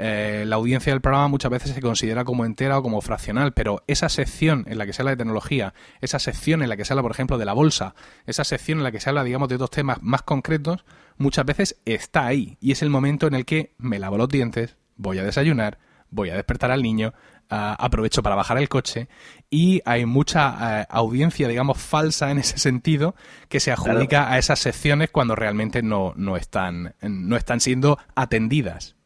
Eh, 0.00 0.44
la 0.46 0.56
audiencia 0.56 0.92
del 0.92 1.00
programa 1.00 1.26
muchas 1.26 1.50
veces 1.50 1.72
se 1.72 1.80
considera 1.80 2.24
como 2.24 2.44
entera 2.44 2.78
o 2.78 2.82
como 2.84 3.00
fraccional, 3.00 3.52
pero 3.52 3.82
esa 3.88 4.08
sección 4.08 4.64
en 4.68 4.78
la 4.78 4.86
que 4.86 4.92
se 4.92 5.02
habla 5.02 5.10
de 5.10 5.16
tecnología, 5.16 5.74
esa 6.00 6.20
sección 6.20 6.62
en 6.62 6.68
la 6.68 6.76
que 6.76 6.84
se 6.84 6.92
habla, 6.92 7.02
por 7.02 7.10
ejemplo, 7.10 7.36
de 7.36 7.44
la 7.44 7.52
bolsa, 7.52 7.96
esa 8.24 8.44
sección 8.44 8.78
en 8.78 8.84
la 8.84 8.92
que 8.92 9.00
se 9.00 9.08
habla, 9.08 9.24
digamos, 9.24 9.48
de 9.48 9.56
otros 9.56 9.70
temas 9.70 9.98
más 10.00 10.22
concretos, 10.22 10.84
muchas 11.16 11.44
veces 11.44 11.80
está 11.84 12.26
ahí 12.26 12.56
y 12.60 12.70
es 12.70 12.82
el 12.82 12.90
momento 12.90 13.26
en 13.26 13.34
el 13.34 13.44
que 13.44 13.74
me 13.76 13.98
lavo 13.98 14.16
los 14.16 14.28
dientes, 14.28 14.76
voy 14.96 15.18
a 15.18 15.24
desayunar, 15.24 15.78
voy 16.10 16.30
a 16.30 16.36
despertar 16.36 16.70
al 16.70 16.80
niño, 16.80 17.12
ah, 17.50 17.76
aprovecho 17.76 18.22
para 18.22 18.36
bajar 18.36 18.58
el 18.58 18.68
coche 18.68 19.08
y 19.50 19.82
hay 19.84 20.06
mucha 20.06 20.82
eh, 20.82 20.86
audiencia, 20.90 21.48
digamos, 21.48 21.76
falsa 21.76 22.30
en 22.30 22.38
ese 22.38 22.58
sentido 22.58 23.16
que 23.48 23.58
se 23.58 23.72
adjudica 23.72 24.30
a 24.30 24.38
esas 24.38 24.60
secciones 24.60 25.10
cuando 25.10 25.34
realmente 25.34 25.82
no, 25.82 26.12
no, 26.14 26.36
están, 26.36 26.94
no 27.02 27.36
están 27.36 27.58
siendo 27.58 27.98
atendidas. 28.14 28.97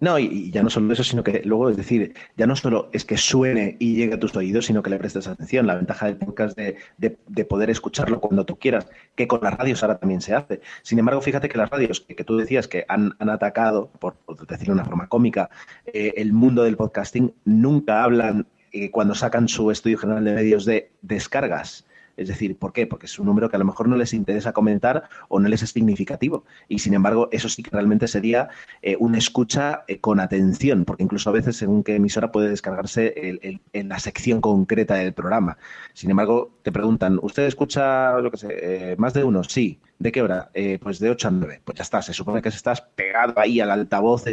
No, 0.00 0.18
y, 0.18 0.50
ya 0.50 0.62
no 0.62 0.70
solo 0.70 0.90
eso, 0.92 1.04
sino 1.04 1.22
que 1.22 1.42
luego, 1.44 1.68
es 1.68 1.76
decir, 1.76 2.14
ya 2.36 2.46
no 2.46 2.56
solo 2.56 2.88
es 2.92 3.04
que 3.04 3.18
suene 3.18 3.76
y 3.78 3.96
llegue 3.96 4.14
a 4.14 4.18
tus 4.18 4.34
oídos, 4.34 4.64
sino 4.64 4.82
que 4.82 4.88
le 4.88 4.96
prestes 4.96 5.28
atención. 5.28 5.66
La 5.66 5.74
ventaja 5.74 6.06
del 6.06 6.16
podcast 6.16 6.56
de, 6.56 6.76
de, 6.96 7.44
poder 7.44 7.68
escucharlo 7.68 8.18
cuando 8.18 8.46
tú 8.46 8.58
quieras, 8.58 8.86
que 9.14 9.28
con 9.28 9.40
las 9.42 9.54
radios 9.54 9.82
ahora 9.82 9.98
también 9.98 10.22
se 10.22 10.34
hace. 10.34 10.62
Sin 10.82 10.98
embargo, 10.98 11.20
fíjate 11.20 11.50
que 11.50 11.58
las 11.58 11.68
radios 11.68 12.00
que, 12.00 12.24
tú 12.24 12.38
decías 12.38 12.66
que 12.66 12.86
han, 12.88 13.12
han 13.18 13.28
atacado, 13.28 13.90
por, 13.98 14.16
decirlo 14.48 14.74
de 14.74 14.80
una 14.80 14.84
forma 14.86 15.06
cómica, 15.08 15.50
eh, 15.86 16.14
el 16.16 16.32
mundo 16.32 16.62
del 16.62 16.76
podcasting, 16.76 17.34
nunca 17.44 18.02
hablan 18.02 18.46
eh, 18.72 18.90
cuando 18.90 19.14
sacan 19.14 19.48
su 19.48 19.70
estudio 19.70 19.98
general 19.98 20.24
de 20.24 20.32
medios 20.32 20.64
de 20.64 20.90
descargas 21.02 21.84
es 22.16 22.28
decir, 22.28 22.56
¿por 22.56 22.72
qué? 22.72 22.86
Porque 22.86 23.06
es 23.06 23.18
un 23.18 23.26
número 23.26 23.48
que 23.48 23.56
a 23.56 23.58
lo 23.58 23.64
mejor 23.64 23.88
no 23.88 23.96
les 23.96 24.12
interesa 24.14 24.52
comentar 24.52 25.08
o 25.28 25.40
no 25.40 25.48
les 25.48 25.62
es 25.62 25.70
significativo. 25.70 26.44
Y 26.68 26.80
sin 26.80 26.94
embargo, 26.94 27.28
eso 27.32 27.48
sí 27.48 27.62
que 27.62 27.70
realmente 27.70 28.08
sería 28.08 28.48
eh, 28.82 28.96
una 28.98 29.18
escucha 29.18 29.84
eh, 29.88 30.00
con 30.00 30.20
atención, 30.20 30.84
porque 30.84 31.02
incluso 31.02 31.30
a 31.30 31.32
veces, 31.32 31.56
según 31.56 31.82
qué 31.82 31.96
emisora, 31.96 32.32
puede 32.32 32.50
descargarse 32.50 33.14
en 33.72 33.88
la 33.88 33.98
sección 33.98 34.40
concreta 34.40 34.94
del 34.94 35.12
programa. 35.12 35.56
Sin 35.94 36.10
embargo, 36.10 36.52
te 36.62 36.72
preguntan, 36.72 37.18
¿usted 37.22 37.44
escucha, 37.44 38.18
lo 38.18 38.30
que 38.30 38.36
sé, 38.36 38.48
eh, 38.50 38.96
más 38.98 39.14
de 39.14 39.24
uno? 39.24 39.44
Sí. 39.44 39.80
¿De 39.98 40.12
qué 40.12 40.22
hora? 40.22 40.50
pues 40.80 40.98
de 40.98 41.10
8 41.10 41.28
a 41.28 41.30
9. 41.30 41.60
Pues 41.62 41.76
ya 41.76 41.82
está, 41.82 42.00
se 42.00 42.14
supone 42.14 42.40
que 42.40 42.48
estás 42.48 42.80
pegado 42.80 43.34
ahí 43.36 43.60
al 43.60 43.70
altavoz, 43.70 44.24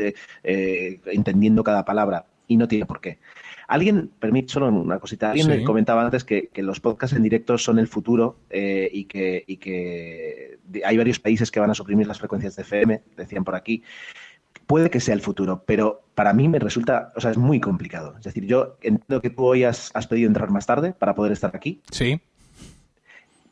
entendiendo 0.43 1.61
cada 1.61 1.83
palabra, 1.83 2.25
y 2.47 2.55
no 2.55 2.69
tiene 2.69 2.85
por 2.85 3.01
qué. 3.01 3.19
Alguien, 3.67 4.09
permite 4.19 4.53
solo 4.53 4.69
una 4.69 4.97
cosita, 4.97 5.31
alguien 5.31 5.47
me 5.47 5.63
comentaba 5.65 6.01
antes 6.01 6.23
que, 6.23 6.49
los 6.55 6.79
podcasts 6.79 7.15
en 7.15 7.23
directo 7.23 7.57
son 7.57 7.79
el 7.79 7.87
futuro 7.87 8.37
eh, 8.49 8.89
y, 8.93 9.03
que, 9.05 10.57
hay 10.85 10.97
varios 10.97 11.19
países 11.19 11.51
que 11.51 11.59
van 11.59 11.69
a 11.69 11.73
suprimir 11.73 12.07
las 12.07 12.17
frecuencias 12.17 12.55
de 12.55 12.61
FM, 12.61 13.01
decían 13.17 13.43
por 13.43 13.55
aquí. 13.55 13.83
puede 14.67 14.89
que 14.89 15.01
sea 15.01 15.13
el 15.13 15.21
futuro, 15.21 15.63
pero 15.65 16.01
para 16.15 16.31
mí 16.31 16.47
me 16.47 16.59
resulta, 16.59 17.11
o 17.17 17.19
sea, 17.19 17.31
es 17.31 17.37
muy 17.37 17.59
complicado. 17.59 18.15
Es 18.17 18.23
decir, 18.23 18.45
yo 18.45 18.77
entiendo 18.81 19.21
que 19.21 19.29
tú 19.29 19.43
hoy 19.43 19.65
has, 19.65 19.91
pedido 20.09 20.27
entrar 20.27 20.49
más 20.49 20.65
tarde 20.65 20.93
para 20.93 21.13
poder 21.13 21.33
estar 21.33 21.53
aquí. 21.53 21.81
Sí. 21.91 22.21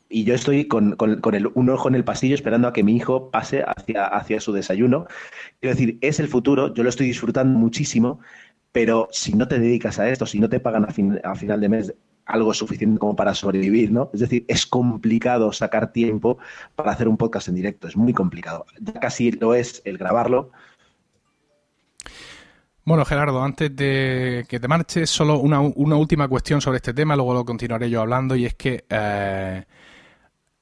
Y 0.08 0.24
yo 0.24 0.34
estoy 0.34 0.66
con, 0.66 0.96
el, 1.34 1.50
un 1.52 1.68
ojo 1.68 1.88
en 1.88 1.94
el 1.94 2.04
pasillo 2.04 2.34
esperando 2.34 2.68
a 2.68 2.72
que 2.72 2.82
mi 2.82 2.96
hijo 2.96 3.30
pase 3.30 3.64
hacia, 3.66 4.06
hacia 4.06 4.40
su 4.40 4.52
desayuno. 4.52 5.06
Quiero 5.60 5.76
decir, 5.76 5.98
es 6.00 6.20
el 6.20 6.28
futuro, 6.28 6.72
yo 6.72 6.82
lo 6.84 6.88
estoy 6.88 7.06
disfrutando 7.06 7.58
muchísimo, 7.58 8.20
pero 8.72 9.08
si 9.10 9.34
no 9.34 9.48
te 9.48 9.58
dedicas 9.58 9.98
a 9.98 10.08
esto, 10.08 10.26
si 10.26 10.38
no 10.38 10.48
te 10.48 10.60
pagan 10.60 10.86
a, 11.24 11.34
final 11.34 11.60
de 11.60 11.68
mes 11.68 11.94
algo 12.24 12.52
suficiente 12.52 12.98
como 12.98 13.14
para 13.14 13.34
sobrevivir, 13.34 13.92
¿no? 13.92 14.10
Es 14.12 14.20
decir, 14.20 14.44
es 14.48 14.66
complicado 14.66 15.52
sacar 15.52 15.92
tiempo 15.92 16.38
para 16.74 16.90
hacer 16.90 17.08
un 17.08 17.16
podcast 17.16 17.48
en 17.48 17.54
directo, 17.54 17.88
es 17.88 17.96
muy 17.96 18.12
complicado. 18.12 18.66
Ya 18.80 18.94
casi 18.94 19.30
lo 19.32 19.54
es 19.54 19.80
el 19.84 19.96
grabarlo, 19.96 20.50
bueno, 22.86 23.04
Gerardo, 23.04 23.42
antes 23.42 23.74
de 23.74 24.46
que 24.48 24.60
te 24.60 24.68
marches, 24.68 25.10
solo 25.10 25.40
una, 25.40 25.58
última 25.60 26.28
cuestión 26.28 26.60
sobre 26.60 26.76
este 26.76 26.94
tema, 26.94 27.16
luego 27.16 27.34
lo 27.34 27.44
continuaré 27.44 27.90
yo 27.90 28.00
hablando, 28.00 28.36
y 28.36 28.46
es 28.46 28.54
que 28.54 28.84
eh, 28.88 29.64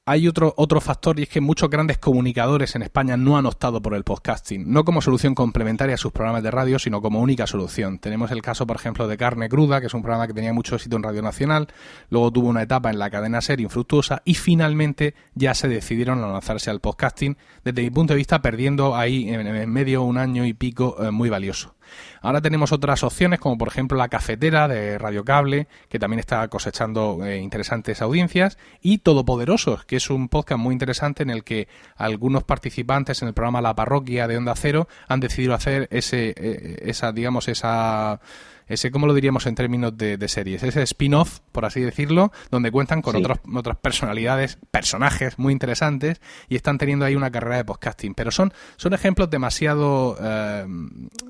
hay 0.07 0.27
otro, 0.27 0.53
otro 0.57 0.79
factor 0.81 1.19
y 1.19 1.23
es 1.23 1.29
que 1.29 1.41
muchos 1.41 1.67
grandes 1.67 1.97
comunicadores 1.97 2.75
en 2.75 2.83
España 2.83 3.17
no 3.17 3.37
han 3.37 3.47
optado 3.47 3.81
por 3.81 3.95
el 3.95 4.03
podcasting, 4.03 4.71
no 4.71 4.85
como 4.85 5.01
solución 5.01 5.33
complementaria 5.33 5.95
a 5.95 5.97
sus 5.97 6.11
programas 6.11 6.43
de 6.43 6.51
radio, 6.51 6.77
sino 6.77 7.01
como 7.01 7.19
única 7.19 7.47
solución. 7.47 7.97
Tenemos 7.97 8.29
el 8.29 8.43
caso, 8.43 8.67
por 8.67 8.75
ejemplo, 8.75 9.07
de 9.07 9.17
Carne 9.17 9.49
Cruda, 9.49 9.81
que 9.81 9.87
es 9.87 9.93
un 9.95 10.03
programa 10.03 10.27
que 10.27 10.33
tenía 10.33 10.53
mucho 10.53 10.75
éxito 10.75 10.95
en 10.95 11.03
Radio 11.03 11.23
Nacional, 11.23 11.69
luego 12.11 12.31
tuvo 12.31 12.49
una 12.49 12.61
etapa 12.61 12.91
en 12.91 12.99
la 12.99 13.09
cadena 13.09 13.41
Ser 13.41 13.59
infructuosa 13.59 14.21
y 14.25 14.35
finalmente 14.35 15.15
ya 15.33 15.55
se 15.55 15.67
decidieron 15.67 16.23
a 16.23 16.27
lanzarse 16.27 16.69
al 16.69 16.81
podcasting, 16.81 17.35
desde 17.63 17.81
mi 17.81 17.89
punto 17.89 18.13
de 18.13 18.17
vista 18.17 18.43
perdiendo 18.43 18.95
ahí 18.95 19.27
en, 19.29 19.71
medio 19.71 20.03
un 20.03 20.19
año 20.19 20.45
y 20.45 20.53
pico 20.53 20.97
eh, 21.03 21.09
muy 21.09 21.29
valioso. 21.29 21.74
Ahora 22.21 22.41
tenemos 22.41 22.71
otras 22.71 23.03
opciones, 23.03 23.39
como 23.39 23.57
por 23.57 23.67
ejemplo 23.67 23.97
la 23.97 24.09
cafetera 24.09 24.67
de 24.67 24.97
Radio 24.97 25.23
Cable, 25.23 25.67
que 25.89 25.99
también 25.99 26.19
está 26.19 26.47
cosechando 26.47 27.25
eh, 27.25 27.37
interesantes 27.37 28.01
audiencias, 28.01 28.57
y 28.81 28.99
Todopoderosos, 28.99 29.85
que 29.85 29.97
es 29.97 30.09
un 30.09 30.29
podcast 30.29 30.59
muy 30.59 30.73
interesante 30.73 31.23
en 31.23 31.29
el 31.29 31.43
que 31.43 31.67
algunos 31.95 32.43
participantes 32.43 33.21
en 33.21 33.27
el 33.27 33.33
programa 33.33 33.61
La 33.61 33.75
Parroquia 33.75 34.27
de 34.27 34.37
Onda 34.37 34.55
Cero 34.55 34.87
han 35.07 35.19
decidido 35.19 35.53
hacer 35.53 35.87
ese, 35.91 36.33
eh, 36.37 36.77
esa, 36.81 37.11
digamos, 37.11 37.47
esa 37.47 38.19
ese, 38.67 38.91
¿cómo 38.91 39.05
lo 39.05 39.13
diríamos 39.13 39.45
en 39.45 39.55
términos 39.55 39.97
de, 39.97 40.27
series? 40.27 40.63
Ese 40.63 40.81
spin-off, 40.83 41.39
por 41.51 41.65
así 41.65 41.81
decirlo, 41.81 42.31
donde 42.49 42.71
cuentan 42.71 43.01
con 43.01 43.15
otras 43.15 43.77
personalidades, 43.77 44.57
personajes 44.71 45.37
muy 45.37 45.53
interesantes 45.53 46.19
y 46.49 46.55
están 46.55 46.77
teniendo 46.77 47.05
ahí 47.05 47.15
una 47.15 47.31
carrera 47.31 47.57
de 47.57 47.65
podcasting. 47.65 48.15
Pero 48.15 48.31
son, 48.31 48.53
son 48.77 48.93
ejemplos 48.93 49.29
demasiado, 49.29 50.17
eh, 50.19 50.65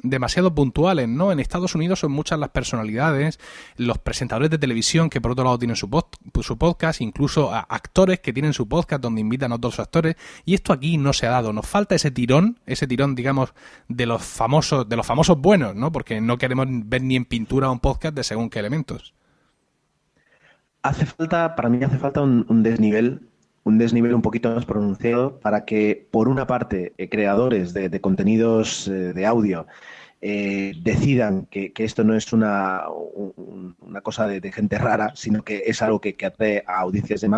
demasiado 0.03 0.55
puntuales, 0.55 1.09
¿no? 1.09 1.31
En 1.31 1.39
Estados 1.39 1.75
Unidos 1.75 1.99
son 1.99 2.11
muchas 2.11 2.39
las 2.39 2.49
personalidades, 2.49 3.39
los 3.75 3.97
presentadores 3.97 4.49
de 4.49 4.57
televisión 4.57 5.09
que 5.09 5.19
por 5.19 5.31
otro 5.31 5.43
lado 5.43 5.59
tienen 5.59 5.75
su, 5.75 5.89
su 6.41 6.57
podcast, 6.57 7.01
incluso 7.01 7.53
actores 7.53 8.19
que 8.19 8.31
tienen 8.33 8.53
su 8.53 8.67
podcast 8.67 9.01
donde 9.01 9.21
invitan 9.21 9.51
a 9.51 9.55
otros 9.55 9.79
actores 9.79 10.15
y 10.45 10.53
esto 10.53 10.71
aquí 10.71 10.97
no 10.97 11.11
se 11.11 11.27
ha 11.27 11.31
dado. 11.31 11.51
Nos 11.51 11.67
falta 11.67 11.95
ese 11.95 12.11
tirón, 12.11 12.59
ese 12.65 12.87
tirón, 12.87 13.15
digamos, 13.15 13.53
de 13.87 14.05
los 14.05 14.23
famosos, 14.23 14.87
de 14.87 14.95
los 14.95 15.05
famosos 15.05 15.37
buenos, 15.37 15.75
¿no? 15.75 15.91
Porque 15.91 16.21
no 16.21 16.37
queremos 16.37 16.67
ver 16.69 17.03
ni 17.03 17.15
en 17.15 17.24
pintura 17.25 17.69
un 17.69 17.79
podcast 17.79 18.15
de 18.15 18.23
según 18.23 18.49
qué 18.49 18.59
elementos. 18.59 19.13
Hace 20.81 21.05
falta, 21.05 21.55
para 21.55 21.69
mí 21.69 21.83
hace 21.83 21.97
falta 21.97 22.21
un, 22.21 22.61
desnivel, 22.61 23.27
un 23.63 23.77
desnivel 23.79 24.13
un 24.13 24.21
poquito 24.21 24.53
más 24.53 24.65
pronunciado 24.65 25.39
para 25.39 25.65
que, 25.65 26.07
por 26.11 26.27
una 26.27 26.45
parte, 26.45 26.93
eh, 26.97 27.09
creadores 27.09 27.73
de, 27.73 27.99
contenidos 28.01 28.87
eh, 28.87 29.13
de 29.13 29.25
audio 29.25 29.65
eh, 30.21 30.73
decidan 30.81 31.45
que, 31.47 31.71
esto 31.77 32.03
no 32.03 32.15
es 32.15 32.33
una, 32.33 32.83
una 33.79 34.01
cosa 34.01 34.27
de, 34.27 34.51
gente 34.51 34.77
rara, 34.77 35.11
sino 35.15 35.43
que 35.43 35.63
es 35.65 35.81
algo 35.81 36.01
que, 36.01 36.15
atrae 36.25 36.63
a 36.67 36.79
audiencias, 36.79 37.21
de 37.21 37.29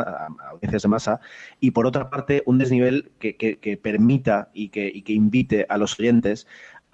audiencias 0.49 0.83
de 0.83 0.87
masa, 0.87 1.19
y 1.59 1.71
por 1.71 1.85
otra 1.85 2.09
parte, 2.09 2.43
un 2.45 2.57
desnivel 2.57 3.11
que, 3.19 3.79
permita 3.81 4.49
y 4.53 4.69
que, 4.69 4.91
y 4.93 5.01
que 5.01 5.13
invite 5.13 5.65
a 5.69 5.77
los 5.77 5.99
oyentes 5.99 6.47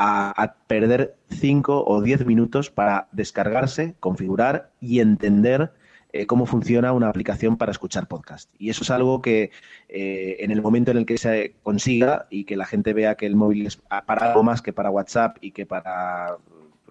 a, 0.03 0.55
perder 0.67 1.15
5 1.29 1.85
o 1.85 2.01
10 2.01 2.25
minutos 2.25 2.69
para 2.69 3.07
descargarse, 3.11 3.95
configurar 3.99 4.71
y 4.81 4.99
entender 4.99 5.71
eh, 6.11 6.25
cómo 6.25 6.45
funciona 6.45 6.91
una 6.91 7.07
aplicación 7.07 7.57
para 7.57 7.71
escuchar 7.71 8.07
podcast. 8.07 8.49
Y 8.59 8.69
eso 8.69 8.83
es 8.83 8.91
algo 8.91 9.21
que 9.21 9.51
eh, 9.87 10.37
en 10.39 10.51
el 10.51 10.61
momento 10.61 10.91
en 10.91 10.97
el 10.97 11.05
que 11.05 11.17
se 11.17 11.55
consiga 11.63 12.27
y 12.29 12.43
que 12.43 12.57
la 12.57 12.65
gente 12.65 12.93
vea 12.93 13.15
que 13.15 13.25
el 13.25 13.35
móvil 13.35 13.67
es 13.67 13.77
para 13.77 14.27
algo 14.27 14.43
más 14.43 14.61
que 14.61 14.73
para 14.73 14.89
WhatsApp 14.89 15.37
y 15.39 15.51
que 15.51 15.65
para, 15.65 16.35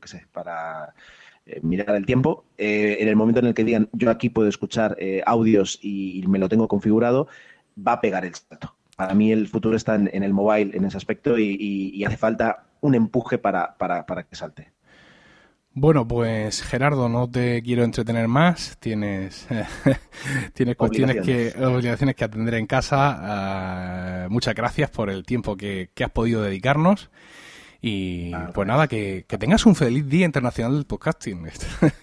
qué 0.01 0.09
sé, 0.09 0.27
para 0.33 0.95
eh, 1.45 1.61
mirar 1.63 1.95
el 1.95 2.07
tiempo, 2.07 2.45
en 2.57 3.09
el 3.09 3.17
momento 3.17 3.41
en 3.41 3.47
el 3.47 3.55
que 3.55 3.65
digan 3.65 3.89
yo 3.93 4.11
aquí 4.11 4.31
puedo 4.31 4.49
escuchar 4.49 4.97
audios 5.27 5.79
y, 5.83 6.25
me 6.29 6.39
lo 6.39 6.49
tengo 6.49 6.67
configurado, 6.67 7.29
va 7.77 7.95
a 7.95 8.01
pegar 8.01 8.25
el 8.25 8.35
salto. 8.35 8.75
Para 8.97 9.15
mí 9.15 9.33
el 9.33 9.49
futuro 9.49 9.77
está 9.77 9.97
en, 9.97 10.23
el 10.23 10.33
mobile 10.33 10.77
en 10.77 10.85
ese 10.85 10.97
aspecto 10.97 11.39
y 11.39 12.05
hace 12.05 12.17
falta 12.17 12.67
un 12.83 12.95
empuje 12.95 13.39
para, 13.39 13.77
para, 13.79 14.05
para 14.05 14.25
que 14.25 14.37
salte. 14.37 14.73
Bueno, 15.75 16.07
pues 16.07 16.63
Gerardo, 16.63 17.09
no 17.09 17.31
te 17.31 17.63
quiero 17.63 17.83
entretener 17.83 18.29
más. 18.29 18.77
Tienes, 18.79 19.49
tienes 20.53 20.77
cuestiones 20.77 21.25
que, 21.25 21.55
obligaciones 21.65 22.15
que 22.15 22.25
atender 22.25 22.55
en 22.55 22.67
casa. 22.67 23.17
Ah, 23.19 24.27
muchas 24.29 24.55
gracias 24.55 24.91
por 24.91 25.09
el 25.09 25.25
tiempo 25.25 25.57
que, 25.57 25.89
has 26.05 26.11
podido 26.11 26.43
dedicarnos. 26.43 27.11
Y 27.81 28.33
ah, 28.35 28.51
pues 28.53 28.69
nada, 28.69 28.87
que, 28.87 29.25
tengas 29.41 29.65
un 29.65 29.75
feliz 29.75 30.07
día 30.07 30.27
internacional 30.27 30.75
del 30.75 30.85
podcasting. 30.85 31.49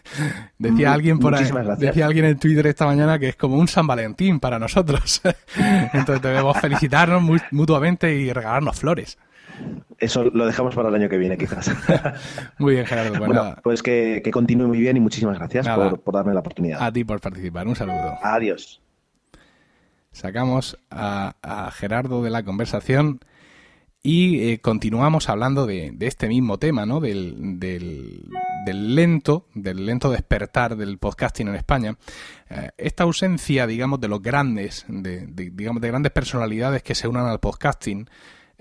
decía 0.58 0.92
alguien 0.92 1.20
por 1.20 1.36
ahí, 1.36 1.48
decía 1.78 2.08
alguien 2.08 2.26
en 2.26 2.40
Twitter 2.40 2.66
esta 2.66 2.88
mañana 2.88 3.20
que 3.20 3.30
es 3.30 3.36
como 3.36 3.56
un 3.56 3.68
San 3.68 3.86
Valentín 3.86 4.40
para 4.40 4.58
nosotros. 4.58 5.22
Entonces 5.94 6.24
debemos 6.24 6.60
felicitarnos 6.60 7.22
mutuamente 7.52 8.12
y 8.16 8.34
regalarnos 8.34 8.80
flores. 8.80 9.20
Eso 9.98 10.24
lo 10.24 10.46
dejamos 10.46 10.76
para 10.76 10.90
el 10.90 10.96
año 10.96 11.10
que 11.10 11.18
viene, 11.18 11.38
quizás. 11.38 11.72
muy 12.58 12.76
bien, 12.76 12.86
Gerardo. 12.86 13.10
Pues, 13.18 13.28
bueno, 13.28 13.56
pues 13.64 13.84
que, 13.84 14.22
continúe 14.32 14.68
muy 14.68 14.80
bien 14.80 14.96
y 14.98 15.00
muchísimas 15.00 15.38
gracias 15.38 15.68
por, 15.68 16.14
darme 16.14 16.34
la 16.34 16.40
oportunidad. 16.40 16.82
A 16.82 16.92
ti 16.92 17.04
por 17.04 17.20
participar. 17.20 17.68
Un 17.68 17.76
saludo. 17.76 18.18
Adiós. 18.24 18.82
Sacamos 20.12 20.78
a, 20.90 21.72
Gerardo 21.74 22.24
de 22.24 22.30
la 22.30 22.44
conversación 22.44 23.20
y 24.02 24.50
eh, 24.50 24.62
continuamos 24.62 25.28
hablando 25.28 25.66
de, 25.66 25.94
este 26.00 26.30
mismo 26.30 26.58
tema, 26.58 26.86
¿no? 26.86 27.02
Del, 27.02 27.60
lento, 28.66 29.48
del 29.54 29.86
lento 29.86 30.10
despertar 30.10 30.78
del 30.78 30.98
podcasting 30.98 31.50
en 31.50 31.56
España. 31.56 31.96
Eh, 32.50 32.70
esta 32.78 33.04
ausencia, 33.04 33.68
digamos, 33.68 34.00
de 34.00 34.08
los 34.08 34.22
grandes, 34.22 34.86
de, 34.88 35.28
digamos, 35.28 35.82
de 35.82 35.90
grandes 35.90 36.12
personalidades 36.14 36.84
que 36.84 36.96
se 36.96 37.08
unan 37.08 37.28
al 37.28 37.40
podcasting 37.40 38.10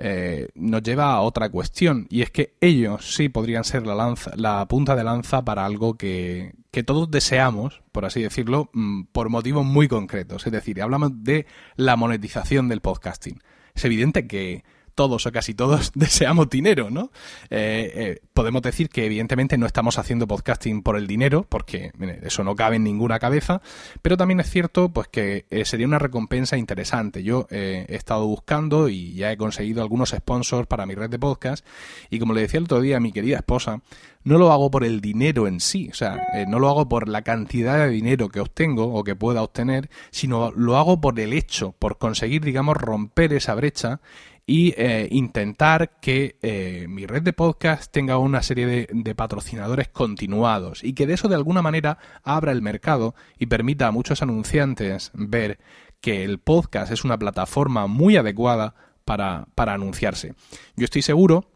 eh, 0.01 0.49
nos 0.55 0.83
lleva 0.85 1.13
a 1.13 1.21
otra 1.23 1.51
cuestión 1.51 2.07
y 2.09 2.23
es 2.23 2.31
que 2.31 2.55
ellos 2.61 3.15
sí 3.17 3.29
podrían 3.29 3.65
ser 3.65 3.85
la, 3.85 3.97
lanza, 3.97 4.31
la 4.37 4.67
punta 4.69 4.95
de 4.95 5.03
lanza 5.03 5.45
para 5.45 5.67
algo 5.67 5.99
que, 5.99 6.55
que 6.71 6.85
todos 6.85 7.11
deseamos, 7.11 7.83
por 7.91 8.05
así 8.05 8.23
decirlo, 8.23 8.71
mm, 8.73 9.07
por 9.11 9.29
motivos 9.29 9.67
muy 9.67 9.89
concretos. 9.89 10.47
Es 10.47 10.53
decir, 10.53 10.81
hablamos 10.81 11.25
de 11.25 11.47
la 11.75 11.97
monetización 11.97 12.69
del 12.69 12.81
podcasting. 12.81 13.43
Es 13.75 13.85
evidente 13.85 14.29
que 14.29 14.63
todos 14.99 15.27
o 15.27 15.31
casi 15.31 15.55
todos 15.55 15.93
deseamos 15.95 16.51
dinero, 16.51 16.91
¿no? 16.91 17.13
Eh, 17.51 17.93
eh, 17.95 18.21
podemos 18.35 18.63
decir 18.63 18.89
que 18.89 19.07
evidentemente 19.07 19.57
no 19.57 19.65
estamos 19.65 19.97
haciendo 19.97 20.27
podcasting 20.27 20.83
por 20.83 20.97
el 20.97 21.07
dinero, 21.07 21.47
porque 21.49 21.93
eso 22.25 22.43
no 22.43 22.57
cabe 22.57 22.77
en 22.77 22.83
ninguna 22.83 23.21
cabeza, 23.21 23.63
pero 24.03 24.17
también 24.17 24.41
es 24.41 24.51
cierto 24.51 24.89
pues 24.89 25.07
que 25.07 25.47
eh, 25.51 25.65
sería 25.65 25.87
una 25.87 26.01
recompensa 26.01 26.57
interesante. 26.57 27.23
Yo 27.23 27.47
he 27.49 27.87
estado 27.91 28.27
buscando 28.27 28.89
y 28.89 29.15
ya 29.15 29.31
he 29.31 29.37
conseguido 29.37 29.83
algunos 29.83 30.11
sponsors 30.11 30.67
para 30.67 30.85
mi 30.85 30.97
red 30.97 31.11
de 31.11 31.21
podcast 31.21 31.65
y 32.11 32.19
como 32.19 32.35
le 32.35 32.41
decía 32.41 32.59
el 32.59 32.65
otro 32.65 32.81
día 32.81 32.97
a 32.97 33.01
mi 33.01 33.13
querida 33.13 33.37
esposa, 33.37 33.81
no 34.25 34.37
lo 34.37 34.51
hago 34.51 34.69
por 34.69 34.83
el 34.83 35.01
dinero 35.01 35.47
en 35.47 35.61
sí, 35.61 35.89
o 35.93 35.95
sea, 35.95 36.21
no 36.49 36.59
lo 36.59 36.69
hago 36.69 36.89
por 36.89 37.09
la 37.09 37.23
cantidad 37.23 37.79
de 37.79 37.89
dinero 37.89 38.29
que 38.31 38.41
obtengo 38.41 38.93
o 38.93 39.05
que 39.05 39.15
pueda 39.15 39.43
obtener, 39.43 39.89
sino 40.11 40.51
lo 40.51 40.77
hago 40.77 41.01
por 41.01 41.19
el 41.21 41.33
hecho, 41.33 41.73
por 41.79 41.99
conseguir, 41.99 42.43
digamos, 42.43 42.77
romper 42.77 43.33
esa 43.33 43.55
brecha 43.55 44.01
y 44.49 44.73
eh, 44.79 45.09
intentar 45.11 46.01
que 46.01 46.39
eh, 46.41 46.87
mi 46.89 47.05
red 47.05 47.21
de 47.21 47.35
podcast 47.35 47.93
tenga 47.93 48.17
una 48.17 48.43
serie 48.43 48.89
de, 48.91 49.15
patrocinadores 49.15 49.89
continuados 49.89 50.83
y 50.83 50.95
que 50.95 51.07
de 51.07 51.13
eso 51.13 51.29
de 51.29 51.35
alguna 51.35 51.61
manera 51.61 51.99
abra 52.23 52.51
el 52.53 52.63
mercado 52.63 53.15
y 53.39 53.45
permita 53.45 53.89
a 53.89 53.91
muchos 53.91 54.23
anunciantes 54.23 55.11
ver 55.13 55.59
que 56.01 56.25
el 56.25 56.39
podcast 56.39 56.91
es 56.91 57.05
una 57.05 57.19
plataforma 57.19 57.89
muy 57.89 58.17
adecuada 58.17 58.75
para, 59.05 59.49
anunciarse. 59.55 60.35
Yo 60.77 60.87
estoy 60.87 61.03
seguro 61.03 61.51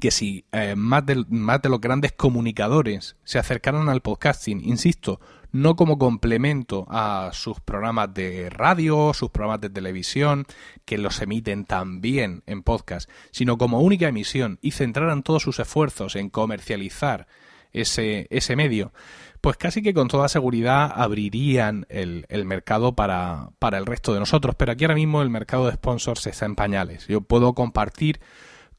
que 0.00 0.12
si 0.12 0.44
eh, 0.52 0.76
más, 0.76 1.04
de, 1.04 1.24
más 1.28 1.62
de 1.62 1.68
los 1.68 1.80
grandes 1.80 2.12
comunicadores 2.12 3.16
se 3.24 3.40
acercaran 3.40 3.88
al 3.88 4.02
podcasting, 4.02 4.60
insisto, 4.64 5.18
no 5.54 5.76
como 5.76 5.98
complemento 5.98 6.84
a 6.90 7.30
sus 7.32 7.60
programas 7.60 8.12
de 8.12 8.50
radio, 8.50 9.12
sus 9.14 9.30
programas 9.30 9.60
de 9.60 9.70
televisión, 9.70 10.46
que 10.84 10.98
los 10.98 11.22
emiten 11.22 11.64
también 11.64 12.42
en 12.46 12.64
podcast, 12.64 13.08
sino 13.30 13.56
como 13.56 13.80
única 13.80 14.08
emisión 14.08 14.58
y 14.62 14.72
centraran 14.72 15.22
todos 15.22 15.44
sus 15.44 15.60
esfuerzos 15.60 16.16
en 16.16 16.28
comercializar 16.28 17.28
ese, 17.72 18.26
ese 18.30 18.56
medio, 18.56 18.92
pues 19.40 19.56
casi 19.56 19.80
que 19.80 19.94
con 19.94 20.08
toda 20.08 20.28
seguridad 20.28 20.90
abrirían 20.92 21.86
el, 21.88 22.26
el 22.30 22.44
mercado 22.46 22.96
para, 22.96 23.50
para, 23.60 23.78
el 23.78 23.86
resto 23.86 24.12
de 24.12 24.18
nosotros. 24.18 24.56
Pero 24.56 24.72
aquí 24.72 24.82
ahora 24.82 24.96
mismo 24.96 25.22
el 25.22 25.30
mercado 25.30 25.66
de 25.66 25.74
sponsors 25.74 26.26
está 26.26 26.46
en 26.46 26.56
pañales. 26.56 27.06
Yo 27.06 27.20
puedo 27.20 27.54
compartir 27.54 28.18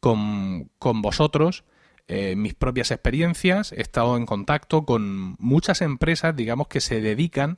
con, 0.01 0.69
con 0.77 1.01
vosotros 1.01 1.63
eh, 2.07 2.35
mis 2.35 2.53
propias 2.53 2.91
experiencias. 2.91 3.71
He 3.71 3.81
estado 3.81 4.17
en 4.17 4.25
contacto 4.25 4.85
con 4.85 5.35
muchas 5.39 5.81
empresas, 5.81 6.35
digamos, 6.35 6.67
que 6.67 6.81
se 6.81 7.01
dedican 7.01 7.57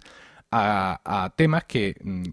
a, 0.52 1.02
a 1.04 1.30
temas 1.32 1.66
que 1.66 1.96
mm, 2.02 2.24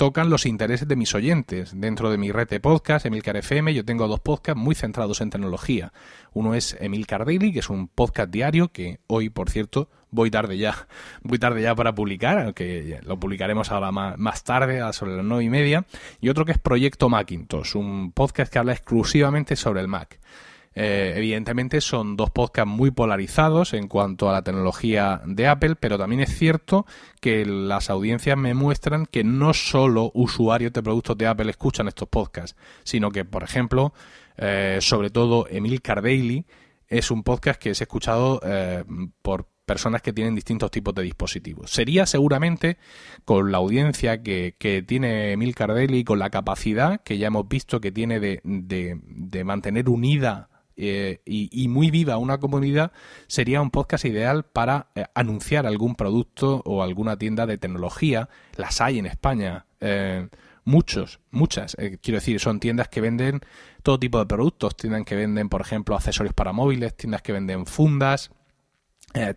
tocan 0.00 0.30
los 0.30 0.46
intereses 0.46 0.88
de 0.88 0.96
mis 0.96 1.14
oyentes. 1.14 1.78
Dentro 1.78 2.10
de 2.10 2.16
mi 2.16 2.32
red 2.32 2.48
de 2.48 2.58
podcast, 2.58 3.04
Emilcar 3.04 3.36
FM, 3.36 3.74
yo 3.74 3.84
tengo 3.84 4.08
dos 4.08 4.20
podcasts 4.20 4.58
muy 4.58 4.74
centrados 4.74 5.20
en 5.20 5.28
tecnología. 5.28 5.92
Uno 6.32 6.54
es 6.54 6.74
Emilcar 6.80 7.26
Daily, 7.26 7.52
que 7.52 7.58
es 7.58 7.68
un 7.68 7.86
podcast 7.86 8.30
diario 8.30 8.72
que 8.72 9.00
hoy, 9.08 9.28
por 9.28 9.50
cierto, 9.50 9.90
voy 10.10 10.30
tarde 10.30 10.56
ya, 10.56 10.88
voy 11.22 11.38
tarde 11.38 11.60
ya 11.60 11.74
para 11.74 11.94
publicar, 11.94 12.38
aunque 12.38 12.98
lo 13.02 13.20
publicaremos 13.20 13.70
ahora 13.70 13.92
más, 13.92 14.16
más 14.16 14.42
tarde, 14.42 14.80
sobre 14.94 15.16
las 15.16 15.24
nueve 15.26 15.44
y 15.44 15.50
media. 15.50 15.84
Y 16.18 16.30
otro 16.30 16.46
que 16.46 16.52
es 16.52 16.58
Proyecto 16.58 17.10
Macintosh, 17.10 17.76
un 17.76 18.12
podcast 18.12 18.50
que 18.50 18.58
habla 18.58 18.72
exclusivamente 18.72 19.54
sobre 19.54 19.82
el 19.82 19.88
Mac. 19.88 20.18
Eh, 20.72 21.14
evidentemente 21.16 21.80
son 21.80 22.16
dos 22.16 22.30
podcasts 22.30 22.70
muy 22.70 22.92
polarizados 22.92 23.74
en 23.74 23.88
cuanto 23.88 24.30
a 24.30 24.32
la 24.32 24.42
tecnología 24.42 25.20
de 25.26 25.48
Apple, 25.48 25.74
pero 25.74 25.98
también 25.98 26.20
es 26.20 26.36
cierto 26.36 26.86
que 27.20 27.44
las 27.44 27.90
audiencias 27.90 28.36
me 28.36 28.54
muestran 28.54 29.06
que 29.06 29.24
no 29.24 29.52
solo 29.52 30.12
usuarios 30.14 30.72
de 30.72 30.82
productos 30.82 31.18
de 31.18 31.26
Apple 31.26 31.50
escuchan 31.50 31.88
estos 31.88 32.08
podcasts, 32.08 32.56
sino 32.84 33.10
que, 33.10 33.24
por 33.24 33.42
ejemplo, 33.42 33.92
eh, 34.36 34.78
sobre 34.80 35.10
todo 35.10 35.46
Emil 35.50 35.82
Cardaily 35.82 36.46
es 36.86 37.10
un 37.10 37.24
podcast 37.24 37.60
que 37.60 37.70
es 37.70 37.80
escuchado 37.80 38.40
eh, 38.44 38.84
por 39.22 39.48
personas 39.66 40.02
que 40.02 40.12
tienen 40.12 40.36
distintos 40.36 40.70
tipos 40.70 40.94
de 40.94 41.02
dispositivos. 41.02 41.72
Sería 41.72 42.06
seguramente 42.06 42.76
con 43.24 43.50
la 43.50 43.58
audiencia 43.58 44.22
que, 44.22 44.84
tiene 44.86 45.32
Emil 45.32 45.54
Cardelli 45.54 46.04
con 46.04 46.18
la 46.18 46.30
capacidad 46.30 47.00
que 47.02 47.18
ya 47.18 47.28
hemos 47.28 47.48
visto 47.48 47.80
que 47.80 47.92
tiene 47.92 48.20
de 48.20 49.44
mantener 49.44 49.88
unida 49.88 50.49
eh, 50.82 51.20
y, 51.26 51.68
muy 51.68 51.90
viva 51.90 52.16
una 52.16 52.38
comunidad, 52.38 52.92
sería 53.26 53.60
un 53.60 53.70
podcast 53.70 54.06
ideal 54.06 54.44
para 54.44 54.86
eh, 54.94 55.04
anunciar 55.14 55.66
algún 55.66 55.94
producto 55.94 56.62
o 56.64 56.82
alguna 56.82 57.18
tienda 57.18 57.44
de 57.44 57.58
tecnología. 57.58 58.30
Las 58.56 58.80
hay 58.80 58.98
en 58.98 59.04
España. 59.04 59.66
Eh, 59.80 60.26
muchos, 60.64 61.20
muchas, 61.30 61.76
quiero 62.00 62.18
decir, 62.18 62.40
son 62.40 62.60
tiendas 62.60 62.88
que 62.88 63.02
venden 63.02 63.40
todo 63.82 63.98
tipo 63.98 64.20
de 64.20 64.24
productos, 64.24 64.74
tiendas 64.74 65.04
que 65.04 65.16
venden, 65.16 65.50
por 65.50 65.60
ejemplo, 65.60 65.94
accesorios 65.94 66.32
para 66.32 66.54
móviles, 66.54 66.96
tiendas 66.96 67.20
que 67.20 67.34
venden 67.34 67.66
fundas, 67.66 68.30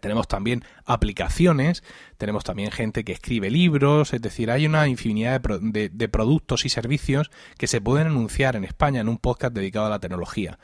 tenemos 0.01 0.27
también 0.27 0.63
aplicaciones, 0.85 1.83
tenemos 2.17 2.43
también 2.43 2.71
gente 2.71 3.03
que 3.03 3.11
escribe 3.11 3.49
libros, 3.49 4.13
es 4.13 4.21
decir, 4.21 4.51
hay 4.51 4.67
una 4.67 4.87
infinidad 4.87 5.41
de, 5.41 5.89
de, 5.89 6.09
productos 6.09 6.63
y 6.65 6.69
servicios 6.69 7.31
que 7.57 7.65
se 7.65 7.81
pueden 7.81 8.07
anunciar 8.07 8.55
en 8.55 8.65
España 8.65 9.01
en 9.01 9.09
un 9.09 9.17
podcast 9.17 9.53
dedicado 9.55 9.87
a 9.87 9.89
la 9.89 9.99
tecnología. 9.99 10.59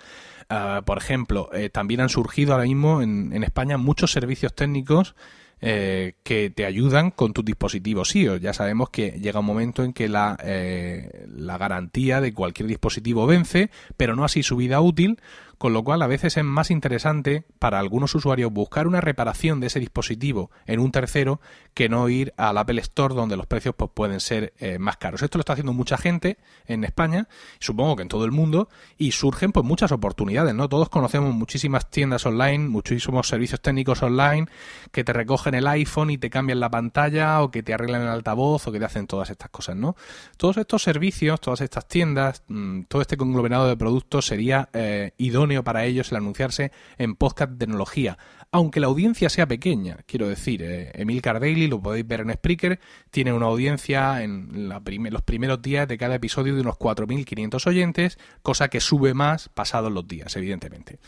Ah, 0.49 0.81
por 0.83 0.97
ejemplo, 0.97 1.49
eh, 1.53 1.69
también 1.69 2.01
han 2.01 2.09
surgido 2.09 2.53
ahora 2.53 2.65
mismo 2.65 3.03
en, 3.03 3.31
en 3.33 3.43
España 3.43 3.77
muchos 3.77 4.11
servicios 4.11 4.55
técnicos 4.55 5.15
eh, 5.61 6.13
que 6.23 6.49
te 6.49 6.65
ayudan 6.65 7.11
con 7.11 7.33
tus 7.33 7.43
dispositivos 7.43 8.15
iOS. 8.15 8.39
Ya 8.39 8.53
sabemos 8.53 8.89
que 8.89 9.11
llega 9.19 9.41
un 9.41 9.45
momento 9.45 9.83
en 9.83 9.91
que 9.91 10.07
la, 10.07 10.37
eh, 10.41 11.27
la 11.35 11.57
garantía 11.57 12.21
de 12.21 12.33
cualquier 12.33 12.67
dispositivo 12.67 13.27
vence, 13.27 13.69
pero 13.97 14.15
no 14.15 14.23
así 14.23 14.41
su 14.41 14.55
vida 14.55 14.79
útil, 14.79 15.19
con 15.59 15.73
lo 15.73 15.83
cual 15.83 16.01
a 16.01 16.07
veces 16.07 16.37
es 16.37 16.43
más 16.43 16.71
interesante 16.71 17.43
para 17.59 17.79
algunos 17.79 18.15
usuarios 18.15 18.51
buscar 18.51 18.87
una 18.87 19.01
reparación 19.01 19.59
de 19.59 19.67
ese 19.67 19.81
dispositivo 19.81 20.49
en 20.65 20.79
un 20.79 20.93
tercero 20.93 21.41
que 21.73 21.89
no 21.89 22.07
ir 22.07 22.33
al 22.37 22.57
Apple 22.57 22.79
Store 22.79 23.13
donde 23.13 23.35
los 23.35 23.45
precios 23.45 23.75
pues, 23.75 23.91
pueden 23.93 24.21
ser 24.21 24.53
eh, 24.57 24.79
más 24.79 24.95
caros. 24.95 25.21
Esto 25.21 25.37
lo 25.37 25.41
está 25.41 25.53
haciendo 25.53 25.73
mucha 25.73 25.97
gente 25.97 26.37
en 26.65 26.85
España, 26.85 27.27
supongo 27.59 27.97
que 27.97 28.03
en 28.03 28.07
todo 28.07 28.23
el 28.23 28.31
mundo, 28.31 28.69
y 28.97 29.11
surgen 29.11 29.51
pues 29.51 29.65
muchas 29.65 29.91
oportunidades, 29.91 30.55
¿no? 30.55 30.69
Todos 30.69 30.87
conocemos 30.87 31.35
muchísimas 31.35 31.89
tiendas 31.89 32.25
online, 32.25 32.69
muchísimos 32.69 33.27
servicios 33.27 33.61
técnicos 33.61 34.01
online 34.01 34.47
que 34.93 35.03
te 35.03 35.11
recogen 35.11 35.55
el 35.55 35.67
iPhone 35.67 36.09
y 36.09 36.17
te 36.17 36.29
cambian 36.29 36.61
la 36.61 36.69
pantalla 36.69 37.41
o 37.41 37.51
que 37.51 37.63
te 37.63 37.73
arreglan 37.73 38.03
el 38.03 38.07
altavoz 38.07 38.65
o 38.65 38.71
que 38.71 38.79
te 38.79 38.85
hacen 38.85 39.07
todas 39.07 39.29
estas 39.29 39.49
cosas, 39.49 39.75
¿no? 39.75 39.97
Todos 40.37 40.55
estos 40.55 40.83
servicios, 40.83 41.41
todas 41.41 41.59
estas 41.59 41.85
tiendas, 41.85 42.43
mm, 42.47 42.83
todo 42.83 43.01
este 43.01 43.17
conglomerado 43.17 43.67
de 43.67 43.75
productos 43.75 44.25
sería 44.25 44.69
eh, 44.71 45.11
idóneo 45.17 45.48
para 45.63 45.85
ellos 45.85 46.11
el 46.11 46.17
anunciarse 46.17 46.71
en 46.97 47.15
podcast 47.15 47.57
tecnología, 47.57 48.17
aunque 48.51 48.79
la 48.79 48.87
audiencia 48.87 49.29
sea 49.29 49.47
pequeña. 49.47 49.97
Quiero 50.05 50.27
decir, 50.27 50.61
eh, 50.63 50.91
Emil 50.93 51.21
Cardaily, 51.21 51.67
lo 51.67 51.81
podéis 51.81 52.07
ver 52.07 52.21
en 52.21 52.33
Spreaker, 52.33 52.79
tiene 53.11 53.33
una 53.33 53.47
audiencia 53.47 54.23
en 54.23 54.69
los 54.69 55.21
primeros 55.23 55.61
días 55.61 55.87
de 55.87 55.97
cada 55.97 56.15
episodio 56.15 56.55
de 56.55 56.61
unos 56.61 56.75
4.500 56.75 57.67
oyentes, 57.67 58.19
cosa 58.41 58.69
que 58.69 58.79
sube 58.79 59.13
más 59.13 59.49
pasados 59.49 59.91
los 59.91 60.07
días, 60.07 60.35
evidentemente. 60.35 60.99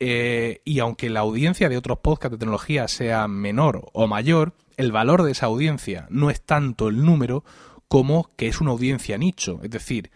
Eh, 0.00 0.60
y 0.64 0.80
aunque 0.80 1.08
la 1.08 1.20
audiencia 1.20 1.68
de 1.68 1.76
otros 1.76 1.98
podcasts 1.98 2.32
de 2.32 2.38
tecnología 2.38 2.88
sea 2.88 3.28
menor 3.28 3.88
o 3.92 4.06
mayor, 4.06 4.54
el 4.76 4.92
valor 4.92 5.22
de 5.22 5.32
esa 5.32 5.46
audiencia 5.46 6.06
no 6.10 6.30
es 6.30 6.40
tanto 6.42 6.88
el 6.88 7.04
número 7.04 7.44
como 7.88 8.30
que 8.36 8.48
es 8.48 8.60
una 8.60 8.72
audiencia 8.72 9.18
nicho. 9.18 9.60
Es 9.62 9.70
decir, 9.70 10.10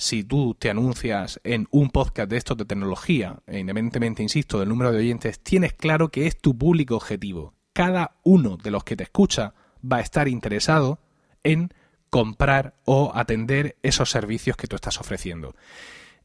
si 0.00 0.24
tú 0.24 0.56
te 0.58 0.70
anuncias 0.70 1.40
en 1.44 1.68
un 1.70 1.90
podcast 1.90 2.30
de 2.30 2.38
estos 2.38 2.56
de 2.56 2.64
tecnología, 2.64 3.42
e 3.46 3.58
independientemente, 3.58 4.22
insisto, 4.22 4.58
del 4.58 4.70
número 4.70 4.92
de 4.92 4.98
oyentes, 4.98 5.40
tienes 5.40 5.74
claro 5.74 6.08
que 6.08 6.26
es 6.26 6.40
tu 6.40 6.56
público 6.56 6.96
objetivo. 6.96 7.52
Cada 7.74 8.16
uno 8.22 8.56
de 8.56 8.70
los 8.70 8.82
que 8.82 8.96
te 8.96 9.02
escucha 9.02 9.52
va 9.80 9.98
a 9.98 10.00
estar 10.00 10.26
interesado 10.26 11.00
en 11.44 11.74
comprar 12.08 12.80
o 12.86 13.12
atender 13.14 13.76
esos 13.82 14.10
servicios 14.10 14.56
que 14.56 14.66
tú 14.66 14.76
estás 14.76 14.98
ofreciendo. 14.98 15.54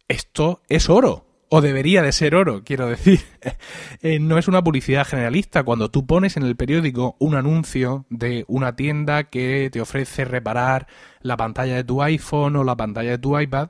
Esto 0.07 0.61
es 0.69 0.89
oro 0.89 1.27
o 1.55 1.61
debería 1.61 2.01
de 2.01 2.11
ser 2.11 2.35
oro, 2.35 2.63
quiero 2.65 2.87
decir. 2.87 3.21
Eh, 4.01 4.19
no 4.19 4.37
es 4.37 4.47
una 4.47 4.63
publicidad 4.63 5.07
generalista. 5.07 5.63
Cuando 5.63 5.89
tú 5.89 6.05
pones 6.05 6.37
en 6.37 6.43
el 6.43 6.55
periódico 6.55 7.15
un 7.17 7.33
anuncio 7.33 8.05
de 8.09 8.43
una 8.47 8.75
tienda 8.75 9.23
que 9.23 9.69
te 9.71 9.81
ofrece 9.81 10.25
reparar 10.25 10.85
la 11.21 11.37
pantalla 11.37 11.75
de 11.75 11.83
tu 11.83 12.03
iPhone 12.03 12.55
o 12.57 12.63
la 12.63 12.75
pantalla 12.75 13.11
de 13.11 13.17
tu 13.17 13.39
iPad, 13.39 13.69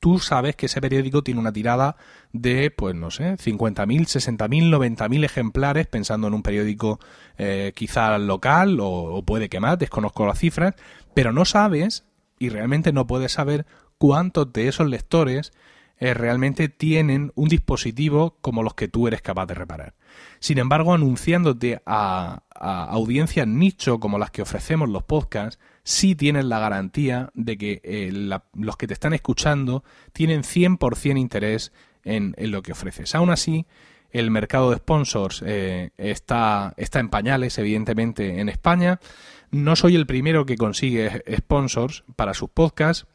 tú 0.00 0.20
sabes 0.20 0.56
que 0.56 0.66
ese 0.66 0.80
periódico 0.80 1.22
tiene 1.22 1.40
una 1.40 1.52
tirada 1.52 1.96
de, 2.32 2.70
pues 2.70 2.94
no 2.94 3.10
sé, 3.10 3.34
50.000, 3.34 4.36
60.000, 4.38 4.96
90.000 4.96 5.24
ejemplares, 5.24 5.86
pensando 5.86 6.28
en 6.28 6.34
un 6.34 6.42
periódico 6.42 7.00
eh, 7.36 7.72
quizá 7.74 8.16
local 8.18 8.80
o, 8.80 8.88
o 8.88 9.22
puede 9.24 9.48
que 9.48 9.60
más, 9.60 9.78
desconozco 9.78 10.24
las 10.24 10.38
cifras, 10.38 10.74
pero 11.14 11.32
no 11.32 11.44
sabes 11.44 12.06
y 12.38 12.48
realmente 12.48 12.92
no 12.92 13.06
puedes 13.06 13.32
saber 13.32 13.66
cuántos 13.98 14.52
de 14.52 14.68
esos 14.68 14.88
lectores 14.88 15.52
eh, 15.98 16.12
realmente 16.12 16.68
tienen 16.68 17.32
un 17.34 17.48
dispositivo 17.48 18.36
como 18.42 18.62
los 18.62 18.74
que 18.74 18.88
tú 18.88 19.08
eres 19.08 19.22
capaz 19.22 19.46
de 19.46 19.54
reparar. 19.54 19.94
Sin 20.40 20.58
embargo, 20.58 20.92
anunciándote 20.92 21.80
a, 21.86 22.42
audiencias 22.58 23.46
nicho 23.46 24.00
como 24.00 24.18
las 24.18 24.30
que 24.30 24.42
ofrecemos 24.42 24.88
los 24.88 25.04
podcasts, 25.04 25.58
sí 25.82 26.14
tienes 26.14 26.44
la 26.44 26.58
garantía 26.58 27.30
de 27.34 27.58
que 27.58 27.80
eh, 27.84 28.10
los 28.54 28.76
que 28.76 28.86
te 28.86 28.94
están 28.94 29.12
escuchando 29.12 29.84
tienen 30.12 30.42
100% 30.42 31.18
interés 31.18 31.72
en, 32.04 32.34
lo 32.38 32.62
que 32.62 32.72
ofreces. 32.72 33.14
Aún 33.14 33.30
así, 33.30 33.66
el 34.10 34.30
mercado 34.30 34.70
de 34.70 34.76
sponsors 34.76 35.42
eh, 35.44 35.90
está, 35.98 36.74
está 36.76 37.00
en 37.00 37.08
pañales, 37.08 37.58
evidentemente, 37.58 38.40
en 38.40 38.48
España. 38.48 39.00
No 39.50 39.76
soy 39.76 39.96
el 39.96 40.06
primero 40.06 40.46
que 40.46 40.56
consigue 40.56 41.22
sponsors 41.36 42.04
para 42.16 42.34
sus 42.34 42.50
podcasts. 42.50 43.06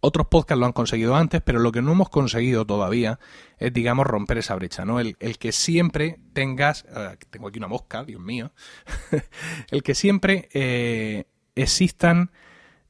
Otros 0.00 0.28
podcasts 0.28 0.58
lo 0.58 0.66
han 0.66 0.72
conseguido 0.72 1.14
antes, 1.14 1.42
pero 1.42 1.58
lo 1.58 1.72
que 1.72 1.82
no 1.82 1.92
hemos 1.92 2.08
conseguido 2.08 2.64
todavía 2.64 3.18
es, 3.58 3.72
digamos, 3.72 4.06
romper 4.06 4.38
esa 4.38 4.54
brecha, 4.54 4.84
¿no? 4.84 4.98
El, 5.00 5.16
que 5.16 5.52
siempre 5.52 6.18
tengas, 6.32 6.84
eh, 6.94 7.16
tengo 7.30 7.48
aquí 7.48 7.58
una 7.58 7.68
mosca, 7.68 8.04
Dios 8.04 8.20
mío, 8.20 8.52
el 9.70 9.82
que 9.82 9.94
siempre 9.94 10.48
eh, 10.52 11.24
existan 11.54 12.30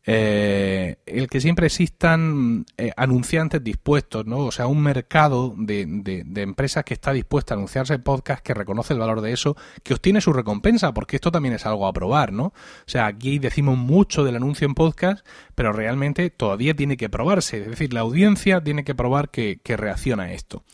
eh, 0.06 0.96
el 1.04 1.28
que 1.28 1.40
siempre 1.42 1.66
existan 1.66 2.64
eh, 2.78 2.90
anunciantes 2.96 3.62
dispuestos, 3.62 4.24
¿no? 4.26 4.38
O 4.38 4.50
sea, 4.50 4.66
un 4.66 4.82
mercado 4.82 5.54
de, 5.56 5.84
de, 5.86 6.42
empresas 6.42 6.84
que 6.84 6.94
está 6.94 7.12
dispuesta 7.12 7.52
a 7.52 7.56
anunciarse 7.56 7.94
en 7.94 8.02
podcast, 8.02 8.42
que 8.42 8.54
reconoce 8.54 8.94
el 8.94 8.98
valor 8.98 9.20
de 9.20 9.32
eso, 9.32 9.56
que 9.82 9.92
obtiene 9.92 10.22
su 10.22 10.32
recompensa, 10.32 10.94
porque 10.94 11.16
esto 11.16 11.30
también 11.30 11.54
es 11.54 11.66
algo 11.66 11.86
a 11.86 11.92
probar, 11.92 12.32
¿no? 12.32 12.44
O 12.46 12.54
sea, 12.86 13.06
aquí 13.06 13.38
decimos 13.38 13.76
mucho 13.76 14.24
del 14.24 14.36
anuncio 14.36 14.66
en 14.66 14.74
podcast, 14.74 15.26
pero 15.54 15.72
realmente 15.72 16.30
todavía 16.30 16.74
tiene 16.74 16.96
que 16.96 17.10
probarse, 17.10 17.60
es 17.60 17.68
decir, 17.68 17.92
la 17.92 18.00
audiencia 18.00 18.62
tiene 18.62 18.84
que 18.84 18.94
probar 18.94 19.28
que, 19.28 19.60
que 19.62 19.76
reacciona 19.76 20.24
a 20.24 20.32
esto. 20.32 20.64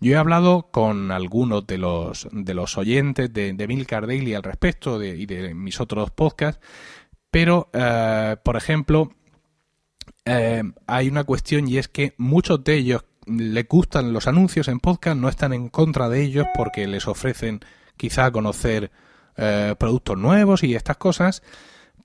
Yo 0.00 0.12
he 0.12 0.16
hablado 0.16 0.68
con 0.70 1.12
algunos 1.12 1.66
de 1.66 1.78
los, 1.78 2.28
de 2.32 2.54
los 2.54 2.76
oyentes 2.76 3.32
de, 3.32 3.52
de 3.52 3.68
Milcar 3.68 4.06
Daily 4.06 4.34
al 4.34 4.42
respecto 4.42 5.02
y 5.02 5.24
de 5.24 5.54
mis 5.54 5.80
otros 5.80 6.10
podcasts, 6.10 6.60
pero, 7.34 7.68
eh, 7.72 8.36
por 8.44 8.54
ejemplo, 8.54 9.10
eh, 10.24 10.62
hay 10.86 11.08
una 11.08 11.24
cuestión 11.24 11.66
y 11.66 11.78
es 11.78 11.88
que 11.88 12.14
muchos 12.16 12.62
de 12.62 12.74
ellos 12.76 13.04
les 13.26 13.66
gustan 13.66 14.12
los 14.12 14.28
anuncios 14.28 14.68
en 14.68 14.78
podcast, 14.78 15.16
no 15.16 15.28
están 15.28 15.52
en 15.52 15.68
contra 15.68 16.08
de 16.08 16.22
ellos 16.22 16.46
porque 16.54 16.86
les 16.86 17.08
ofrecen 17.08 17.58
quizá 17.96 18.30
conocer 18.30 18.92
eh, 19.36 19.74
productos 19.76 20.16
nuevos 20.16 20.62
y 20.62 20.76
estas 20.76 20.96
cosas, 20.96 21.42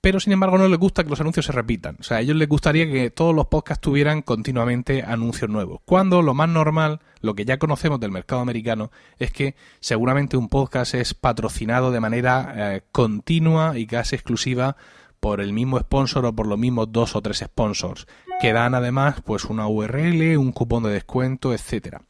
pero 0.00 0.18
sin 0.18 0.32
embargo 0.32 0.58
no 0.58 0.66
les 0.66 0.80
gusta 0.80 1.04
que 1.04 1.10
los 1.10 1.20
anuncios 1.20 1.46
se 1.46 1.52
repitan. 1.52 1.98
O 2.00 2.02
sea, 2.02 2.16
a 2.16 2.20
ellos 2.22 2.34
les 2.34 2.48
gustaría 2.48 2.90
que 2.90 3.10
todos 3.10 3.32
los 3.32 3.46
podcasts 3.46 3.82
tuvieran 3.82 4.22
continuamente 4.22 5.04
anuncios 5.04 5.48
nuevos. 5.48 5.78
Cuando 5.84 6.22
lo 6.22 6.34
más 6.34 6.48
normal, 6.48 7.02
lo 7.20 7.36
que 7.36 7.44
ya 7.44 7.56
conocemos 7.60 8.00
del 8.00 8.10
mercado 8.10 8.40
americano, 8.40 8.90
es 9.20 9.30
que 9.30 9.54
seguramente 9.78 10.36
un 10.36 10.48
podcast 10.48 10.94
es 10.94 11.14
patrocinado 11.14 11.92
de 11.92 12.00
manera 12.00 12.82
continua 12.90 13.78
y 13.78 13.86
casi 13.86 14.16
exclusiva 14.16 14.76
por 15.20 15.40
el 15.40 15.52
mismo 15.52 15.78
sponsor 15.78 16.24
o 16.26 16.34
por 16.34 16.46
los 16.46 16.58
mismos 16.58 16.90
dos 16.90 17.14
o 17.14 17.22
tres 17.22 17.38
sponsors, 17.38 18.06
que 18.40 18.52
dan 18.52 18.74
además 18.74 19.20
pues 19.24 19.44
una 19.44 19.68
URL, 19.68 20.38
un 20.38 20.52
cupón 20.52 20.82
de 20.82 20.90
descuento, 20.90 21.52
etcétera. 21.52 22.02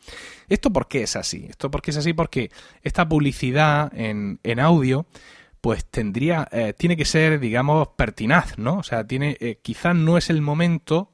¿Esto 0.48 0.72
por 0.72 0.88
qué 0.88 1.02
es 1.02 1.16
así? 1.16 1.46
Esto 1.48 1.70
porque 1.70 1.90
es 1.90 1.96
así 1.96 2.12
porque 2.12 2.50
esta 2.82 3.08
publicidad 3.08 3.92
en, 3.94 4.38
en 4.44 4.60
audio 4.60 5.06
pues 5.60 5.84
tendría, 5.84 6.48
eh, 6.52 6.72
tiene 6.76 6.96
que 6.96 7.04
ser, 7.04 7.38
digamos, 7.38 7.88
pertinaz, 7.88 8.58
¿no? 8.58 8.78
O 8.78 8.82
sea, 8.82 9.06
tiene, 9.06 9.36
eh, 9.40 9.58
quizás 9.60 9.94
no 9.94 10.16
es 10.16 10.30
el 10.30 10.40
momento 10.40 11.10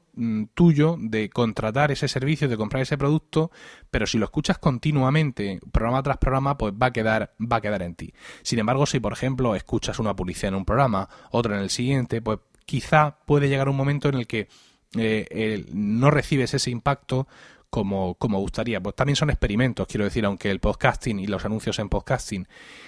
tuyo 0.53 0.97
de 0.99 1.29
contratar 1.29 1.91
ese 1.91 2.07
servicio, 2.07 2.47
de 2.47 2.57
comprar 2.57 2.81
ese 2.81 2.97
producto, 2.97 3.51
pero 3.91 4.07
si 4.07 4.17
lo 4.17 4.25
escuchas 4.25 4.57
continuamente, 4.57 5.59
programa 5.71 6.03
tras 6.03 6.17
programa, 6.17 6.57
pues 6.57 6.73
va 6.73 6.87
a 6.87 6.93
quedar, 6.93 7.33
va 7.39 7.57
a 7.57 7.61
quedar 7.61 7.81
en 7.83 7.95
ti. 7.95 8.13
Sin 8.41 8.59
embargo, 8.59 8.85
si 8.85 8.99
por 8.99 9.13
ejemplo 9.13 9.55
escuchas 9.55 9.99
una 9.99 10.15
publicidad 10.15 10.49
en 10.49 10.55
un 10.55 10.65
programa, 10.65 11.09
otra 11.31 11.55
en 11.55 11.61
el 11.61 11.69
siguiente, 11.69 12.21
pues 12.21 12.39
quizá 12.65 13.17
puede 13.25 13.49
llegar 13.49 13.69
un 13.69 13.77
momento 13.77 14.09
en 14.09 14.15
el 14.15 14.27
que 14.27 14.47
eh, 14.95 15.65
no 15.73 16.11
recibes 16.11 16.53
ese 16.53 16.71
impacto 16.71 17.27
como, 17.69 18.15
como 18.15 18.39
gustaría. 18.39 18.81
Pues 18.81 18.95
también 18.95 19.15
son 19.15 19.29
experimentos, 19.29 19.87
quiero 19.87 20.05
decir, 20.05 20.25
aunque 20.25 20.49
el 20.49 20.59
podcasting 20.59 21.19
y 21.19 21.27
los 21.27 21.45
anuncios 21.45 21.79
en 21.79 21.89
podcasting 21.89 22.47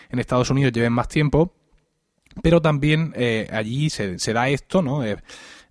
en 0.09 0.19
Estados 0.19 0.49
Unidos 0.49 0.73
lleven 0.73 0.93
más 0.93 1.07
tiempo, 1.07 1.53
pero 2.41 2.61
también 2.61 3.13
eh, 3.15 3.47
allí 3.51 3.89
se, 3.89 4.33
da 4.33 4.49
esto, 4.49 4.81
¿no? 4.81 5.03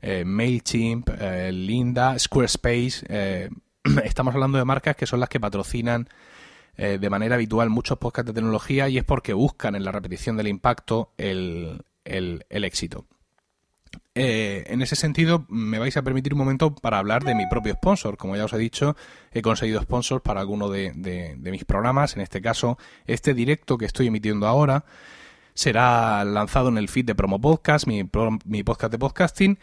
Eh, 0.01 0.21
eh, 0.21 0.25
MailChimp, 0.25 1.11
Linda, 1.51 2.19
Squarespace, 2.19 3.51
estamos 4.05 4.35
hablando 4.35 4.59
de 4.59 4.65
marcas 4.65 4.97
que 4.97 5.07
son 5.07 5.21
las 5.21 5.29
que 5.29 5.41
patrocinan 5.41 6.09
de 6.77 7.11
manera 7.11 7.35
habitual 7.35 7.71
muchos 7.71 7.99
podcasts 7.99 8.29
de 8.29 8.35
tecnología 8.35 8.89
y 8.89 8.99
es 8.99 9.05
porque 9.05 9.33
buscan 9.33 9.75
en 9.75 9.83
la 9.83 9.91
repetición 9.91 10.37
del 10.37 10.47
impacto 10.47 11.13
el, 11.19 11.83
el, 12.09 12.65
éxito. 12.65 13.07
Eh, 14.15 14.65
en 14.67 14.83
ese 14.83 14.97
sentido, 14.97 15.47
me 15.49 15.79
vais 15.79 15.97
a 15.97 16.03
permitir 16.03 16.35
un 16.35 16.39
momento 16.39 16.75
para 16.75 16.99
hablar 16.99 17.25
de 17.25 17.35
mi 17.35 17.47
propio 17.47 17.75
sponsor. 17.75 18.17
Como 18.17 18.37
ya 18.37 18.45
os 18.45 18.53
he 18.53 18.59
dicho, 18.59 18.97
he 19.33 19.43
conseguido 19.43 19.81
sponsors 19.81 20.23
para 20.23 20.41
alguno 20.41 20.69
de, 20.69 21.37
mis 21.41 21.65
programas. 21.65 22.17
En 22.17 22.23
este 22.23 22.43
caso, 22.43 22.79
este 23.07 23.35
directo 23.35 23.79
que 23.79 23.87
estoy 23.87 24.09
emitiendo 24.09 24.47
ahora 24.47 24.85
será 25.55 26.25
lanzado 26.25 26.69
en 26.69 26.79
el 26.79 26.89
feed 26.89 27.05
de 27.05 27.15
Promo 27.15 27.41
Podcast, 27.41 27.87
mi, 27.87 28.09
mi 28.45 28.63
podcast 28.63 28.93
de 28.93 28.99
podcasting. 28.99 29.59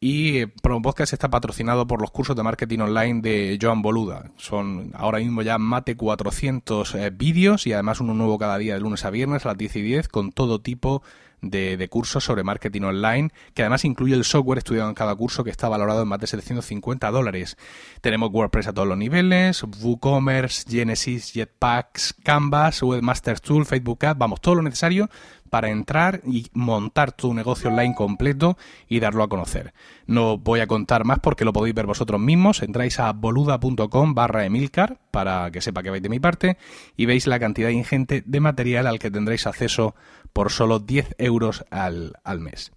Y 0.00 0.38
eh, 0.38 0.46
Promo 0.46 0.80
Podcast 0.80 1.12
está 1.12 1.28
patrocinado 1.28 1.88
por 1.88 2.00
los 2.00 2.12
cursos 2.12 2.36
de 2.36 2.44
marketing 2.44 2.78
online 2.78 3.20
de 3.20 3.58
Joan 3.60 3.82
Boluda. 3.82 4.30
Son 4.36 4.92
ahora 4.94 5.18
mismo 5.18 5.42
ya 5.42 5.58
más 5.58 5.84
de 5.84 5.96
400 5.96 6.94
eh, 6.94 7.10
vídeos 7.10 7.66
y 7.66 7.72
además 7.72 8.00
uno 8.00 8.14
nuevo 8.14 8.38
cada 8.38 8.58
día 8.58 8.74
de 8.74 8.80
lunes 8.80 9.04
a 9.04 9.10
viernes 9.10 9.44
a 9.44 9.48
las 9.48 9.58
10 9.58 9.76
y 9.76 9.82
10 9.82 10.08
con 10.08 10.30
todo 10.30 10.60
tipo 10.60 11.02
de 11.02 11.08
de, 11.40 11.88
cursos 11.88 12.24
sobre 12.24 12.42
marketing 12.42 12.82
online, 12.82 13.30
que 13.54 13.62
además 13.62 13.84
incluye 13.84 14.14
el 14.14 14.24
software 14.24 14.58
estudiado 14.58 14.88
en 14.88 14.94
cada 14.94 15.14
curso 15.14 15.44
que 15.44 15.50
está 15.50 15.68
valorado 15.68 16.02
en 16.02 16.08
más 16.08 16.20
de 16.20 16.26
750 16.26 17.10
dólares. 17.10 17.56
Tenemos 18.00 18.30
WordPress 18.32 18.68
a 18.68 18.72
todos 18.72 18.88
los 18.88 18.98
niveles, 18.98 19.62
WooCommerce, 19.62 20.64
Genesis, 20.68 21.32
Jetpacks, 21.32 22.14
Canvas, 22.22 22.82
Webmaster 22.82 23.40
Tool, 23.40 23.66
Facebook 23.66 24.04
Ads, 24.04 24.18
vamos, 24.18 24.40
todo 24.40 24.56
lo 24.56 24.62
necesario 24.62 25.08
para 25.48 25.70
entrar 25.70 26.20
y 26.24 26.46
montar 26.52 27.12
tu 27.12 27.34
negocio 27.34 27.70
online 27.70 27.94
completo 27.94 28.56
y 28.88 29.00
darlo 29.00 29.22
a 29.22 29.28
conocer. 29.28 29.72
No 30.06 30.38
voy 30.38 30.60
a 30.60 30.66
contar 30.66 31.04
más 31.04 31.18
porque 31.20 31.44
lo 31.44 31.52
podéis 31.52 31.74
ver 31.74 31.86
vosotros 31.86 32.20
mismos. 32.20 32.62
Entráis 32.62 33.00
a 33.00 33.12
boluda.com 33.12 34.14
barra 34.14 34.44
Emilcar 34.44 34.98
para 35.10 35.50
que 35.50 35.60
sepa 35.60 35.82
que 35.82 35.90
vais 35.90 36.02
de 36.02 36.08
mi 36.08 36.20
parte 36.20 36.58
y 36.96 37.06
veis 37.06 37.26
la 37.26 37.38
cantidad 37.38 37.70
ingente 37.70 38.22
de 38.24 38.40
material 38.40 38.86
al 38.86 38.98
que 38.98 39.10
tendréis 39.10 39.46
acceso 39.46 39.94
por 40.38 40.52
solo 40.52 40.78
10 40.78 41.16
euros 41.18 41.64
al, 41.68 42.12
mes. 42.38 42.70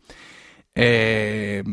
Eh, 0.73 1.63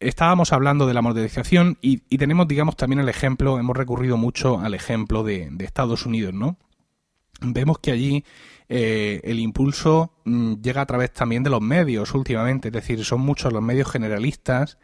estábamos 0.00 0.52
hablando 0.52 0.88
de 0.88 0.94
la 0.94 1.00
monetización 1.00 1.78
y, 1.80 1.98
tenemos, 2.18 2.48
digamos, 2.48 2.74
también 2.74 2.98
el 2.98 3.08
ejemplo, 3.08 3.56
hemos 3.60 3.76
recurrido 3.76 4.16
mucho 4.16 4.58
al 4.58 4.74
ejemplo 4.74 5.22
de, 5.22 5.46
de 5.52 5.64
Estados 5.64 6.06
Unidos, 6.06 6.34
¿no? 6.34 6.58
Vemos 7.40 7.78
que 7.78 7.92
allí 7.92 8.24
eh, 8.68 9.20
el 9.22 9.38
impulso 9.38 10.12
mm, 10.24 10.54
llega 10.54 10.80
a 10.80 10.86
través 10.86 11.12
también 11.12 11.44
de 11.44 11.50
los 11.50 11.60
medios 11.60 12.12
últimamente, 12.12 12.70
es 12.70 12.74
decir, 12.74 13.04
son 13.04 13.20
muchos 13.20 13.52
los 13.52 13.62
medios 13.62 13.88
generalistas 13.88 14.76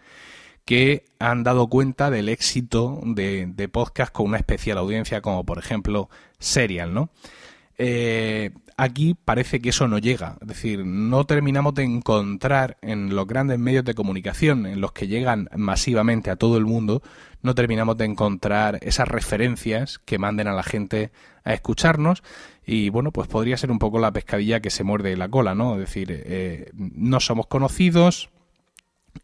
que 0.65 1.05
han 1.19 1.43
dado 1.43 1.67
cuenta 1.67 2.13
del 2.13 2.29
éxito 2.29 3.01
de, 3.05 3.47
de 3.49 3.69
podcast 3.69 4.13
con 4.13 4.27
una 4.27 4.37
especial 4.37 4.79
audiencia, 4.79 5.21
como 5.21 5.45
por 5.45 5.59
ejemplo 5.59 6.11
Serial, 6.39 6.95
¿no? 6.95 7.11
Eh, 7.85 8.53
aquí 8.77 9.15
parece 9.15 9.61
que 9.61 9.71
eso 9.71 9.89
no 9.89 9.99
llega, 9.99 10.37
es 10.41 10.47
decir, 10.47 10.87
no 10.87 11.25
terminamos 11.25 11.75
de 11.75 11.83
encontrar 11.83 12.77
en 12.81 13.17
los 13.17 13.27
grandes 13.27 13.59
medios 13.59 13.85
de 13.85 13.97
comunicación, 13.97 14.67
en 14.67 14.81
los 14.81 14.93
que 14.93 15.09
llegan 15.09 15.49
masivamente 15.57 16.31
a 16.31 16.37
todo 16.37 16.59
el 16.59 16.65
mundo, 16.65 17.03
no 17.43 17.57
terminamos 17.57 17.97
de 17.97 18.05
encontrar 18.05 18.79
esas 18.83 19.09
referencias 19.09 19.99
que 19.99 20.21
manden 20.21 20.47
a 20.47 20.53
la 20.53 20.63
gente 20.63 21.11
a 21.43 21.55
escucharnos 21.55 22.23
y 22.65 22.89
bueno, 22.91 23.11
pues 23.11 23.27
podría 23.27 23.57
ser 23.57 23.73
un 23.73 23.81
poco 23.81 23.99
la 23.99 24.13
pescadilla 24.13 24.61
que 24.61 24.71
se 24.71 24.85
muerde 24.85 25.17
la 25.17 25.29
cola, 25.29 25.57
¿no? 25.57 25.73
Es 25.73 25.81
decir, 25.81 26.07
eh, 26.13 26.71
no 26.75 27.19
somos 27.19 27.49
conocidos, 27.49 28.31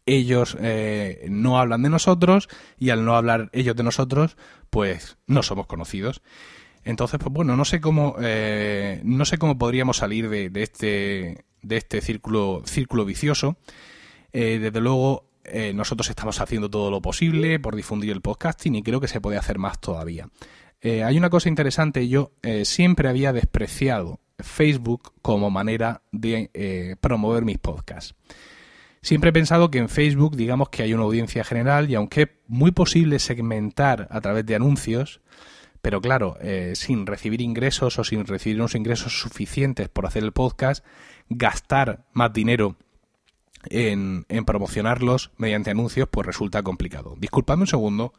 ellos 0.05 0.57
eh, 0.59 1.27
no 1.29 1.59
hablan 1.59 1.83
de 1.83 1.89
nosotros 1.89 2.49
y 2.77 2.89
al 2.89 3.05
no 3.05 3.15
hablar 3.15 3.49
ellos 3.53 3.77
de 3.77 3.83
nosotros, 3.83 4.35
pues 4.69 5.17
no 5.27 5.43
somos 5.43 5.65
conocidos. 5.65 6.21
Entonces, 6.89 7.19
pues 7.19 7.31
bueno, 7.33 7.55
no 7.55 7.65
sé 7.65 7.79
cómo, 7.79 8.15
eh, 8.19 9.01
no 9.03 9.25
sé 9.25 9.37
cómo 9.37 9.57
podríamos 9.57 9.97
salir 9.97 10.29
de, 10.29 10.51
este, 10.55 11.45
de 11.61 11.77
este 11.77 12.01
círculo, 12.01 12.63
círculo 12.65 13.05
vicioso. 13.05 13.57
desde 14.31 14.81
luego, 14.81 15.29
nosotros 15.73 16.09
estamos 16.09 16.39
haciendo 16.41 16.69
todo 16.69 16.91
lo 16.91 17.01
posible 17.01 17.59
por 17.59 17.75
difundir 17.75 18.11
el 18.11 18.21
podcasting 18.21 18.75
y 18.75 18.83
creo 18.83 19.01
que 19.01 19.07
se 19.07 19.19
puede 19.19 19.37
hacer 19.37 19.57
más 19.57 19.79
todavía. 19.79 20.27
Eh, 20.81 21.03
hay 21.03 21.17
una 21.17 21.29
cosa 21.29 21.49
interesante, 21.49 22.07
yo 22.07 22.31
eh, 22.41 22.63
siempre 22.63 23.09
había 23.09 23.33
despreciado 23.33 24.19
Facebook 24.37 25.13
como 25.21 25.49
manera 25.49 26.01
de 26.11 26.49
eh, 26.53 26.95
promover 27.01 27.43
mis 27.43 27.57
podcasts. 27.57 28.15
Siempre 29.01 29.29
he 29.29 29.33
pensado 29.33 29.71
que 29.71 29.77
en 29.77 29.89
Facebook, 29.89 30.35
digamos 30.35 30.69
que 30.69 30.83
hay 30.83 30.93
una 30.93 31.03
audiencia 31.03 31.43
general 31.43 31.89
y 31.89 31.95
aunque 31.95 32.21
es 32.23 32.29
muy 32.47 32.71
posible 32.71 33.19
segmentar 33.19 34.07
a 34.09 34.21
través 34.21 34.45
de 34.45 34.55
anuncios, 34.55 35.21
pero 35.81 36.01
claro, 36.01 36.37
sin 36.73 37.05
recibir 37.05 37.41
ingresos 37.41 37.99
o 37.99 38.03
sin 38.03 38.25
recibir 38.25 38.57
unos 38.57 38.75
ingresos 38.75 39.19
suficientes 39.19 39.89
por 39.89 40.05
hacer 40.05 40.23
el 40.23 40.31
podcast, 40.31 40.85
gastar 41.29 42.05
más 42.13 42.33
dinero 42.33 42.75
en, 43.69 44.25
en 44.29 44.45
promocionarlos 44.45 45.31
mediante 45.37 45.71
anuncios, 45.71 46.07
pues 46.09 46.25
resulta 46.27 46.63
complicado. 46.63 47.15
Disculpadme 47.17 47.63
un 47.63 47.67
segundo. 47.67 48.13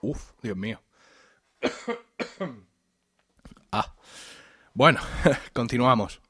Uf, 0.00 0.32
Dios 0.42 0.56
mío. 0.56 0.80
ah. 3.72 3.94
Bueno, 4.74 5.00
continuamos. 5.52 6.20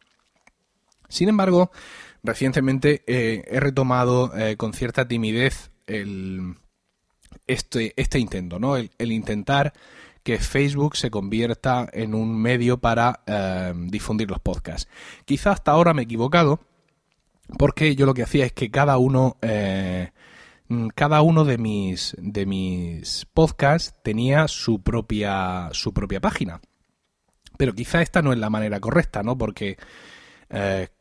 Sin 1.08 1.28
embargo, 1.28 1.70
recientemente 2.28 3.02
eh, 3.06 3.44
he 3.46 3.60
retomado 3.60 4.36
eh, 4.36 4.56
con 4.56 4.72
cierta 4.72 5.08
timidez 5.08 5.70
este, 7.46 7.94
este 7.96 8.18
intento, 8.18 8.58
¿no? 8.58 8.76
El, 8.76 9.12
intentar 9.12 9.72
que 10.22 10.38
Facebook 10.38 10.96
se 10.96 11.10
convierta 11.10 11.88
en 11.92 12.14
un 12.14 12.40
medio 12.40 12.78
para 12.78 13.20
eh, 13.26 13.72
difundir 13.86 14.30
los 14.30 14.40
podcasts. 14.40 14.88
Quizá 15.24 15.52
hasta 15.52 15.72
ahora 15.72 15.94
me 15.94 16.02
he 16.02 16.04
equivocado, 16.04 16.60
porque 17.58 17.96
yo 17.96 18.04
lo 18.06 18.14
que 18.14 18.22
hacía 18.22 18.44
es 18.44 18.52
que 18.52 18.70
cada 18.70 18.98
uno 18.98 19.36
Mm, 20.68 20.88
cada 20.88 21.22
uno 21.22 21.44
de 21.44 21.56
mis, 21.58 22.14
podcasts 23.32 23.94
tenía 24.02 24.48
su 24.48 24.82
propia, 24.82 25.70
su 25.72 25.92
propia 25.94 26.20
página. 26.20 26.60
Pero 27.56 27.74
quizá 27.74 28.02
esta 28.02 28.22
no 28.22 28.32
es 28.32 28.38
la 28.38 28.50
manera 28.50 28.78
correcta, 28.80 29.22
¿no? 29.22 29.36
Porque 29.36 29.78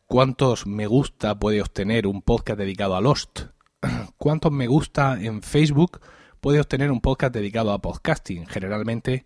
¿cuántos 0.08 0.66
me 0.66 0.88
gusta 0.88 1.38
puede 1.38 1.62
obtener 1.62 2.08
un 2.08 2.22
podcast 2.22 2.58
dedicado 2.58 2.96
a 2.96 3.02
Lost? 3.02 3.42
cuántos 4.18 4.52
me 4.52 4.68
gusta 4.68 5.22
en 5.22 5.42
Facebook 5.42 6.02
puede 6.40 6.60
obtener 6.60 6.92
un 6.92 7.02
podcast 7.02 7.34
dedicado 7.34 7.72
a 7.72 7.82
podcasting. 7.82 8.48
Generalmente 8.48 9.26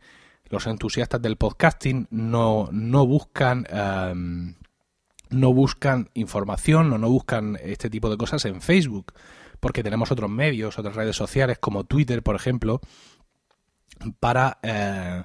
los 0.50 0.68
entusiastas 0.68 1.22
del 1.22 1.38
podcasting 1.38 2.08
no, 2.10 2.68
no 2.72 3.06
buscan 3.06 3.66
em, 3.70 4.56
no 5.30 5.54
buscan 5.54 6.10
información 6.14 6.92
o 6.92 6.98
no 6.98 7.10
buscan 7.10 7.58
este 7.62 7.90
tipo 7.90 8.10
de 8.10 8.18
cosas 8.18 8.44
en 8.46 8.62
Facebook, 8.62 9.14
porque 9.62 9.84
tenemos 9.84 10.12
otros 10.12 10.30
medios, 10.30 10.78
otras 10.78 10.96
redes 10.96 11.16
sociales 11.16 11.58
como 11.60 11.86
Twitter, 11.86 12.22
por 12.22 12.36
ejemplo, 12.36 12.82
para 14.20 14.60
eh, 14.62 15.24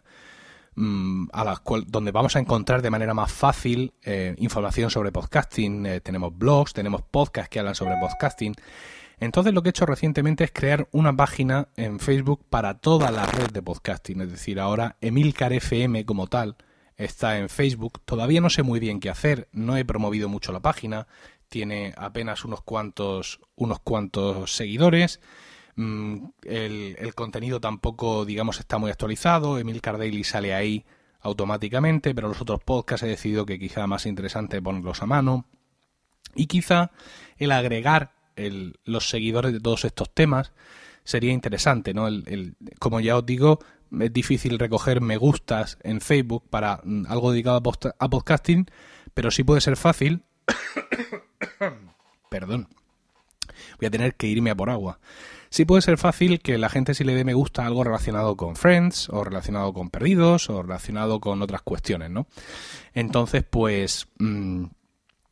mm, 0.77 1.27
a 1.33 1.57
cual, 1.59 1.85
donde 1.89 2.12
vamos 2.12 2.37
a 2.37 2.39
encontrar 2.39 2.83
de 2.83 2.91
manera 2.91 3.14
más 3.14 3.33
fácil 3.33 3.93
eh, 4.03 4.35
información 4.39 4.91
sobre 4.91 5.12
podcasting. 5.12 5.87
Eh, 5.87 6.01
tenemos 6.01 6.37
blogs, 6.37 6.72
tenemos 6.72 7.03
podcasts 7.03 7.49
que 7.49 7.59
hablan 7.59 7.74
sobre 7.74 7.97
podcasting. 8.01 8.55
Entonces 9.18 9.55
lo 9.55 9.62
que 9.62 9.68
he 9.68 9.70
hecho 9.70 9.87
recientemente 9.87 10.45
es 10.45 10.53
crear 10.53 10.89
una 10.93 11.16
página 11.16 11.68
en 11.77 11.99
Facebook 11.99 12.45
para 12.51 12.79
toda 12.79 13.11
la 13.11 13.24
red 13.27 13.51
de 13.51 13.62
podcasting. 13.62 14.20
Es 14.20 14.31
decir, 14.31 14.61
ahora 14.61 14.97
Emilcar 15.01 15.53
FM 15.53 16.05
como 16.05 16.27
tal 16.27 16.57
está 16.97 17.39
en 17.39 17.49
Facebook. 17.49 18.03
Todavía 18.05 18.41
no 18.41 18.51
sé 18.51 18.62
muy 18.62 18.79
bien 18.79 19.01
qué 19.01 19.11
hacer, 19.11 19.49
no 19.53 19.77
he 19.77 19.85
promovido 19.85 20.29
mucho 20.29 20.53
la 20.53 20.61
página, 20.61 21.07
tiene 21.49 21.95
apenas 21.97 22.45
unos 22.45 22.62
cuantos, 22.62 23.41
unos 23.55 23.81
cuantos 23.81 24.55
seguidores. 24.55 25.20
Mm, 25.77 26.29
el, 26.45 27.14
contenido 27.14 27.61
tampoco, 27.61 28.24
digamos, 28.24 28.59
está 28.59 28.79
muy 28.79 28.91
actualizado. 28.91 29.59
Emil 29.59 29.81
Daily 29.81 30.24
sale 30.24 30.55
ahí 30.55 30.85
automáticamente, 31.20 32.14
pero 32.14 32.29
los 32.29 32.41
otros 32.41 32.61
podcasts 32.64 33.05
he 33.05 33.09
decidido 33.09 33.47
que 33.47 33.59
quizá 33.59 33.87
más 33.87 34.07
interesante 34.07 34.61
ponerlos 34.61 35.03
a 35.03 35.07
mano. 35.07 35.47
Y 36.35 36.47
quizá 36.47 36.91
el 37.39 37.53
agregar 37.53 38.12
los 38.85 39.09
seguidores 39.09 39.53
de 39.53 39.61
todos 39.61 39.85
estos 39.85 40.12
temas 40.12 40.53
sería 41.05 41.33
interesante, 41.33 41.95
¿no? 41.95 42.09
como 42.79 43.01
ya 43.01 43.16
os 43.16 43.24
digo, 43.24 43.61
es 43.99 44.12
difícil 44.12 44.59
recoger 44.59 45.01
me 45.01 45.16
gustas 45.16 45.79
en 45.83 46.01
Facebook 46.01 46.45
para 46.51 46.81
mm, 46.85 47.07
algo 47.09 47.31
dedicado 47.33 47.62
a, 47.99 48.09
podcasting, 48.11 48.66
pero 49.14 49.31
sí 49.31 49.45
puede 49.45 49.61
ser 49.61 49.77
fácil. 49.77 50.22
Perdón. 52.31 52.68
Voy 53.79 53.87
a 53.87 53.91
tener 53.91 54.14
que 54.14 54.27
irme 54.27 54.51
a 54.51 54.55
por 54.55 54.70
agua. 54.70 54.99
Sí 55.57 55.64
puede 55.64 55.80
ser 55.80 55.96
fácil 55.96 56.40
que 56.40 56.59
la 56.59 56.68
gente 56.68 56.92
si 56.92 57.02
le 57.02 57.14
dé 57.14 57.24
me 57.24 57.32
gusta 57.32 57.64
algo 57.64 57.82
relacionado 57.82 58.36
con 58.36 58.57
Friends, 58.57 59.09
o 59.09 59.24
relacionado 59.24 59.72
con 59.72 59.88
Perdidos, 59.88 60.50
o 60.50 60.61
relacionado 60.62 61.18
con 61.18 61.40
otras 61.40 61.62
cuestiones, 61.62 62.11
¿no? 62.11 62.26
Entonces, 62.92 63.42
pues. 63.42 64.07
Mm, 64.18 64.64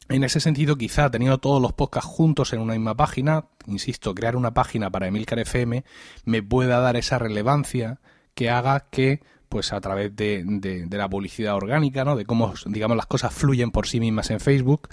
en 0.08 0.24
ese 0.24 0.40
sentido, 0.40 0.76
quizá 0.76 1.10
teniendo 1.10 1.36
todos 1.36 1.60
los 1.60 1.74
podcasts 1.74 2.08
juntos 2.08 2.54
en 2.54 2.60
una 2.60 2.72
misma 2.72 2.96
página, 2.96 3.48
insisto, 3.66 4.14
crear 4.14 4.34
una 4.34 4.54
página 4.54 4.88
para 4.88 5.08
Emilcar 5.08 5.40
FM 5.40 5.84
me 6.24 6.42
pueda 6.42 6.80
dar 6.80 6.96
esa 6.96 7.18
relevancia 7.18 8.00
que 8.34 8.48
haga 8.48 8.88
que 8.90 9.20
pues 9.50 9.74
a 9.74 9.80
través 9.82 10.16
de, 10.16 10.42
de, 10.46 10.96
la 10.96 11.10
publicidad 11.10 11.54
orgánica, 11.54 12.02
¿no? 12.02 12.16
de 12.16 12.24
cómo 12.24 12.54
digamos 12.64 12.96
las 12.96 13.06
cosas 13.06 13.34
fluyen 13.34 13.70
por 13.70 13.86
sí 13.86 14.00
mismas 14.00 14.30
en 14.30 14.40
Facebook, 14.40 14.88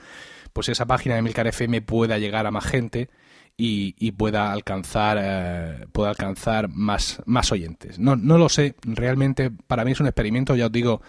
pues 0.51 0.67
esa 0.67 0.86
página 0.86 1.15
de 1.15 1.21
Milcar 1.21 1.47
FM 1.47 1.82
pueda 1.84 2.17
llegar 2.17 2.45
a 2.47 2.51
más 2.51 2.65
gente 2.65 3.09
y, 3.58 4.12
pueda 4.14 4.52
alcanzar 4.52 5.20
eh, 5.22 5.86
pueda 5.91 6.10
alcanzar 6.10 6.68
más, 6.70 7.22
más 7.26 7.52
oyentes. 7.52 7.99
No, 7.99 8.16
no 8.16 8.38
lo 8.38 8.49
sé, 8.49 8.76
realmente 8.84 9.52
para 9.52 9.86
mí 9.86 9.91
es 9.91 9.99
un 9.99 10.08
experimento, 10.08 10.56
ya 10.56 10.66
os 10.66 10.72
digo 10.72 11.02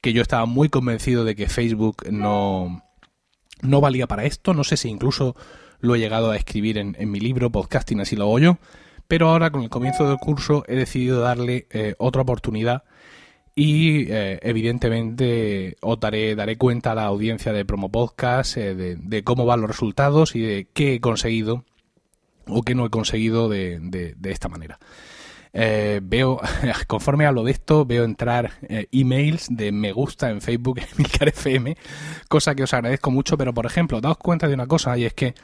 que 0.00 0.12
yo 0.12 0.20
estaba 0.20 0.44
muy 0.44 0.68
convencido 0.68 1.24
de 1.24 1.34
que 1.34 1.48
Facebook 1.48 2.04
no, 2.10 2.84
no 3.62 3.80
valía 3.80 4.06
para 4.06 4.24
esto, 4.24 4.52
no 4.52 4.64
sé 4.64 4.76
si 4.76 4.88
incluso 4.88 5.34
lo 5.80 5.94
he 5.94 5.98
llegado 5.98 6.30
a 6.30 6.36
escribir 6.36 6.78
en, 6.78 6.94
en 6.98 7.10
mi 7.10 7.20
libro, 7.20 7.50
podcasting, 7.50 8.00
así 8.00 8.16
lo 8.16 8.24
hago 8.24 8.58
pero 9.08 9.28
ahora 9.28 9.50
con 9.50 9.62
el 9.62 9.70
comienzo 9.70 10.08
del 10.08 10.18
curso 10.18 10.64
he 10.66 10.76
decidido 10.76 11.20
darle 11.20 11.66
eh, 11.70 11.94
otra 11.98 12.22
oportunidad 12.22 12.84
y 13.54 14.10
eh, 14.10 14.40
evidentemente 14.42 15.76
os 15.80 16.00
daré, 16.00 16.56
cuenta 16.58 16.92
a 16.92 16.94
la 16.94 17.04
audiencia 17.04 17.52
de 17.52 17.64
Promo 17.64 17.90
Podcast 17.90 18.56
de, 18.56 19.22
cómo 19.24 19.46
van 19.46 19.60
los 19.60 19.70
resultados 19.70 20.34
y 20.34 20.40
de 20.40 20.68
qué 20.72 20.94
he 20.94 21.00
conseguido 21.00 21.64
o 22.48 22.62
qué 22.62 22.74
no 22.74 22.86
he 22.86 22.90
conseguido 22.90 23.48
de, 23.48 23.78
de, 23.80 24.30
esta 24.30 24.48
manera. 24.48 24.78
veo, 25.52 26.40
conforme 26.86 27.26
hablo 27.26 27.44
de 27.44 27.52
esto, 27.52 27.84
veo 27.84 28.04
entrar 28.04 28.52
emails 28.92 29.48
de 29.50 29.72
me 29.72 29.92
gusta 29.92 30.30
en 30.30 30.40
Facebook 30.40 30.78
en 30.80 30.88
Milcar 30.98 31.28
FM, 31.28 31.76
cosa 32.28 32.54
que 32.54 32.62
os 32.62 32.74
agradezco 32.74 33.10
mucho, 33.10 33.36
pero 33.36 33.54
por 33.54 33.66
ejemplo, 33.66 34.00
daos 34.00 34.18
cuenta 34.18 34.48
de 34.48 34.54
una 34.54 34.66
cosa 34.66 34.96
y 34.98 35.04
es 35.04 35.14
que 35.14 35.34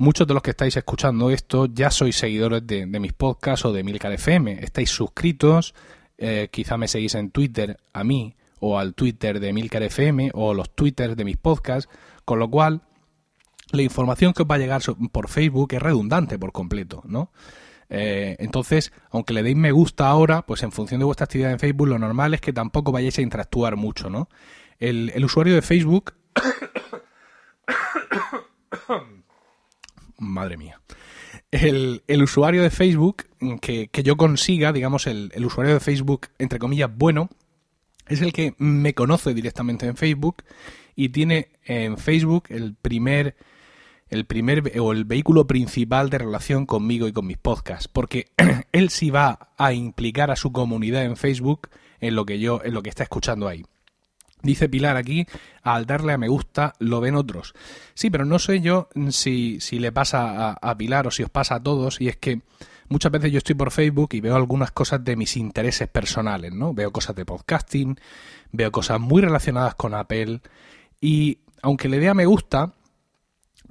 Muchos 0.00 0.26
de 0.26 0.32
los 0.32 0.42
que 0.42 0.52
estáis 0.52 0.74
escuchando 0.78 1.30
esto 1.30 1.66
ya 1.66 1.90
sois 1.90 2.16
seguidores 2.16 2.66
de, 2.66 2.86
mis 2.86 3.12
podcasts 3.12 3.66
o 3.66 3.72
de 3.74 3.84
Milcar 3.84 4.10
FM. 4.10 4.64
Estáis 4.64 4.88
suscritos, 4.88 5.74
eh, 6.16 6.48
quizá 6.50 6.78
me 6.78 6.88
seguís 6.88 7.14
en 7.16 7.30
Twitter 7.30 7.76
a 7.92 8.02
mí 8.02 8.34
o 8.60 8.78
al 8.78 8.94
Twitter 8.94 9.40
de 9.40 9.52
Milcar 9.52 9.82
FM 9.82 10.30
o 10.32 10.54
los 10.54 10.70
Twitters 10.70 11.18
de 11.18 11.24
mis 11.26 11.36
podcasts, 11.36 11.92
con 12.24 12.38
lo 12.38 12.48
cual 12.48 12.80
la 13.72 13.82
información 13.82 14.32
que 14.32 14.42
os 14.42 14.50
va 14.50 14.56
a 14.56 14.58
llegar 14.58 14.82
por 15.12 15.28
Facebook 15.28 15.74
es 15.74 15.82
redundante 15.82 16.38
por 16.38 16.52
completo, 16.52 17.02
¿no? 17.06 17.32
Eh, 17.88 18.36
entonces, 18.38 18.92
aunque 19.10 19.34
le 19.34 19.42
deis 19.42 19.56
me 19.56 19.72
gusta 19.72 20.08
ahora, 20.08 20.42
pues 20.42 20.62
en 20.62 20.70
función 20.70 21.00
de 21.00 21.06
vuestra 21.06 21.24
actividad 21.24 21.50
en 21.50 21.58
Facebook, 21.58 21.88
lo 21.88 21.98
normal 21.98 22.34
es 22.34 22.40
que 22.40 22.52
tampoco 22.52 22.92
vayáis 22.92 23.18
a 23.18 23.22
interactuar 23.22 23.76
mucho, 23.76 24.10
¿no? 24.10 24.28
El, 24.78 25.10
el 25.14 25.24
usuario 25.24 25.54
de 25.54 25.62
Facebook 25.62 26.14
madre 30.18 30.56
mía. 30.56 30.80
El, 31.50 32.02
usuario 32.22 32.62
de 32.62 32.70
Facebook 32.70 33.24
que, 33.60 33.90
yo 34.04 34.16
consiga, 34.16 34.72
digamos, 34.72 35.06
el, 35.06 35.32
usuario 35.44 35.74
de 35.74 35.80
Facebook, 35.80 36.28
entre 36.38 36.60
comillas, 36.60 36.90
bueno, 36.94 37.28
es 38.06 38.22
el 38.22 38.32
que 38.32 38.54
me 38.58 38.94
conoce 38.94 39.34
directamente 39.34 39.86
en 39.86 39.96
Facebook 39.96 40.44
y 40.94 41.08
tiene 41.08 41.48
en 41.64 41.98
Facebook 41.98 42.44
el 42.50 42.74
primer 42.74 43.36
el 44.10 44.26
primer 44.26 44.78
o 44.80 44.92
el 44.92 45.04
vehículo 45.04 45.46
principal 45.46 46.10
de 46.10 46.18
relación 46.18 46.66
conmigo 46.66 47.08
y 47.08 47.12
con 47.12 47.26
mis 47.26 47.38
podcasts, 47.38 47.88
porque 47.88 48.26
él 48.72 48.90
sí 48.90 49.10
va 49.10 49.50
a 49.56 49.72
implicar 49.72 50.30
a 50.30 50.36
su 50.36 50.52
comunidad 50.52 51.04
en 51.04 51.16
Facebook 51.16 51.70
en 52.00 52.14
lo 52.14 52.26
que 52.26 52.38
yo 52.38 52.60
en 52.64 52.74
lo 52.74 52.82
que 52.82 52.90
está 52.90 53.04
escuchando 53.04 53.48
ahí. 53.48 53.64
Dice 54.42 54.68
Pilar 54.68 54.96
aquí, 54.96 55.26
al 55.62 55.86
darle 55.86 56.14
a 56.14 56.18
me 56.18 56.28
gusta 56.28 56.74
lo 56.78 57.00
ven 57.00 57.14
otros. 57.14 57.54
Sí, 57.94 58.10
pero 58.10 58.24
no 58.24 58.38
sé 58.38 58.60
yo 58.60 58.88
si, 59.10 59.60
si 59.60 59.78
le 59.78 59.92
pasa 59.92 60.52
a, 60.52 60.78
Pilar 60.78 61.06
o 61.06 61.10
si 61.10 61.22
os 61.22 61.30
pasa 61.30 61.56
a 61.56 61.62
todos, 61.62 62.00
y 62.00 62.08
es 62.08 62.16
que 62.16 62.40
muchas 62.88 63.12
veces 63.12 63.32
yo 63.32 63.38
estoy 63.38 63.54
por 63.54 63.70
Facebook 63.70 64.10
y 64.12 64.20
veo 64.20 64.36
algunas 64.36 64.70
cosas 64.70 65.04
de 65.04 65.14
mis 65.14 65.36
intereses 65.36 65.88
personales, 65.88 66.52
¿no? 66.52 66.72
Veo 66.72 66.90
cosas 66.90 67.14
de 67.16 67.26
podcasting, 67.26 68.00
veo 68.50 68.72
cosas 68.72 68.98
muy 68.98 69.20
relacionadas 69.20 69.74
con 69.74 69.94
Apple, 69.94 70.40
y 71.00 71.38
aunque 71.60 71.90
le 71.90 71.98
dé 71.98 72.08
a 72.08 72.14
me 72.14 72.24
gusta, 72.24 72.72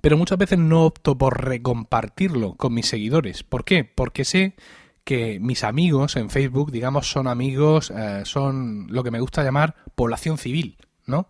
pero 0.01 0.17
muchas 0.17 0.37
veces 0.37 0.59
no 0.59 0.85
opto 0.85 1.17
por 1.17 1.43
recompartirlo 1.45 2.55
con 2.55 2.73
mis 2.73 2.87
seguidores. 2.87 3.43
¿Por 3.43 3.63
qué? 3.65 3.83
Porque 3.83 4.25
sé 4.25 4.55
que 5.03 5.39
mis 5.39 5.63
amigos 5.63 6.15
en 6.15 6.29
Facebook, 6.29 6.71
digamos, 6.71 7.09
son 7.09 7.27
amigos, 7.27 7.91
eh, 7.95 8.21
son 8.25 8.87
lo 8.89 9.03
que 9.03 9.11
me 9.11 9.19
gusta 9.19 9.43
llamar 9.43 9.75
población 9.95 10.37
civil, 10.37 10.77
¿no? 11.05 11.27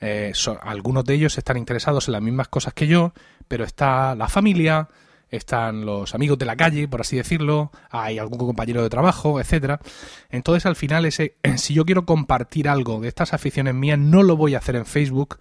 Eh, 0.00 0.32
algunos 0.62 1.04
de 1.04 1.14
ellos 1.14 1.36
están 1.36 1.58
interesados 1.58 2.08
en 2.08 2.12
las 2.12 2.22
mismas 2.22 2.48
cosas 2.48 2.72
que 2.72 2.86
yo, 2.86 3.12
pero 3.46 3.64
está 3.64 4.14
la 4.14 4.28
familia, 4.28 4.88
están 5.28 5.84
los 5.84 6.14
amigos 6.14 6.38
de 6.38 6.46
la 6.46 6.56
calle, 6.56 6.88
por 6.88 7.02
así 7.02 7.16
decirlo, 7.16 7.70
hay 7.90 8.18
algún 8.18 8.38
compañero 8.38 8.82
de 8.82 8.88
trabajo, 8.88 9.40
etcétera. 9.40 9.80
Entonces, 10.30 10.66
al 10.66 10.76
final, 10.76 11.04
ese, 11.04 11.36
si 11.56 11.74
yo 11.74 11.84
quiero 11.84 12.06
compartir 12.06 12.68
algo 12.68 13.00
de 13.00 13.08
estas 13.08 13.34
aficiones 13.34 13.74
mías, 13.74 13.98
no 13.98 14.22
lo 14.22 14.36
voy 14.36 14.54
a 14.54 14.58
hacer 14.58 14.76
en 14.76 14.86
Facebook, 14.86 15.38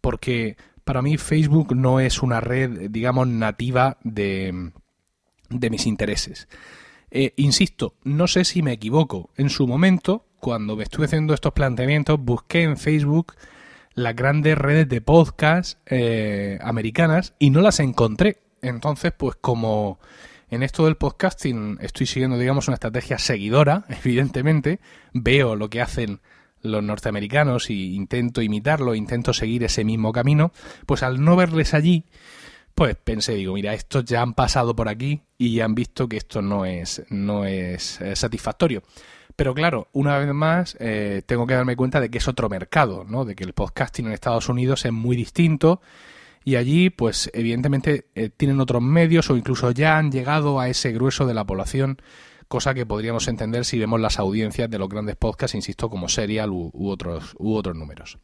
porque 0.00 0.56
para 0.84 1.02
mí 1.02 1.16
Facebook 1.16 1.74
no 1.74 2.00
es 2.00 2.22
una 2.22 2.40
red, 2.40 2.90
digamos, 2.90 3.28
nativa 3.28 3.98
de, 4.02 4.72
de 5.48 5.70
mis 5.70 5.86
intereses. 5.86 6.48
Eh, 7.10 7.34
insisto, 7.36 7.94
no 8.04 8.26
sé 8.26 8.44
si 8.44 8.62
me 8.62 8.72
equivoco. 8.72 9.30
En 9.36 9.50
su 9.50 9.66
momento, 9.66 10.24
cuando 10.40 10.76
me 10.76 10.84
estuve 10.84 11.06
haciendo 11.06 11.34
estos 11.34 11.52
planteamientos, 11.52 12.18
busqué 12.18 12.62
en 12.62 12.76
Facebook 12.76 13.34
las 13.94 14.16
grandes 14.16 14.56
redes 14.56 14.88
de 14.88 15.00
podcast 15.02 15.78
eh, 15.86 16.58
americanas 16.62 17.34
y 17.38 17.50
no 17.50 17.60
las 17.60 17.80
encontré. 17.80 18.38
Entonces, 18.62 19.12
pues 19.16 19.36
como 19.40 20.00
en 20.50 20.62
esto 20.62 20.86
del 20.86 20.96
podcasting 20.96 21.78
estoy 21.80 22.06
siguiendo, 22.06 22.38
digamos, 22.38 22.68
una 22.68 22.74
estrategia 22.74 23.18
seguidora, 23.18 23.84
evidentemente, 24.04 24.80
veo 25.12 25.54
lo 25.56 25.68
que 25.68 25.82
hacen 25.82 26.20
los 26.62 26.82
norteamericanos 26.82 27.70
y 27.70 27.94
intento 27.94 28.42
imitarlo, 28.42 28.94
intento 28.94 29.32
seguir 29.32 29.64
ese 29.64 29.84
mismo 29.84 30.12
camino, 30.12 30.52
pues 30.86 31.02
al 31.02 31.22
no 31.22 31.36
verles 31.36 31.74
allí, 31.74 32.04
pues 32.74 32.96
pensé, 32.96 33.34
digo, 33.34 33.54
mira, 33.54 33.74
estos 33.74 34.04
ya 34.04 34.22
han 34.22 34.34
pasado 34.34 34.74
por 34.74 34.88
aquí 34.88 35.22
y 35.36 35.60
han 35.60 35.74
visto 35.74 36.08
que 36.08 36.16
esto 36.16 36.40
no 36.40 36.64
es, 36.64 37.02
no 37.10 37.44
es 37.44 38.00
eh, 38.00 38.16
satisfactorio. 38.16 38.82
Pero 39.36 39.54
claro, 39.54 39.88
una 39.92 40.18
vez 40.18 40.32
más, 40.32 40.76
eh, 40.78 41.22
tengo 41.26 41.46
que 41.46 41.54
darme 41.54 41.76
cuenta 41.76 42.00
de 42.00 42.10
que 42.10 42.18
es 42.18 42.28
otro 42.28 42.48
mercado, 42.48 43.04
¿no? 43.04 43.24
De 43.24 43.34
que 43.34 43.44
el 43.44 43.54
podcasting 43.54 44.06
en 44.06 44.12
Estados 44.12 44.48
Unidos 44.48 44.84
es 44.84 44.92
muy 44.92 45.16
distinto 45.16 45.80
y 46.44 46.56
allí 46.56 46.90
pues 46.90 47.30
evidentemente 47.34 48.06
eh, 48.14 48.30
tienen 48.30 48.60
otros 48.60 48.82
medios 48.82 49.30
o 49.30 49.36
incluso 49.36 49.70
ya 49.70 49.98
han 49.98 50.10
llegado 50.10 50.60
a 50.60 50.68
ese 50.68 50.92
grueso 50.92 51.26
de 51.26 51.34
la 51.34 51.44
población 51.44 51.98
cosa 52.52 52.74
que 52.74 52.84
podríamos 52.84 53.28
entender 53.28 53.64
si 53.64 53.78
vemos 53.78 53.98
las 53.98 54.18
audiencias 54.18 54.68
de 54.68 54.78
los 54.78 54.90
grandes 54.90 55.16
podcasts, 55.16 55.54
insisto, 55.54 55.88
como 55.88 56.10
Serial 56.10 56.50
u, 56.50 56.70
otros, 56.90 57.34
u 57.38 57.54
otros 57.54 57.74
números. 57.74 58.18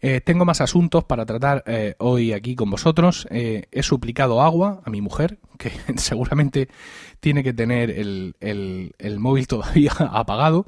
Eh, 0.00 0.20
tengo 0.20 0.44
más 0.44 0.60
asuntos 0.60 1.04
para 1.04 1.24
tratar 1.24 1.62
eh, 1.68 1.94
hoy 1.98 2.32
aquí 2.32 2.56
con 2.56 2.68
vosotros. 2.68 3.28
he 3.30 3.82
suplicado 3.84 4.42
agua 4.42 4.82
a 4.84 4.90
mi 4.90 5.00
mujer, 5.00 5.38
que 5.56 5.70
seguramente 5.98 6.68
tiene 7.20 7.44
que 7.44 7.52
tener 7.52 7.90
el, 7.90 8.34
el 8.40 9.18
móvil 9.20 9.46
todavía 9.46 9.92
apagado. 10.10 10.66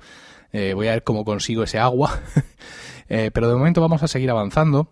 voy 0.53 0.87
a 0.87 0.93
ver 0.93 1.03
cómo 1.03 1.25
consigo 1.25 1.65
ese 1.65 1.81
agua. 1.81 2.21
pero 3.09 3.49
de 3.49 3.55
momento 3.57 3.81
vamos 3.81 4.05
a 4.05 4.07
seguir 4.07 4.31
avanzando. 4.31 4.87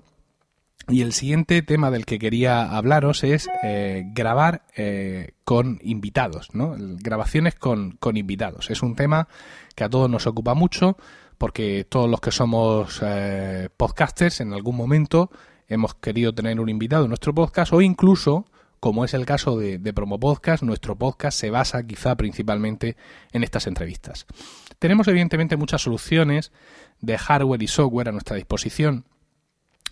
Y 0.90 1.02
el 1.02 1.12
siguiente 1.12 1.62
tema 1.62 1.90
del 1.90 2.04
que 2.04 2.18
quería 2.18 2.76
hablaros 2.76 3.22
es 3.22 3.48
eh, 3.62 4.02
grabar 4.12 4.62
eh, 4.76 5.34
con 5.44 5.78
invitados, 5.82 6.48
¿no? 6.52 6.74
Grabaciones 6.76 7.54
con, 7.54 7.92
con, 7.92 8.16
invitados. 8.16 8.70
Es 8.70 8.82
un 8.82 8.96
tema 8.96 9.28
que 9.76 9.84
a 9.84 9.88
todos 9.88 10.10
nos 10.10 10.26
ocupa 10.26 10.54
mucho 10.54 10.96
porque 11.38 11.86
todos 11.88 12.10
los 12.10 12.20
que 12.20 12.32
somos 12.32 13.00
eh, 13.02 13.68
podcasters 13.76 14.40
en 14.40 14.52
algún 14.52 14.76
momento 14.76 15.30
hemos 15.68 15.94
querido 15.94 16.34
tener 16.34 16.58
un 16.58 16.68
invitado 16.68 17.04
en 17.04 17.10
nuestro 17.10 17.34
podcast 17.34 17.72
o 17.72 17.80
incluso, 17.80 18.46
como 18.80 19.04
es 19.04 19.14
el 19.14 19.24
caso 19.26 19.56
de, 19.56 19.78
de 19.78 19.92
Promo 19.92 20.18
Podcast, 20.18 20.64
nuestro 20.64 20.96
podcast 20.96 21.38
se 21.38 21.50
basa 21.50 21.86
quizá 21.86 22.16
principalmente 22.16 22.96
en 23.30 23.44
estas 23.44 23.68
entrevistas. 23.68 24.26
Tenemos 24.80 25.06
evidentemente 25.06 25.56
muchas 25.56 25.82
soluciones 25.82 26.50
de 27.00 27.16
hardware 27.16 27.62
y 27.62 27.68
software 27.68 28.08
a 28.08 28.12
nuestra 28.12 28.36
disposición 28.36 29.04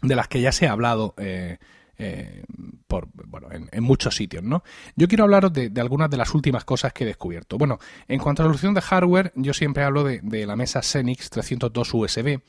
de 0.03 0.17
las 0.17 0.29
que 0.29 0.41
ya 0.41 0.53
se 0.53 0.67
ha 0.67 0.73
hablado 0.73 1.15
eh, 1.19 1.59
eh, 2.01 2.45
por, 2.87 3.09
bueno, 3.13 3.49
en, 3.51 3.83
muchos 3.83 4.15
sitios, 4.15 4.45
¿no? 4.45 4.63
Yo 4.95 5.09
quiero 5.09 5.25
hablaros 5.25 5.53
de, 5.53 5.73
algunas 5.81 6.09
de 6.09 6.17
las 6.17 6.33
últimas 6.33 6.65
cosas 6.65 6.93
que 6.93 7.03
he 7.03 7.07
descubierto. 7.07 7.59
Bueno, 7.59 7.79
en 8.07 8.21
cuanto 8.21 8.43
a 8.43 8.47
la 8.47 8.51
solución 8.51 8.73
de 8.75 8.81
hardware, 8.83 9.33
yo 9.35 9.53
siempre 9.53 9.83
hablo 9.83 10.05
de, 10.05 10.47
la 10.47 10.55
mesa 10.55 10.81
Xenix 10.81 11.29
302 11.29 11.95
USB, 11.95 12.41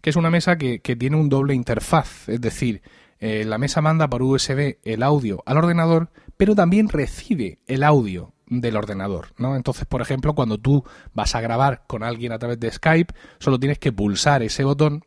que 0.00 0.10
es 0.10 0.16
una 0.16 0.30
mesa 0.30 0.56
que, 0.56 0.78
tiene 0.78 1.16
un 1.16 1.28
doble 1.28 1.54
interfaz, 1.54 2.28
es 2.28 2.40
decir, 2.40 2.80
eh, 3.20 3.44
la 3.44 3.58
mesa 3.58 3.82
manda 3.82 4.08
por 4.08 4.22
USB 4.22 4.78
el 4.82 5.02
audio 5.02 5.42
al 5.44 5.58
ordenador, 5.58 6.10
pero 6.38 6.54
también 6.54 6.88
recibe 6.88 7.58
el 7.66 7.82
audio 7.82 8.32
del 8.46 8.76
ordenador, 8.76 9.28
¿no? 9.36 9.56
Entonces, 9.56 9.84
por 9.84 10.00
ejemplo, 10.00 10.34
cuando 10.34 10.56
tú 10.56 10.84
vas 11.12 11.34
a 11.34 11.40
grabar 11.42 11.82
con 11.86 12.02
alguien 12.02 12.32
a 12.32 12.38
través 12.38 12.58
de 12.60 12.70
Skype, 12.70 13.12
solo 13.40 13.58
tienes 13.58 13.78
que 13.78 13.92
pulsar 13.92 14.42
ese 14.42 14.64
botón 14.64 15.04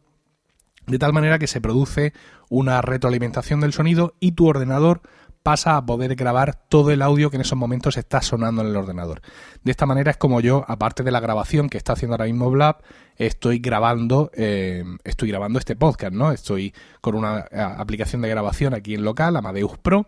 de 0.89 0.99
tal 0.99 1.13
manera 1.13 1.39
que 1.39 1.47
se 1.47 1.61
produce 1.61 2.13
una 2.49 2.81
retroalimentación 2.81 3.61
del 3.61 3.73
sonido 3.73 4.15
y 4.19 4.33
tu 4.33 4.47
ordenador 4.47 5.01
pasa 5.43 5.77
a 5.77 5.85
poder 5.85 6.15
grabar 6.15 6.55
todo 6.67 6.91
el 6.91 7.01
audio 7.01 7.29
que 7.29 7.37
en 7.37 7.41
esos 7.41 7.57
momentos 7.57 7.95
está 7.97 8.21
sonando 8.21 8.61
en 8.61 8.67
el 8.67 8.75
ordenador. 8.75 9.21
De 9.63 9.71
esta 9.71 9.85
manera 9.85 10.11
es 10.11 10.17
como 10.17 10.41
yo, 10.41 10.65
aparte 10.67 11.03
de 11.03 11.11
la 11.11 11.19
grabación 11.19 11.69
que 11.69 11.77
está 11.77 11.93
haciendo 11.93 12.15
ahora 12.15 12.25
mismo 12.25 12.51
Blab, 12.51 12.81
estoy 13.15 13.59
grabando, 13.59 14.31
eh, 14.33 14.83
estoy 15.03 15.29
grabando 15.29 15.59
este 15.59 15.75
podcast, 15.75 16.13
¿no? 16.13 16.31
Estoy 16.31 16.73
con 17.01 17.15
una 17.15 17.45
eh, 17.51 17.59
aplicación 17.59 18.21
de 18.21 18.29
grabación 18.29 18.73
aquí 18.73 18.95
en 18.95 19.03
local, 19.03 19.35
Amadeus 19.37 19.77
Pro, 19.77 20.07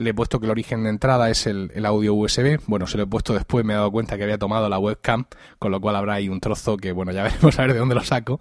le 0.00 0.10
he 0.10 0.14
puesto 0.14 0.40
que 0.40 0.46
el 0.46 0.50
origen 0.50 0.82
de 0.82 0.88
entrada 0.88 1.28
es 1.28 1.46
el, 1.46 1.70
audio 1.84 2.14
USB. 2.14 2.58
Bueno, 2.66 2.86
se 2.86 2.96
lo 2.96 3.02
he 3.02 3.06
puesto 3.06 3.34
después, 3.34 3.66
me 3.66 3.74
he 3.74 3.76
dado 3.76 3.92
cuenta 3.92 4.16
que 4.16 4.22
había 4.22 4.38
tomado 4.38 4.66
la 4.70 4.78
webcam, 4.78 5.26
con 5.58 5.70
lo 5.70 5.78
cual 5.78 5.94
habrá 5.94 6.14
ahí 6.14 6.30
un 6.30 6.40
trozo 6.40 6.78
que, 6.78 6.92
bueno, 6.92 7.12
ya 7.12 7.22
veremos 7.24 7.58
a 7.58 7.62
ver 7.62 7.74
de 7.74 7.78
dónde 7.80 7.94
lo 7.94 8.02
saco. 8.02 8.40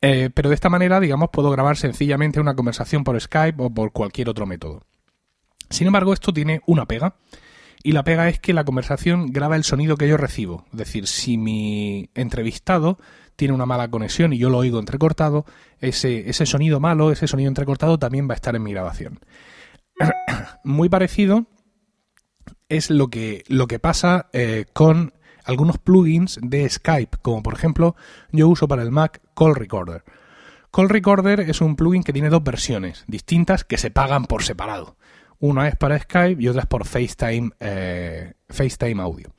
Eh, 0.00 0.30
pero 0.32 0.48
de 0.48 0.54
esta 0.54 0.70
manera, 0.70 0.98
digamos, 0.98 1.28
puedo 1.30 1.50
grabar 1.50 1.76
sencillamente 1.76 2.40
una 2.40 2.54
conversación 2.54 3.04
por 3.04 3.20
Skype 3.20 3.62
o 3.62 3.68
por 3.68 3.92
cualquier 3.92 4.30
otro 4.30 4.46
método. 4.46 4.84
Sin 5.68 5.86
embargo, 5.86 6.14
esto 6.14 6.32
tiene 6.32 6.62
una 6.66 6.86
pega. 6.86 7.16
Y 7.82 7.92
la 7.92 8.02
pega 8.02 8.30
es 8.30 8.40
que 8.40 8.54
la 8.54 8.64
conversación 8.64 9.26
graba 9.26 9.56
el 9.56 9.64
sonido 9.64 9.98
que 9.98 10.08
yo 10.08 10.16
recibo. 10.16 10.64
Es 10.72 10.78
decir, 10.78 11.06
si 11.06 11.36
mi 11.36 12.08
entrevistado 12.14 12.98
tiene 13.36 13.52
una 13.52 13.66
mala 13.66 13.90
conexión 13.90 14.32
y 14.32 14.38
yo 14.38 14.48
lo 14.48 14.56
oigo 14.56 14.80
entrecortado, 14.80 15.44
ese, 15.78 16.30
ese 16.30 16.46
sonido 16.46 16.80
malo, 16.80 17.12
ese 17.12 17.28
sonido 17.28 17.48
entrecortado 17.48 17.98
también 17.98 18.26
va 18.28 18.32
a 18.32 18.36
estar 18.36 18.56
en 18.56 18.62
mi 18.62 18.72
grabación. 18.72 19.20
Muy 20.64 20.88
parecido 20.88 21.46
es 22.68 22.90
lo 22.90 23.08
que, 23.08 23.44
lo 23.48 23.66
que 23.66 23.78
pasa 23.78 24.28
eh, 24.32 24.64
con 24.72 25.14
algunos 25.44 25.78
plugins 25.78 26.38
de 26.42 26.68
Skype, 26.68 27.18
como 27.22 27.42
por 27.42 27.54
ejemplo 27.54 27.94
yo 28.32 28.48
uso 28.48 28.66
para 28.66 28.82
el 28.82 28.90
Mac 28.90 29.20
Call 29.34 29.54
Recorder. 29.54 30.04
Call 30.72 30.88
Recorder 30.88 31.40
es 31.40 31.60
un 31.60 31.76
plugin 31.76 32.02
que 32.02 32.12
tiene 32.12 32.28
dos 32.28 32.42
versiones 32.42 33.04
distintas 33.06 33.64
que 33.64 33.78
se 33.78 33.90
pagan 33.90 34.24
por 34.26 34.42
separado. 34.42 34.96
Una 35.38 35.68
es 35.68 35.76
para 35.76 35.98
Skype 35.98 36.42
y 36.42 36.48
otra 36.48 36.62
es 36.62 36.66
por 36.66 36.86
FaceTime, 36.86 37.50
eh, 37.60 38.32
FaceTime 38.48 39.02
Audio. 39.02 39.32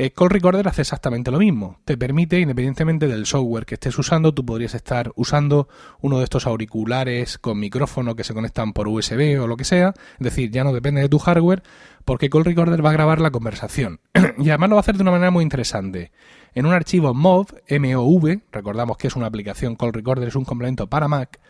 Eh, 0.00 0.12
Call 0.12 0.30
Recorder 0.30 0.68
hace 0.68 0.82
exactamente 0.82 1.32
lo 1.32 1.40
mismo. 1.40 1.80
Te 1.84 1.98
permite, 1.98 2.38
independientemente 2.38 3.08
del 3.08 3.26
software 3.26 3.66
que 3.66 3.74
estés 3.74 3.98
usando, 3.98 4.32
tú 4.32 4.46
podrías 4.46 4.76
estar 4.76 5.10
usando 5.16 5.66
uno 6.00 6.18
de 6.18 6.22
estos 6.22 6.46
auriculares 6.46 7.36
con 7.36 7.58
micrófono 7.58 8.14
que 8.14 8.22
se 8.22 8.32
conectan 8.32 8.72
por 8.72 8.86
USB 8.86 9.42
o 9.42 9.48
lo 9.48 9.56
que 9.56 9.64
sea. 9.64 9.94
Es 10.20 10.24
decir, 10.24 10.52
ya 10.52 10.62
no 10.62 10.72
depende 10.72 11.00
de 11.00 11.08
tu 11.08 11.18
hardware, 11.18 11.64
porque 12.04 12.30
Call 12.30 12.44
Recorder 12.44 12.86
va 12.86 12.90
a 12.90 12.92
grabar 12.92 13.20
la 13.20 13.32
conversación. 13.32 13.98
y 14.38 14.50
además 14.50 14.68
lo 14.68 14.76
va 14.76 14.78
a 14.78 14.82
hacer 14.82 14.96
de 14.96 15.02
una 15.02 15.10
manera 15.10 15.32
muy 15.32 15.42
interesante. 15.42 16.12
En 16.54 16.64
un 16.64 16.74
archivo 16.74 17.12
MOV, 17.12 17.54
MOV, 17.68 18.42
recordamos 18.52 18.98
que 18.98 19.08
es 19.08 19.16
una 19.16 19.26
aplicación 19.26 19.74
Call 19.74 19.92
Recorder, 19.92 20.28
es 20.28 20.36
un 20.36 20.44
complemento 20.44 20.86
para 20.86 21.08
Mac, 21.08 21.40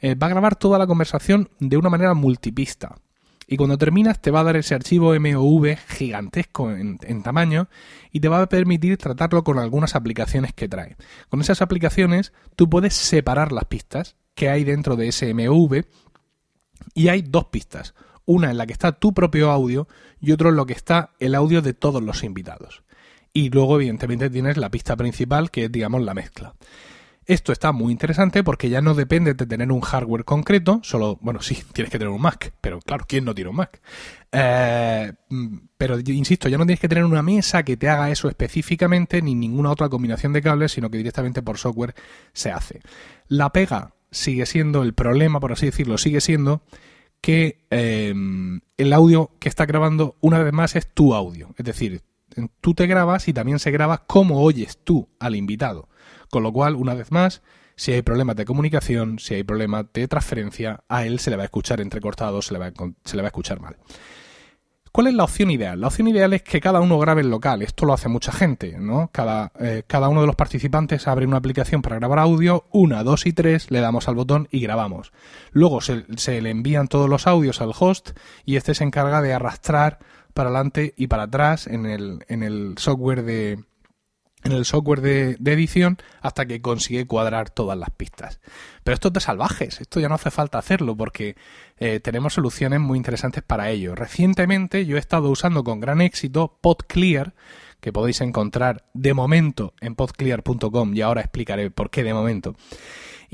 eh, 0.00 0.14
va 0.14 0.28
a 0.28 0.30
grabar 0.30 0.56
toda 0.56 0.78
la 0.78 0.86
conversación 0.86 1.50
de 1.60 1.76
una 1.76 1.90
manera 1.90 2.14
multipista. 2.14 2.96
Y 3.46 3.56
cuando 3.56 3.78
terminas 3.78 4.20
te 4.20 4.30
va 4.30 4.40
a 4.40 4.44
dar 4.44 4.56
ese 4.56 4.74
archivo 4.74 5.18
MOV 5.18 5.76
gigantesco 5.88 6.70
en, 6.70 7.22
tamaño 7.22 7.68
y 8.10 8.20
te 8.20 8.28
va 8.28 8.40
a 8.40 8.48
permitir 8.48 8.96
tratarlo 8.96 9.44
con 9.44 9.58
algunas 9.58 9.94
aplicaciones 9.94 10.52
que 10.52 10.68
trae. 10.68 10.96
Con 11.28 11.40
esas 11.40 11.62
aplicaciones 11.62 12.32
tú 12.56 12.70
puedes 12.70 12.94
separar 12.94 13.52
las 13.52 13.64
pistas 13.66 14.16
que 14.34 14.48
hay 14.48 14.64
dentro 14.64 14.96
de 14.96 15.08
ese 15.08 15.32
MOV 15.34 15.84
y 16.94 17.08
hay 17.08 17.22
dos 17.22 17.46
pistas. 17.46 17.94
Una 18.26 18.50
en 18.50 18.56
la 18.56 18.66
que 18.66 18.72
está 18.72 18.92
tu 18.92 19.12
propio 19.12 19.50
audio 19.50 19.86
y 20.20 20.32
otro 20.32 20.48
en 20.48 20.56
lo 20.56 20.66
que 20.66 20.72
está 20.72 21.10
el 21.18 21.34
audio 21.34 21.60
de 21.60 21.74
todos 21.74 22.02
los 22.02 22.24
invitados. 22.24 22.82
Y 23.32 23.50
luego 23.50 23.76
evidentemente 23.76 24.30
tienes 24.30 24.56
la 24.56 24.70
pista 24.70 24.96
principal 24.96 25.50
que 25.50 25.64
es 25.64 25.72
digamos 25.72 26.02
la 26.02 26.14
mezcla. 26.14 26.54
Esto 27.26 27.52
está 27.52 27.72
muy 27.72 27.92
interesante 27.92 28.44
porque 28.44 28.68
ya 28.68 28.80
no 28.80 28.94
depende 28.94 29.34
de 29.34 29.46
tener 29.46 29.72
un 29.72 29.80
hardware 29.80 30.24
concreto, 30.24 30.80
solo, 30.82 31.18
bueno, 31.22 31.40
sí, 31.40 31.62
tienes 31.72 31.90
que 31.90 31.98
tener 31.98 32.12
un 32.12 32.20
Mac, 32.20 32.52
pero 32.60 32.80
claro, 32.80 33.04
¿quién 33.08 33.24
no 33.24 33.34
tiene 33.34 33.50
un 33.50 33.56
Mac? 33.56 33.80
Eh, 34.30 35.12
mm, 35.30 35.56
pero 35.76 35.98
insisto, 35.98 36.48
ya 36.48 36.58
no 36.58 36.66
tienes 36.66 36.80
que 36.80 36.88
tener 36.88 37.04
una 37.04 37.22
mesa 37.22 37.62
que 37.62 37.76
te 37.76 37.88
haga 37.88 38.10
eso 38.10 38.28
específicamente, 38.28 39.22
ni 39.22 39.34
ninguna 39.34 39.70
otra 39.70 39.88
combinación 39.88 40.32
de 40.32 40.42
cables, 40.42 40.72
sino 40.72 40.90
que 40.90 40.98
directamente 40.98 41.42
por 41.42 41.58
software 41.58 41.94
se 42.32 42.50
hace. 42.50 42.80
La 43.28 43.50
pega 43.52 43.94
sigue 44.10 44.46
siendo, 44.46 44.82
el 44.82 44.94
problema, 44.94 45.40
por 45.40 45.52
así 45.52 45.66
decirlo, 45.66 45.98
sigue 45.98 46.20
siendo 46.20 46.62
que 47.20 47.64
em, 47.70 48.60
el 48.76 48.92
audio 48.92 49.30
que 49.38 49.48
está 49.48 49.64
grabando 49.64 50.16
una 50.20 50.42
vez 50.42 50.52
más 50.52 50.76
es 50.76 50.86
tu 50.92 51.14
audio. 51.14 51.54
Es 51.56 51.64
decir, 51.64 52.02
tú 52.60 52.74
te 52.74 52.86
grabas 52.86 53.28
y 53.28 53.32
también 53.32 53.58
se 53.58 53.70
graba 53.70 54.04
cómo 54.06 54.42
oyes 54.42 54.78
tú 54.82 55.08
al 55.18 55.36
invitado. 55.36 55.88
Con 56.30 56.42
lo 56.42 56.52
cual, 56.52 56.76
una 56.76 56.94
vez 56.94 57.10
más, 57.12 57.42
si 57.76 57.92
hay 57.92 58.02
problemas 58.02 58.36
de 58.36 58.44
comunicación, 58.44 59.18
si 59.18 59.34
hay 59.34 59.44
problemas 59.44 59.86
de 59.92 60.08
transferencia, 60.08 60.84
a 60.88 61.04
él 61.06 61.18
se 61.18 61.30
le 61.30 61.36
va 61.36 61.42
a 61.42 61.46
escuchar 61.46 61.80
entrecortado, 61.80 62.42
se 62.42 62.52
le 62.52 62.58
va 62.58 62.66
a, 62.66 62.72
se 63.04 63.16
le 63.16 63.22
va 63.22 63.28
a 63.28 63.30
escuchar 63.30 63.60
mal. 63.60 63.76
¿Cuál 64.94 65.08
es 65.08 65.14
la 65.14 65.24
opción 65.24 65.50
ideal? 65.50 65.80
La 65.80 65.88
opción 65.88 66.06
ideal 66.06 66.32
es 66.34 66.44
que 66.44 66.60
cada 66.60 66.80
uno 66.80 67.00
grabe 67.00 67.22
en 67.22 67.28
local. 67.28 67.62
Esto 67.62 67.84
lo 67.84 67.94
hace 67.94 68.08
mucha 68.08 68.30
gente, 68.30 68.76
¿no? 68.78 69.10
Cada, 69.10 69.50
eh, 69.58 69.82
cada 69.88 70.08
uno 70.08 70.20
de 70.20 70.28
los 70.28 70.36
participantes 70.36 71.08
abre 71.08 71.26
una 71.26 71.38
aplicación 71.38 71.82
para 71.82 71.96
grabar 71.96 72.20
audio, 72.20 72.68
una, 72.70 73.02
dos 73.02 73.26
y 73.26 73.32
tres, 73.32 73.72
le 73.72 73.80
damos 73.80 74.06
al 74.06 74.14
botón 74.14 74.46
y 74.52 74.60
grabamos. 74.60 75.12
Luego 75.50 75.80
se, 75.80 76.04
se 76.16 76.40
le 76.40 76.50
envían 76.50 76.86
todos 76.86 77.10
los 77.10 77.26
audios 77.26 77.60
al 77.60 77.72
host 77.76 78.10
y 78.44 78.54
este 78.54 78.72
se 78.72 78.84
encarga 78.84 79.20
de 79.20 79.34
arrastrar 79.34 79.98
para 80.34 80.50
adelante 80.50 80.92
y 80.96 81.06
para 81.06 81.24
atrás 81.24 81.66
en 81.66 81.86
el, 81.86 82.24
en 82.28 82.42
el 82.42 82.74
software 82.76 83.22
de, 83.22 83.64
en 84.44 84.52
el 84.52 84.64
software 84.64 85.00
de, 85.00 85.52
edición 85.52 85.98
hasta 86.20 86.46
que 86.46 86.60
consigue 86.60 87.06
cuadrar 87.06 87.50
todas 87.50 87.78
las 87.78 87.90
pistas. 87.90 88.40
Pero 88.84 88.94
esto 88.94 89.08
es 89.08 89.14
de 89.14 89.20
salvajes, 89.20 89.80
esto 89.80 90.00
ya 90.00 90.08
no 90.08 90.14
hace 90.14 90.30
falta 90.30 90.58
hacerlo 90.58 90.96
porque 90.96 91.36
eh, 91.78 92.00
tenemos 92.00 92.34
soluciones 92.34 92.80
muy 92.80 92.98
interesantes 92.98 93.42
para 93.42 93.70
ello. 93.70 93.94
Recientemente 93.94 94.86
yo 94.86 94.96
he 94.96 95.00
estado 95.00 95.30
usando 95.30 95.64
con 95.64 95.80
gran 95.80 96.00
éxito 96.00 96.58
PodClear, 96.60 97.34
que 97.80 97.92
podéis 97.92 98.20
encontrar 98.20 98.84
de 98.94 99.12
momento 99.12 99.74
en 99.80 99.94
podclear.com 99.94 100.94
y 100.94 101.00
ahora 101.00 101.20
explicaré 101.20 101.70
por 101.70 101.90
qué 101.90 102.02
de 102.02 102.14
momento. 102.14 102.54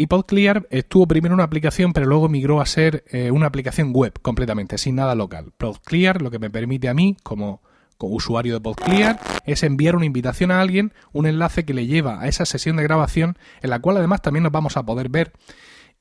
Y 0.01 0.07
PodClear 0.07 0.67
estuvo 0.71 1.07
primero 1.07 1.35
una 1.35 1.45
aplicación, 1.45 1.93
pero 1.93 2.07
luego 2.07 2.31
migró 2.31 2.63
a 2.63 2.65
ser 2.65 3.05
eh, 3.11 3.31
una 3.31 3.45
aplicación 3.45 3.93
web 3.93 4.19
completamente, 4.23 4.79
sin 4.79 4.95
nada 4.95 5.15
local. 5.15 5.53
PodClear 5.59 6.23
lo 6.23 6.31
que 6.31 6.39
me 6.39 6.49
permite 6.49 6.89
a 6.89 6.95
mí, 6.95 7.19
como 7.23 7.61
usuario 7.99 8.55
de 8.55 8.61
PodClear 8.63 9.21
es 9.45 9.63
enviar 9.63 9.97
una 9.97 10.07
invitación 10.07 10.53
a 10.53 10.63
alguien, 10.63 10.95
un 11.13 11.27
enlace 11.27 11.67
que 11.67 11.75
le 11.75 11.87
lleva 11.87 12.23
a 12.23 12.29
esa 12.29 12.47
sesión 12.47 12.77
de 12.77 12.83
grabación 12.83 13.37
en 13.61 13.69
la 13.69 13.79
cual 13.79 13.99
además 13.99 14.23
también 14.23 14.43
nos 14.43 14.53
vamos 14.53 14.79
a 14.79 14.87
poder 14.87 15.11
ver 15.11 15.35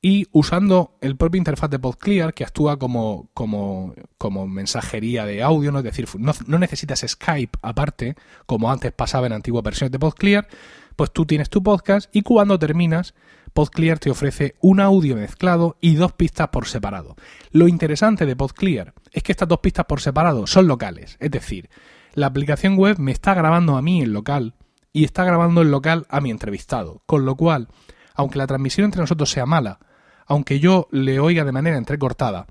y 0.00 0.28
usando 0.32 0.96
el 1.02 1.16
propio 1.16 1.38
interfaz 1.38 1.68
de 1.68 1.78
PodClear, 1.78 2.32
que 2.32 2.44
actúa 2.44 2.78
como, 2.78 3.28
como, 3.34 3.94
como 4.16 4.46
mensajería 4.46 5.26
de 5.26 5.42
audio, 5.42 5.72
¿no? 5.72 5.78
es 5.78 5.84
decir, 5.84 6.08
no, 6.18 6.32
no, 6.46 6.58
necesitas 6.58 7.04
Skype 7.06 7.58
aparte, 7.60 8.16
como 8.46 8.72
antes 8.72 8.92
pasaba 8.92 9.26
en 9.26 9.34
antiguas 9.34 9.62
versiones 9.62 9.92
de 9.92 9.98
PodClear, 9.98 10.48
pues 10.96 11.12
tú 11.12 11.26
tienes 11.26 11.50
tu 11.50 11.62
podcast 11.62 12.14
y 12.14 12.22
cuando 12.22 12.58
terminas, 12.58 13.14
PodClear 13.52 13.98
te 13.98 14.10
ofrece 14.10 14.54
un 14.60 14.80
audio 14.80 15.16
mezclado 15.16 15.76
y 15.80 15.94
dos 15.94 16.12
pistas 16.12 16.48
por 16.48 16.66
separado. 16.66 17.16
Lo 17.50 17.68
interesante 17.68 18.26
de 18.26 18.36
PodClear 18.36 18.94
es 19.12 19.22
que 19.22 19.32
estas 19.32 19.48
dos 19.48 19.60
pistas 19.60 19.86
por 19.86 20.00
separado 20.00 20.46
son 20.46 20.66
locales, 20.66 21.16
es 21.20 21.30
decir, 21.30 21.68
la 22.14 22.26
aplicación 22.26 22.76
web 22.76 22.98
me 22.98 23.12
está 23.12 23.34
grabando 23.34 23.76
a 23.76 23.82
mí 23.82 24.02
en 24.02 24.12
local 24.12 24.54
y 24.92 25.04
está 25.04 25.24
grabando 25.24 25.62
en 25.62 25.70
local 25.70 26.06
a 26.08 26.20
mi 26.20 26.30
entrevistado, 26.30 27.02
con 27.06 27.24
lo 27.24 27.36
cual, 27.36 27.68
aunque 28.14 28.38
la 28.38 28.46
transmisión 28.46 28.86
entre 28.86 29.00
nosotros 29.00 29.30
sea 29.30 29.46
mala, 29.46 29.78
aunque 30.26 30.58
yo 30.58 30.88
le 30.90 31.20
oiga 31.20 31.44
de 31.44 31.52
manera 31.52 31.76
entrecortada, 31.76 32.46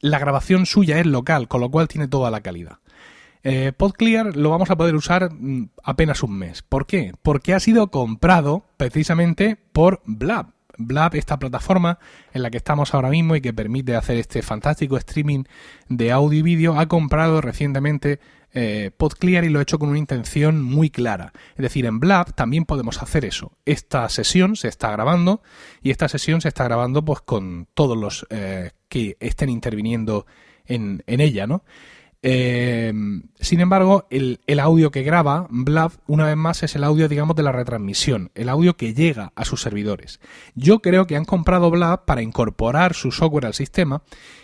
la 0.00 0.18
grabación 0.18 0.66
suya 0.66 0.98
es 0.98 1.06
local, 1.06 1.48
con 1.48 1.60
lo 1.60 1.70
cual 1.70 1.88
tiene 1.88 2.08
toda 2.08 2.30
la 2.30 2.40
calidad. 2.40 2.79
Eh, 3.42 3.72
PodClear 3.76 4.36
lo 4.36 4.50
vamos 4.50 4.70
a 4.70 4.76
poder 4.76 4.94
usar 4.94 5.32
mm, 5.32 5.70
apenas 5.82 6.22
un 6.22 6.38
mes. 6.38 6.62
¿Por 6.62 6.86
qué? 6.86 7.12
Porque 7.22 7.54
ha 7.54 7.60
sido 7.60 7.90
comprado 7.90 8.64
precisamente 8.76 9.56
por 9.72 10.02
Blab. 10.04 10.52
Blab, 10.76 11.14
esta 11.14 11.38
plataforma 11.38 11.98
en 12.32 12.42
la 12.42 12.50
que 12.50 12.56
estamos 12.56 12.94
ahora 12.94 13.10
mismo 13.10 13.36
y 13.36 13.40
que 13.40 13.52
permite 13.52 13.96
hacer 13.96 14.16
este 14.16 14.40
fantástico 14.42 14.96
streaming 14.96 15.44
de 15.88 16.10
audio 16.10 16.38
y 16.38 16.42
vídeo, 16.42 16.78
ha 16.78 16.86
comprado 16.86 17.40
recientemente 17.40 18.18
eh, 18.52 18.90
PodClear 18.96 19.44
y 19.44 19.48
lo 19.48 19.60
he 19.60 19.62
hecho 19.62 19.78
con 19.78 19.90
una 19.90 19.98
intención 19.98 20.62
muy 20.62 20.90
clara. 20.90 21.32
Es 21.50 21.62
decir, 21.62 21.86
en 21.86 22.00
Blab 22.00 22.34
también 22.34 22.64
podemos 22.64 23.02
hacer 23.02 23.24
eso. 23.24 23.52
Esta 23.64 24.08
sesión 24.08 24.56
se 24.56 24.68
está 24.68 24.90
grabando 24.90 25.42
y 25.82 25.90
esta 25.90 26.08
sesión 26.08 26.40
se 26.40 26.48
está 26.48 26.64
grabando 26.64 27.04
pues 27.04 27.20
con 27.20 27.68
todos 27.74 27.96
los 27.96 28.26
eh, 28.30 28.70
que 28.88 29.16
estén 29.20 29.50
interviniendo 29.50 30.26
en, 30.66 31.02
ella, 31.06 31.46
¿no? 31.46 31.64
Eh, 32.22 32.92
sin 33.40 33.60
embargo, 33.60 34.06
el, 34.10 34.38
audio 34.60 34.90
que 34.90 35.02
graba 35.02 35.46
Blab, 35.50 35.92
una 36.06 36.26
vez 36.26 36.36
más, 36.36 36.62
es 36.62 36.76
el 36.76 36.84
audio, 36.84 37.08
digamos, 37.08 37.34
de 37.36 37.42
la 37.42 37.52
retransmisión, 37.52 38.30
el 38.34 38.48
audio 38.48 38.76
que 38.76 38.92
llega 38.92 39.32
a 39.36 39.44
sus 39.44 39.62
servidores. 39.62 40.20
Yo 40.54 40.80
creo 40.80 41.06
que 41.06 41.16
han 41.16 41.24
comprado 41.24 41.70
Blab 41.70 42.04
para 42.04 42.22
incorporar 42.22 42.94
su 42.94 43.10
software 43.10 43.46
al 43.46 43.54
sistema 43.54 44.02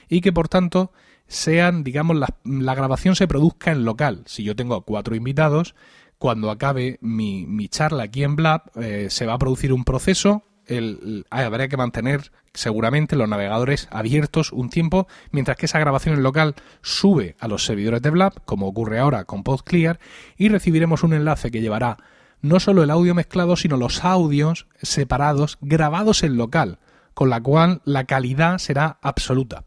y 0.08 0.22
que, 0.22 0.32
por 0.32 0.48
tanto, 0.48 0.92
sean, 1.26 1.84
digamos, 1.84 2.16
la, 2.16 2.74
grabación 2.74 3.14
se 3.14 3.28
produzca 3.28 3.72
en 3.72 3.84
local. 3.84 4.22
Si 4.26 4.42
yo 4.42 4.56
tengo 4.56 4.80
cuatro 4.82 5.14
invitados, 5.14 5.74
cuando 6.18 6.50
acabe 6.50 6.98
mi, 7.02 7.46
mi 7.46 7.68
charla 7.68 8.04
aquí 8.04 8.22
en 8.22 8.36
Blab, 8.36 8.62
eh, 8.76 9.08
se 9.10 9.26
va 9.26 9.34
a 9.34 9.38
producir 9.38 9.72
un 9.72 9.84
proceso. 9.84 10.44
El, 10.66 11.26
habrá 11.30 11.68
que 11.68 11.76
mantener 11.76 12.32
seguramente 12.54 13.16
los 13.16 13.28
navegadores 13.28 13.88
abiertos 13.90 14.52
un 14.52 14.70
tiempo, 14.70 15.06
mientras 15.30 15.56
que 15.56 15.66
esa 15.66 15.78
grabación 15.78 16.14
en 16.14 16.22
local 16.22 16.54
sube 16.82 17.36
a 17.38 17.48
los 17.48 17.64
servidores 17.64 18.02
de 18.02 18.10
Blab, 18.10 18.44
como 18.44 18.66
ocurre 18.66 18.98
ahora 18.98 19.24
con 19.24 19.42
PodClear, 19.42 20.00
y 20.36 20.48
recibiremos 20.48 21.02
un 21.02 21.14
enlace 21.14 21.50
que 21.50 21.60
llevará 21.60 21.98
no 22.42 22.60
solo 22.60 22.82
el 22.82 22.90
audio 22.90 23.14
mezclado, 23.14 23.56
sino 23.56 23.76
los 23.76 24.04
audios 24.04 24.66
separados 24.80 25.58
grabados 25.60 26.22
en 26.22 26.36
local, 26.36 26.78
con 27.14 27.30
la 27.30 27.40
cual 27.40 27.80
la 27.84 28.04
calidad 28.04 28.58
será 28.58 28.98
absoluta. 29.02 29.64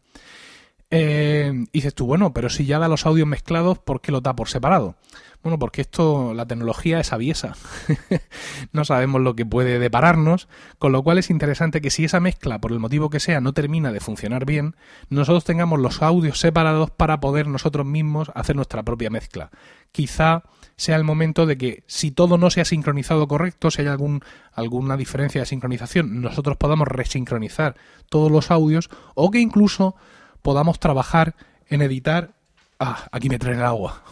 Eh, 0.92 1.66
dices 1.72 1.94
tú, 1.94 2.08
bueno, 2.08 2.34
pero 2.34 2.50
si 2.50 2.66
ya 2.66 2.80
da 2.80 2.88
los 2.88 3.06
audios 3.06 3.28
mezclados, 3.28 3.78
¿por 3.78 4.02
qué 4.02 4.12
lo 4.12 4.22
da 4.22 4.36
por 4.36 4.50
separado? 4.50 4.96
Bueno, 5.42 5.58
porque 5.58 5.82
esto, 5.82 6.34
la 6.34 6.48
tecnología 6.48 7.00
es 7.00 7.14
aviesa. 7.14 7.56
no 8.74 8.84
sabemos 8.84 9.22
lo 9.22 9.36
que 9.36 9.46
puede 9.46 9.80
depararnos, 9.80 10.50
con 10.80 10.92
lo 10.92 11.02
cual 11.02 11.18
es 11.18 11.30
interesante 11.30 11.80
que 11.80 11.92
si 11.92 12.04
esa 12.04 12.20
mezcla, 12.20 12.60
por 12.60 12.74
el 12.74 12.80
motivo 12.80 13.10
que 13.10 13.22
sea, 13.22 13.40
no 13.40 13.54
termina 13.54 13.94
de 13.94 14.02
funcionar 14.02 14.46
bien, 14.46 14.76
nosotros 15.10 15.46
tengamos 15.46 15.80
los 15.80 16.02
audios 16.02 16.40
separados 16.40 16.92
para 16.92 17.22
poder 17.22 17.48
nosotros 17.48 17.86
mismos 17.86 18.32
hacer 18.36 18.58
nuestra 18.58 18.84
propia 18.84 19.10
mezcla. 19.10 19.50
Quizá 19.94 20.44
sea 20.76 20.98
el 20.98 21.06
momento 21.06 21.46
de 21.46 21.58
que 21.58 21.84
si 21.88 22.12
todo 22.12 22.38
no 22.38 22.50
se 22.50 22.60
ha 22.60 22.66
sincronizado 22.66 23.28
correcto, 23.28 23.72
si 23.72 23.82
hay 23.82 23.88
algún, 23.88 24.22
alguna 24.52 24.98
diferencia 24.98 25.42
de 25.42 25.46
sincronización, 25.46 26.22
nosotros 26.22 26.58
podamos 26.58 26.88
resincronizar 26.88 27.76
todos 28.10 28.30
los 28.30 28.52
audios 28.52 28.90
o 29.16 29.32
que 29.32 29.40
incluso 29.40 29.96
podamos 30.42 30.80
trabajar 30.80 31.36
en 31.68 31.82
editar. 31.82 32.34
Ah, 32.80 33.08
aquí 33.12 33.30
me 33.30 33.40
traen 33.40 33.60
el 33.60 33.66
agua. 33.66 34.04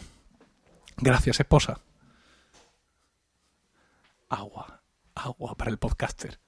Gracias, 0.98 1.40
esposa. 1.40 1.80
Agua, 4.30 4.82
agua 5.16 5.56
para 5.56 5.72
el 5.72 5.78
podcaster. 5.78 6.40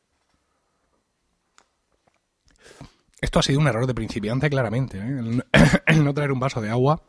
Esto 3.22 3.40
ha 3.40 3.44
sido 3.44 3.60
un 3.60 3.68
error 3.68 3.86
de 3.86 3.94
principiante, 3.94 4.50
claramente. 4.50 4.98
¿eh? 4.98 5.44
El, 5.86 6.04
no 6.04 6.14
traer 6.14 6.32
un 6.32 6.40
vaso 6.40 6.62
de 6.62 6.70
agua. 6.70 7.02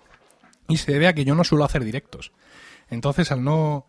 Y 0.69 0.77
se 0.77 0.93
debe 0.93 1.09
a 1.09 1.15
que 1.15 1.25
yo 1.25 1.35
no 1.35 1.45
suelo 1.45 1.65
hacer 1.65 1.85
directos. 1.85 2.33
Entonces, 2.89 3.31
al 3.31 3.45
no 3.45 3.87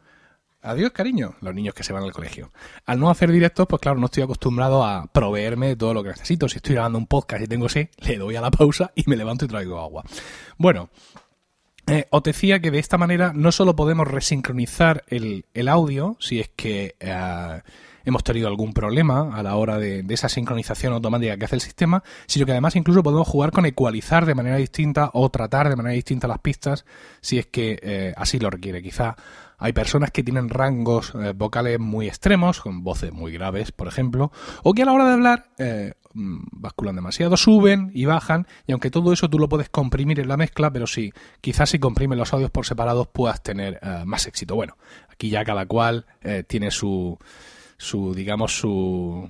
Adiós, 0.63 0.91
cariño, 0.91 1.35
los 1.41 1.55
niños 1.55 1.73
que 1.73 1.83
se 1.83 1.91
van 1.91 2.03
al 2.03 2.11
colegio. 2.11 2.51
Al 2.85 2.99
no 2.99 3.09
hacer 3.09 3.31
directos, 3.31 3.65
pues 3.67 3.81
claro, 3.81 3.99
no 3.99 4.05
estoy 4.05 4.23
acostumbrado 4.23 4.83
a 4.83 5.07
proveerme 5.07 5.69
de 5.69 5.75
todo 5.75 5.93
lo 5.93 6.03
que 6.03 6.09
necesito. 6.09 6.47
Si 6.47 6.57
estoy 6.57 6.75
grabando 6.75 6.99
un 6.99 7.07
podcast 7.07 7.43
y 7.43 7.47
tengo 7.47 7.67
sed, 7.67 7.89
le 7.97 8.17
doy 8.17 8.35
a 8.35 8.41
la 8.41 8.51
pausa 8.51 8.91
y 8.93 9.03
me 9.07 9.15
levanto 9.15 9.45
y 9.45 9.47
traigo 9.47 9.79
agua. 9.79 10.03
Bueno, 10.57 10.89
eh, 11.87 12.05
os 12.11 12.21
decía 12.21 12.59
que 12.59 12.69
de 12.69 12.77
esta 12.77 12.99
manera 12.99 13.33
no 13.33 13.51
solo 13.51 13.75
podemos 13.75 14.07
resincronizar 14.07 15.03
el, 15.07 15.67
audio, 15.67 16.15
si 16.19 16.39
es 16.39 16.49
que 16.55 16.95
eh, 16.99 17.61
hemos 18.05 18.23
tenido 18.23 18.47
algún 18.47 18.73
problema 18.73 19.35
a 19.35 19.43
la 19.43 19.55
hora 19.55 19.77
de, 19.77 20.05
esa 20.09 20.29
sincronización 20.29 20.93
automática 20.93 21.37
que 21.37 21.45
hace 21.45 21.55
el 21.55 21.61
sistema, 21.61 22.03
sino 22.27 22.45
que 22.45 22.51
además 22.51 22.75
incluso 22.75 23.03
podemos 23.03 23.27
jugar 23.27 23.51
con 23.51 23.65
ecualizar 23.65 24.25
de 24.25 24.35
manera 24.35 24.57
distinta 24.57 25.09
o 25.13 25.29
tratar 25.29 25.69
de 25.69 25.75
manera 25.75 25.95
distinta 25.95 26.27
las 26.27 26.39
pistas 26.39 26.85
si 27.21 27.39
es 27.39 27.47
que 27.47 27.79
eh, 27.81 28.13
así 28.17 28.39
lo 28.39 28.49
requiere. 28.49 28.81
Quizá 28.81 29.15
hay 29.61 29.73
personas 29.73 30.09
que 30.09 30.23
tienen 30.23 30.49
rangos 30.49 31.13
eh, 31.13 31.33
vocales 31.35 31.79
muy 31.79 32.07
extremos, 32.07 32.59
con 32.61 32.83
voces 32.83 33.13
muy 33.13 33.31
graves, 33.31 33.71
por 33.71 33.87
ejemplo, 33.87 34.31
o 34.63 34.73
que 34.73 34.81
a 34.81 34.85
la 34.85 34.91
hora 34.91 35.05
de 35.05 35.13
hablar 35.13 35.45
eh, 35.59 35.93
mm, 36.15 36.45
basculan 36.51 36.95
demasiado, 36.95 37.37
suben 37.37 37.91
y 37.93 38.05
bajan, 38.05 38.47
y 38.65 38.71
aunque 38.71 38.89
todo 38.89 39.13
eso 39.13 39.29
tú 39.29 39.37
lo 39.37 39.47
puedes 39.47 39.69
comprimir 39.69 40.19
en 40.19 40.29
la 40.29 40.35
mezcla, 40.35 40.73
pero 40.73 40.87
sí, 40.87 41.13
quizás 41.41 41.69
si 41.69 41.77
comprimes 41.77 42.17
los 42.17 42.33
audios 42.33 42.49
por 42.49 42.65
separados 42.65 43.07
puedas 43.09 43.43
tener 43.43 43.79
eh, 43.83 44.01
más 44.03 44.25
éxito. 44.25 44.55
Bueno, 44.55 44.77
aquí 45.09 45.29
ya 45.29 45.45
cada 45.45 45.67
cual 45.67 46.07
tiene 46.47 46.71
su, 46.71 47.19
su, 47.81 48.13
digamos, 48.13 48.57
su, 48.57 49.29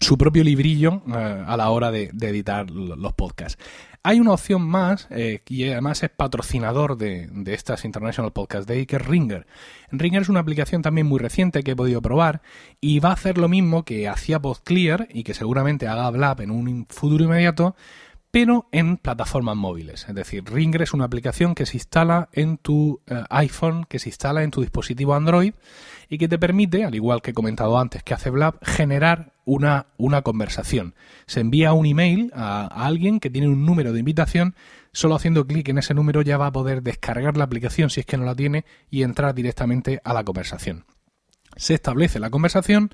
su 0.00 0.16
propio 0.16 0.42
librillo 0.42 1.02
a 1.06 1.56
la 1.56 1.70
hora 1.70 1.90
de, 1.90 2.10
de 2.12 2.28
editar 2.28 2.70
los 2.70 3.12
podcasts. 3.12 3.62
Hay 4.06 4.20
una 4.20 4.32
opción 4.32 4.60
más, 4.60 5.08
eh, 5.10 5.40
y 5.48 5.70
además 5.70 6.02
es 6.02 6.10
patrocinador 6.10 6.98
de, 6.98 7.26
estas 7.46 7.86
International 7.86 8.32
Podcast 8.32 8.68
Day, 8.68 8.84
que 8.84 8.96
es 8.96 9.06
Ringer. 9.06 9.46
Ringer 9.90 10.20
es 10.20 10.28
una 10.28 10.40
aplicación 10.40 10.82
también 10.82 11.06
muy 11.06 11.18
reciente 11.18 11.62
que 11.62 11.70
he 11.70 11.76
podido 11.76 12.02
probar 12.02 12.42
y 12.82 13.00
va 13.00 13.10
a 13.10 13.14
hacer 13.14 13.38
lo 13.38 13.48
mismo 13.48 13.84
que 13.84 14.06
hacía 14.06 14.40
PodClear 14.40 15.08
y 15.10 15.22
que 15.22 15.32
seguramente 15.32 15.88
haga 15.88 16.10
Blab 16.10 16.42
en 16.42 16.50
un 16.50 16.86
futuro 16.90 17.24
inmediato, 17.24 17.76
pero 18.30 18.68
en 18.72 18.98
plataformas 18.98 19.56
móviles. 19.56 20.06
Es 20.06 20.14
decir, 20.14 20.44
Ringer 20.44 20.82
es 20.82 20.92
una 20.92 21.04
aplicación 21.04 21.54
que 21.54 21.64
se 21.64 21.78
instala 21.78 22.28
en 22.32 22.58
tu 22.58 23.00
eh, 23.06 23.24
iPhone, 23.30 23.86
que 23.88 23.98
se 23.98 24.10
instala 24.10 24.42
en 24.42 24.50
tu 24.50 24.60
dispositivo 24.60 25.14
Android 25.14 25.54
y 26.08 26.18
que 26.18 26.28
te 26.28 26.38
permite, 26.38 26.84
al 26.84 26.94
igual 26.94 27.22
que 27.22 27.30
he 27.30 27.34
comentado 27.34 27.78
antes 27.78 28.02
que 28.02 28.14
hace 28.14 28.30
Blab, 28.30 28.58
generar 28.64 29.32
una, 29.44 29.86
una 29.96 30.22
conversación. 30.22 30.94
Se 31.26 31.40
envía 31.40 31.72
un 31.72 31.86
email 31.86 32.30
a, 32.34 32.66
alguien 32.66 33.20
que 33.20 33.30
tiene 33.30 33.48
un 33.48 33.64
número 33.64 33.92
de 33.92 34.00
invitación, 34.00 34.54
solo 34.92 35.14
haciendo 35.14 35.46
clic 35.46 35.68
en 35.68 35.78
ese 35.78 35.94
número 35.94 36.22
ya 36.22 36.36
va 36.36 36.46
a 36.46 36.52
poder 36.52 36.82
descargar 36.82 37.36
la 37.36 37.44
aplicación 37.44 37.90
si 37.90 38.00
es 38.00 38.06
que 38.06 38.16
no 38.16 38.24
la 38.24 38.34
tiene 38.34 38.64
y 38.90 39.02
entrar 39.02 39.34
directamente 39.34 40.00
a 40.04 40.14
la 40.14 40.24
conversación. 40.24 40.84
Se 41.56 41.74
establece 41.74 42.18
la 42.18 42.30
conversación 42.30 42.90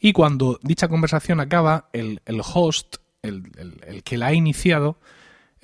y 0.00 0.12
cuando 0.12 0.58
dicha 0.62 0.88
conversación 0.88 1.40
acaba, 1.40 1.88
el, 1.92 2.20
host, 2.54 2.96
el, 3.22 3.44
el 3.86 4.02
que 4.02 4.18
la 4.18 4.26
ha 4.26 4.34
iniciado, 4.34 4.98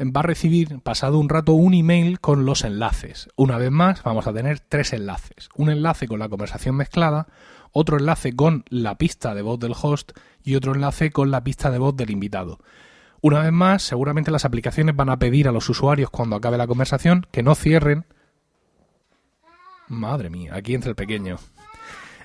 va 0.01 0.21
a 0.21 0.25
recibir 0.25 0.81
pasado 0.81 1.19
un 1.19 1.29
rato 1.29 1.53
un 1.53 1.75
email 1.75 2.21
con 2.21 2.45
los 2.45 2.65
enlaces. 2.65 3.29
Una 3.37 3.59
vez 3.59 3.71
más 3.71 4.03
vamos 4.03 4.27
a 4.27 4.33
tener 4.33 4.61
tres 4.61 4.93
enlaces. 4.93 5.49
Un 5.55 5.71
enlace 5.71 6.09
con 6.09 6.19
la 6.19 6.29
conversación 6.29 6.77
mezclada, 6.77 7.29
otro 7.73 7.99
enlace 7.99 8.35
con 8.35 8.65
la 8.69 8.97
pista 8.97 9.35
de 9.35 9.43
voz 9.43 9.61
del 9.61 9.75
host 9.81 10.13
y 10.43 10.57
otro 10.57 10.75
enlace 10.75 11.11
con 11.11 11.31
la 11.31 11.45
pista 11.45 11.71
de 11.71 11.79
voz 11.79 11.97
del 11.97 12.11
invitado. 12.11 12.59
Una 13.21 13.41
vez 13.41 13.53
más, 13.53 13.83
seguramente 13.85 14.33
las 14.33 14.45
aplicaciones 14.45 14.97
van 14.97 15.09
a 15.09 15.19
pedir 15.19 15.47
a 15.47 15.53
los 15.53 15.69
usuarios 15.69 16.11
cuando 16.11 16.37
acabe 16.37 16.59
la 16.59 16.67
conversación 16.67 17.27
que 17.31 17.43
no 17.45 17.55
cierren. 17.55 18.05
Madre 19.87 20.29
mía, 20.29 20.53
aquí 20.57 20.75
entra 20.75 20.91
el 20.91 20.97
pequeño. 20.97 21.39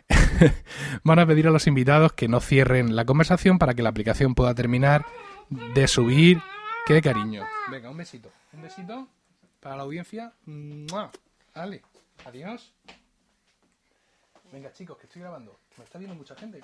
van 1.03 1.19
a 1.19 1.25
pedir 1.27 1.47
a 1.47 1.51
los 1.51 1.67
invitados 1.67 2.13
que 2.13 2.27
no 2.27 2.39
cierren 2.39 2.95
la 2.95 3.05
conversación 3.05 3.59
para 3.59 3.73
que 3.73 3.83
la 3.83 3.89
aplicación 3.89 4.33
pueda 4.33 4.55
terminar 4.55 5.05
de 5.49 5.87
subir. 5.87 6.41
¡Qué 6.87 7.01
cariño! 7.01 7.45
Venga, 7.69 7.89
un 7.89 7.97
besito. 7.97 8.31
Un 8.53 8.61
besito 8.61 9.09
para 9.59 9.75
la 9.75 9.83
audiencia. 9.83 10.31
Vale, 10.45 11.81
adiós. 12.23 12.71
Venga, 14.53 14.71
chicos, 14.71 14.97
que 14.97 15.07
estoy 15.07 15.21
grabando. 15.21 15.59
Me 15.77 15.83
está 15.83 15.97
viendo 15.97 16.15
mucha 16.15 16.33
gente. 16.35 16.63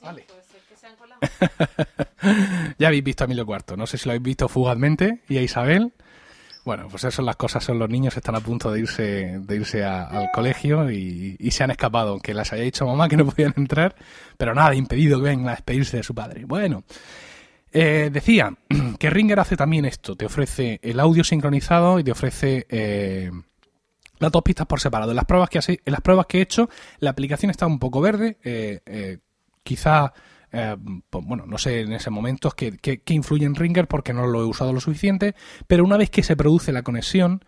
vale. 0.00 0.24
ya 2.78 2.88
habéis 2.88 3.04
visto 3.04 3.24
a 3.24 3.26
Emilio 3.26 3.44
Cuarto. 3.44 3.76
No 3.76 3.86
sé 3.86 3.98
si 3.98 4.06
lo 4.06 4.12
habéis 4.12 4.22
visto 4.22 4.48
fugazmente. 4.48 5.20
Y 5.28 5.36
a 5.36 5.42
Isabel. 5.42 5.92
Bueno, 6.64 6.88
pues 6.88 7.04
eso 7.04 7.16
son 7.16 7.26
las 7.26 7.36
cosas. 7.36 7.62
Son 7.62 7.78
los 7.78 7.90
niños 7.90 8.16
están 8.16 8.36
a 8.36 8.40
punto 8.40 8.72
de 8.72 8.80
irse, 8.80 9.40
de 9.40 9.56
irse 9.56 9.84
al 9.84 10.30
colegio 10.32 10.90
y, 10.90 11.36
se 11.50 11.64
han 11.64 11.70
escapado. 11.70 12.12
Aunque 12.12 12.32
las 12.32 12.50
haya 12.54 12.62
dicho 12.62 12.86
mamá 12.86 13.10
que 13.10 13.18
no 13.18 13.26
podían 13.26 13.52
entrar. 13.58 13.94
Pero 14.38 14.54
nada, 14.54 14.74
impedido 14.74 15.18
que 15.18 15.24
vengan 15.24 15.48
a 15.48 15.52
despedirse 15.52 15.98
de 15.98 16.02
su 16.02 16.14
padre. 16.14 16.46
Bueno. 16.46 16.82
Eh, 17.72 18.10
decía 18.12 18.54
que 18.98 19.10
Ringer 19.10 19.40
hace 19.40 19.56
también 19.56 19.84
esto. 19.84 20.16
Te 20.16 20.26
ofrece 20.26 20.80
el 20.82 21.00
audio 21.00 21.24
sincronizado 21.24 21.98
y 21.98 22.04
te 22.04 22.12
ofrece... 22.12 22.66
Eh, 22.68 23.30
las 24.20 24.30
dos 24.30 24.42
pistas 24.42 24.66
por 24.66 24.80
separado. 24.80 25.10
En 25.10 25.16
las 25.16 25.24
pruebas 25.24 25.48
que, 25.48 26.38
he 26.38 26.42
hecho, 26.42 26.68
la 27.00 27.10
aplicación 27.10 27.50
está 27.50 27.66
un 27.66 27.80
poco 27.80 28.00
verde. 28.00 28.38
Eh, 28.44 28.80
eh, 28.86 29.18
quizá, 29.64 30.12
eh, 30.52 30.76
pues, 31.08 31.24
bueno, 31.26 31.46
no 31.46 31.58
sé 31.58 31.80
en 31.80 31.92
ese 31.94 32.10
momento 32.10 32.50
qué, 32.50 32.76
qué, 32.78 33.14
influye 33.14 33.46
en 33.46 33.56
Ringer 33.56 33.88
porque 33.88 34.12
no 34.12 34.26
lo 34.26 34.42
he 34.42 34.44
usado 34.44 34.72
lo 34.72 34.80
suficiente. 34.80 35.34
Pero 35.66 35.84
una 35.84 35.96
vez 35.96 36.10
que 36.10 36.22
se 36.22 36.36
produce 36.36 36.70
la 36.70 36.82
conexión, 36.82 37.44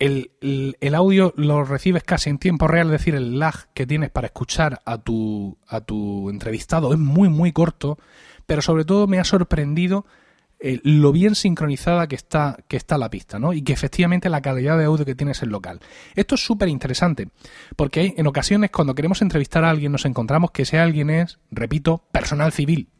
el, 0.00 0.32
el, 0.40 0.94
audio 0.96 1.32
lo 1.36 1.62
recibes 1.62 2.02
casi 2.02 2.28
en 2.28 2.38
tiempo 2.38 2.66
real, 2.66 2.88
es 2.88 2.92
decir, 2.92 3.14
el 3.14 3.38
lag 3.38 3.72
que 3.72 3.86
tienes 3.86 4.10
para 4.10 4.26
escuchar 4.26 4.82
a 4.84 4.98
tu, 4.98 5.56
a 5.68 5.82
tu 5.82 6.28
entrevistado 6.30 6.92
es 6.92 6.98
muy, 6.98 7.28
muy 7.28 7.52
corto. 7.52 7.96
Pero 8.52 8.60
sobre 8.60 8.84
todo 8.84 9.06
me 9.06 9.18
ha 9.18 9.24
sorprendido 9.24 10.04
eh, 10.60 10.78
lo 10.84 11.10
bien 11.10 11.34
sincronizada 11.34 12.06
que 12.06 12.16
está, 12.16 12.58
que 12.68 12.76
está 12.76 12.98
la 12.98 13.08
pista, 13.08 13.38
¿no? 13.38 13.54
Y 13.54 13.62
que 13.62 13.72
efectivamente 13.72 14.28
la 14.28 14.42
calidad 14.42 14.76
de 14.76 14.84
audio 14.84 15.06
que 15.06 15.14
tiene 15.14 15.32
es 15.32 15.42
el 15.42 15.48
local. 15.48 15.80
Esto 16.16 16.34
es 16.34 16.44
súper 16.44 16.68
interesante, 16.68 17.28
porque 17.76 18.12
en 18.14 18.26
ocasiones 18.26 18.70
cuando 18.70 18.94
queremos 18.94 19.22
entrevistar 19.22 19.64
a 19.64 19.70
alguien 19.70 19.90
nos 19.90 20.04
encontramos 20.04 20.50
que 20.50 20.64
ese 20.64 20.78
alguien 20.78 21.08
es, 21.08 21.38
repito, 21.50 22.04
personal 22.12 22.52
civil. 22.52 22.90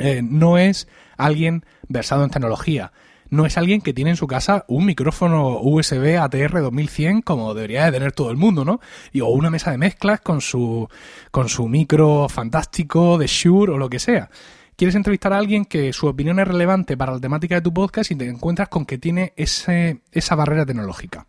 Eh, 0.00 0.22
no 0.24 0.58
es 0.58 0.88
alguien 1.16 1.64
versado 1.86 2.24
en 2.24 2.30
tecnología. 2.30 2.90
No 3.30 3.46
es 3.46 3.56
alguien 3.56 3.80
que 3.80 3.94
tiene 3.94 4.10
en 4.10 4.16
su 4.16 4.26
casa 4.26 4.64
un 4.66 4.86
micrófono 4.86 5.60
USB 5.60 6.18
ATR 6.20 6.62
2100 6.62 7.22
como 7.22 7.54
debería 7.54 7.84
de 7.84 7.92
tener 7.92 8.10
todo 8.10 8.32
el 8.32 8.36
mundo, 8.36 8.64
¿no? 8.64 8.80
Y, 9.12 9.20
o 9.20 9.28
una 9.28 9.50
mesa 9.50 9.70
de 9.70 9.78
mezclas 9.78 10.20
con 10.20 10.40
su, 10.40 10.88
con 11.30 11.48
su 11.48 11.68
micro 11.68 12.28
fantástico 12.28 13.18
de 13.18 13.28
Shure 13.28 13.72
o 13.72 13.78
lo 13.78 13.88
que 13.88 14.00
sea 14.00 14.30
quieres 14.76 14.94
entrevistar 14.94 15.32
a 15.32 15.38
alguien 15.38 15.64
que 15.64 15.92
su 15.92 16.06
opinión 16.06 16.38
es 16.38 16.48
relevante 16.48 16.96
para 16.96 17.12
la 17.12 17.20
temática 17.20 17.56
de 17.56 17.62
tu 17.62 17.72
podcast 17.72 18.10
y 18.10 18.16
te 18.16 18.28
encuentras 18.28 18.68
con 18.68 18.86
que 18.86 18.98
tiene 18.98 19.32
ese, 19.36 20.00
esa 20.12 20.34
barrera 20.34 20.66
tecnológica. 20.66 21.26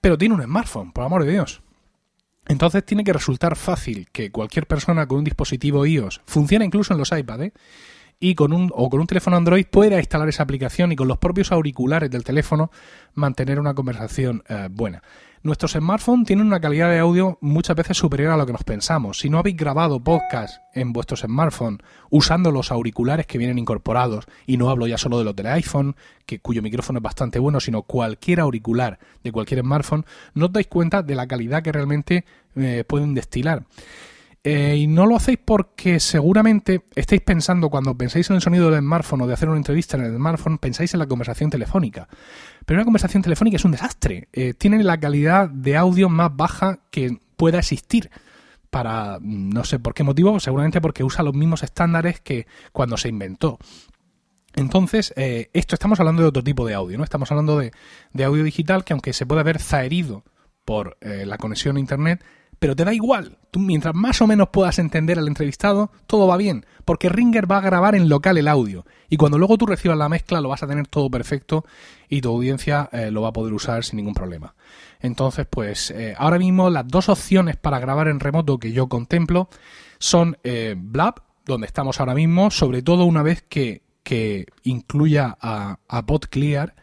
Pero 0.00 0.16
tiene 0.16 0.34
un 0.34 0.42
smartphone, 0.42 0.92
por 0.92 1.04
amor 1.04 1.24
de 1.24 1.32
Dios. 1.32 1.62
Entonces 2.48 2.84
tiene 2.84 3.04
que 3.04 3.12
resultar 3.12 3.56
fácil 3.56 4.08
que 4.10 4.30
cualquier 4.30 4.66
persona 4.66 5.06
con 5.06 5.18
un 5.18 5.24
dispositivo 5.24 5.86
iOS, 5.86 6.22
funciona 6.26 6.64
incluso 6.64 6.92
en 6.92 6.98
los 6.98 7.12
iPad, 7.12 7.42
¿eh? 7.42 7.52
y 8.18 8.34
con 8.34 8.52
un, 8.52 8.70
o 8.74 8.90
con 8.90 9.00
un 9.00 9.06
teléfono 9.06 9.36
Android 9.36 9.66
pueda 9.66 9.98
instalar 9.98 10.28
esa 10.28 10.42
aplicación 10.42 10.92
y 10.92 10.96
con 10.96 11.08
los 11.08 11.18
propios 11.18 11.52
auriculares 11.52 12.10
del 12.10 12.22
teléfono 12.22 12.70
mantener 13.14 13.58
una 13.58 13.74
conversación 13.74 14.42
eh, 14.48 14.68
buena. 14.70 15.02
Nuestros 15.42 15.72
smartphones 15.72 16.26
tienen 16.26 16.48
una 16.48 16.60
calidad 16.60 16.90
de 16.90 16.98
audio 16.98 17.38
muchas 17.40 17.74
veces 17.74 17.96
superior 17.96 18.30
a 18.30 18.36
lo 18.36 18.44
que 18.44 18.52
nos 18.52 18.62
pensamos. 18.62 19.20
Si 19.20 19.30
no 19.30 19.38
habéis 19.38 19.56
grabado 19.56 19.98
podcast 19.98 20.60
en 20.74 20.92
vuestros 20.92 21.20
smartphones 21.20 21.80
usando 22.10 22.52
los 22.52 22.70
auriculares 22.70 23.26
que 23.26 23.38
vienen 23.38 23.58
incorporados, 23.58 24.26
y 24.46 24.58
no 24.58 24.68
hablo 24.68 24.86
ya 24.86 24.98
solo 24.98 25.18
de 25.18 25.24
los 25.24 25.34
del 25.34 25.46
iPhone, 25.46 25.96
que, 26.26 26.40
cuyo 26.40 26.60
micrófono 26.60 26.98
es 26.98 27.02
bastante 27.02 27.38
bueno, 27.38 27.58
sino 27.58 27.84
cualquier 27.84 28.40
auricular 28.40 28.98
de 29.24 29.32
cualquier 29.32 29.60
smartphone, 29.60 30.04
no 30.34 30.46
os 30.46 30.52
dais 30.52 30.66
cuenta 30.66 31.02
de 31.02 31.14
la 31.14 31.26
calidad 31.26 31.62
que 31.62 31.72
realmente 31.72 32.26
eh, 32.56 32.84
pueden 32.86 33.14
destilar. 33.14 33.64
Eh, 34.42 34.76
y 34.78 34.86
no 34.86 35.04
lo 35.04 35.16
hacéis 35.16 35.38
porque 35.44 36.00
seguramente 36.00 36.84
estáis 36.94 37.20
pensando, 37.20 37.68
cuando 37.68 37.96
pensáis 37.96 38.30
en 38.30 38.36
el 38.36 38.42
sonido 38.42 38.70
del 38.70 38.80
smartphone 38.80 39.22
o 39.22 39.26
de 39.26 39.34
hacer 39.34 39.48
una 39.48 39.58
entrevista 39.58 39.98
en 39.98 40.04
el 40.04 40.16
smartphone, 40.16 40.56
pensáis 40.56 40.94
en 40.94 41.00
la 41.00 41.06
conversación 41.06 41.50
telefónica. 41.50 42.08
Pero 42.70 42.78
una 42.78 42.84
conversación 42.84 43.24
telefónica 43.24 43.56
es 43.56 43.64
un 43.64 43.72
desastre. 43.72 44.28
Eh, 44.32 44.54
tiene 44.54 44.80
la 44.84 45.00
calidad 45.00 45.48
de 45.48 45.76
audio 45.76 46.08
más 46.08 46.36
baja 46.36 46.78
que 46.92 47.18
pueda 47.36 47.58
existir. 47.58 48.12
Para 48.70 49.18
no 49.20 49.64
sé 49.64 49.80
por 49.80 49.92
qué 49.92 50.04
motivo, 50.04 50.38
seguramente 50.38 50.80
porque 50.80 51.02
usa 51.02 51.24
los 51.24 51.34
mismos 51.34 51.64
estándares 51.64 52.20
que 52.20 52.46
cuando 52.70 52.96
se 52.96 53.08
inventó. 53.08 53.58
Entonces, 54.54 55.12
eh, 55.16 55.50
esto 55.52 55.74
estamos 55.74 55.98
hablando 55.98 56.22
de 56.22 56.28
otro 56.28 56.44
tipo 56.44 56.64
de 56.64 56.74
audio, 56.74 56.96
¿no? 56.96 57.02
Estamos 57.02 57.28
hablando 57.32 57.58
de, 57.58 57.72
audio 58.24 58.44
digital 58.44 58.84
que 58.84 58.92
aunque 58.92 59.14
se 59.14 59.26
puede 59.26 59.40
haber 59.40 59.58
zaherido 59.58 60.22
por 60.64 60.96
la 61.00 61.38
conexión 61.38 61.76
a 61.76 61.80
internet, 61.80 62.22
pero 62.60 62.76
te 62.76 62.84
da 62.84 62.94
igual. 62.94 63.38
Tú, 63.50 63.58
mientras 63.58 63.94
más 63.94 64.20
o 64.20 64.28
menos 64.28 64.50
puedas 64.50 64.78
entender 64.78 65.18
al 65.18 65.26
entrevistado, 65.26 65.90
todo 66.06 66.28
va 66.28 66.36
bien, 66.36 66.66
porque 66.84 67.08
Ringer 67.08 67.50
va 67.50 67.56
a 67.56 67.62
grabar 67.62 67.96
en 67.96 68.08
local 68.08 68.38
el 68.38 68.46
audio. 68.46 68.84
Y 69.08 69.16
cuando 69.16 69.38
luego 69.38 69.58
tú 69.58 69.66
recibas 69.66 69.98
la 69.98 70.08
mezcla, 70.08 70.40
lo 70.40 70.50
vas 70.50 70.62
a 70.62 70.68
tener 70.68 70.86
todo 70.86 71.10
perfecto 71.10 71.64
y 72.08 72.20
tu 72.20 72.28
audiencia 72.28 72.88
eh, 72.92 73.10
lo 73.10 73.22
va 73.22 73.28
a 73.30 73.32
poder 73.32 73.54
usar 73.54 73.82
sin 73.82 73.96
ningún 73.96 74.14
problema. 74.14 74.54
Entonces, 75.00 75.46
pues 75.48 75.90
eh, 75.90 76.14
ahora 76.16 76.38
mismo 76.38 76.68
las 76.68 76.86
dos 76.86 77.08
opciones 77.08 77.56
para 77.56 77.80
grabar 77.80 78.08
en 78.08 78.20
remoto 78.20 78.58
que 78.58 78.72
yo 78.72 78.88
contemplo 78.88 79.48
son 79.98 80.36
eh, 80.44 80.76
Blab, 80.78 81.22
donde 81.46 81.66
estamos 81.66 81.98
ahora 81.98 82.14
mismo, 82.14 82.50
sobre 82.50 82.82
todo 82.82 83.06
una 83.06 83.22
vez 83.22 83.42
que, 83.42 83.82
incluya 84.64 85.36
a, 85.40 85.78
a 85.88 86.06
PodClear. 86.06 86.74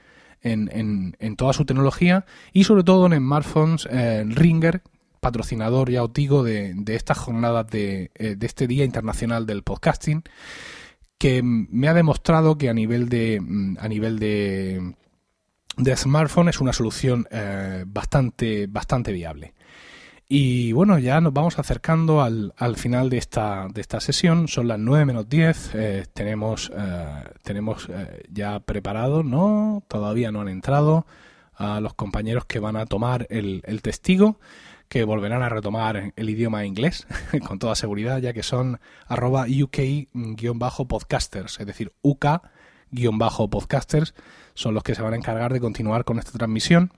En, 0.43 1.13
en, 1.19 1.35
toda 1.35 1.51
su 1.51 1.65
tecnología 1.65 2.25
y 2.53 2.63
sobre 2.63 2.85
todo 2.85 3.05
en 3.07 3.17
smartphones 3.17 3.85
Ringer 4.29 4.81
patrocinador 5.27 5.91
ya 5.91 6.03
os 6.03 6.13
digo 6.13 6.41
de, 6.41 6.73
estas 6.87 7.17
jornadas 7.17 7.67
de, 7.67 8.11
eh, 8.15 8.35
de, 8.37 8.47
este 8.47 8.65
Día 8.65 8.85
Internacional 8.85 9.45
del 9.45 9.61
Podcasting, 9.61 10.23
que 11.17 11.41
me 11.43 11.89
ha 11.89 11.93
demostrado 11.93 12.57
que 12.57 12.69
a 12.69 12.73
nivel 12.73 13.09
de 13.09 13.41
mm, 13.41 13.77
a 13.81 13.87
nivel 13.89 14.19
de, 14.19 14.95
de 15.75 15.97
smartphone 15.97 16.47
es 16.47 16.61
una 16.61 16.71
solución 16.71 17.27
eh, 17.29 17.83
bastante 17.85 18.67
bastante 18.67 19.11
viable. 19.11 19.53
Y 20.29 20.71
bueno, 20.71 20.97
ya 20.97 21.19
nos 21.19 21.33
vamos 21.33 21.59
acercando 21.59 22.21
al, 22.21 22.53
al 22.57 22.75
final 22.77 23.09
de 23.09 23.17
esta, 23.17 23.67
de 23.73 23.79
esta 23.79 23.99
sesión. 24.01 24.49
Son 24.49 24.67
las 24.67 24.77
9 24.77 25.05
menos 25.05 25.29
10. 25.29 25.71
Eh, 25.73 26.05
tenemos 26.13 26.71
tenemos 27.43 27.87
ya 28.29 28.59
preparado, 28.59 29.23
¿no? 29.23 29.83
Todavía 29.87 30.31
no 30.31 30.41
han 30.41 30.49
entrado 30.49 31.05
a 31.53 31.79
los 31.79 31.93
compañeros 31.93 32.45
que 32.45 32.59
van 32.59 32.75
a 32.75 32.85
tomar 32.85 33.25
el 33.29 33.81
testigo 33.81 34.37
que 34.87 35.03
volverán 35.03 35.43
a 35.43 35.49
retomar 35.49 36.13
el 36.15 36.29
idioma 36.29 36.65
inglés 36.65 37.05
con 37.47 37.59
toda 37.59 37.75
seguridad, 37.75 38.19
ya 38.19 38.31
que 38.33 38.41
son 38.43 38.79
arroba 39.07 39.45
UK-podcasters, 39.47 41.59
es 41.59 41.65
decir, 41.65 41.91
UK-podcasters 42.01 44.13
son 44.53 44.73
los 44.73 44.83
que 44.83 44.95
se 44.95 45.01
van 45.01 45.13
a 45.13 45.17
encargar 45.17 45.51
de 45.53 45.59
continuar 45.59 46.05
con 46.05 46.19
esta 46.19 46.31
transmisión. 46.31 46.93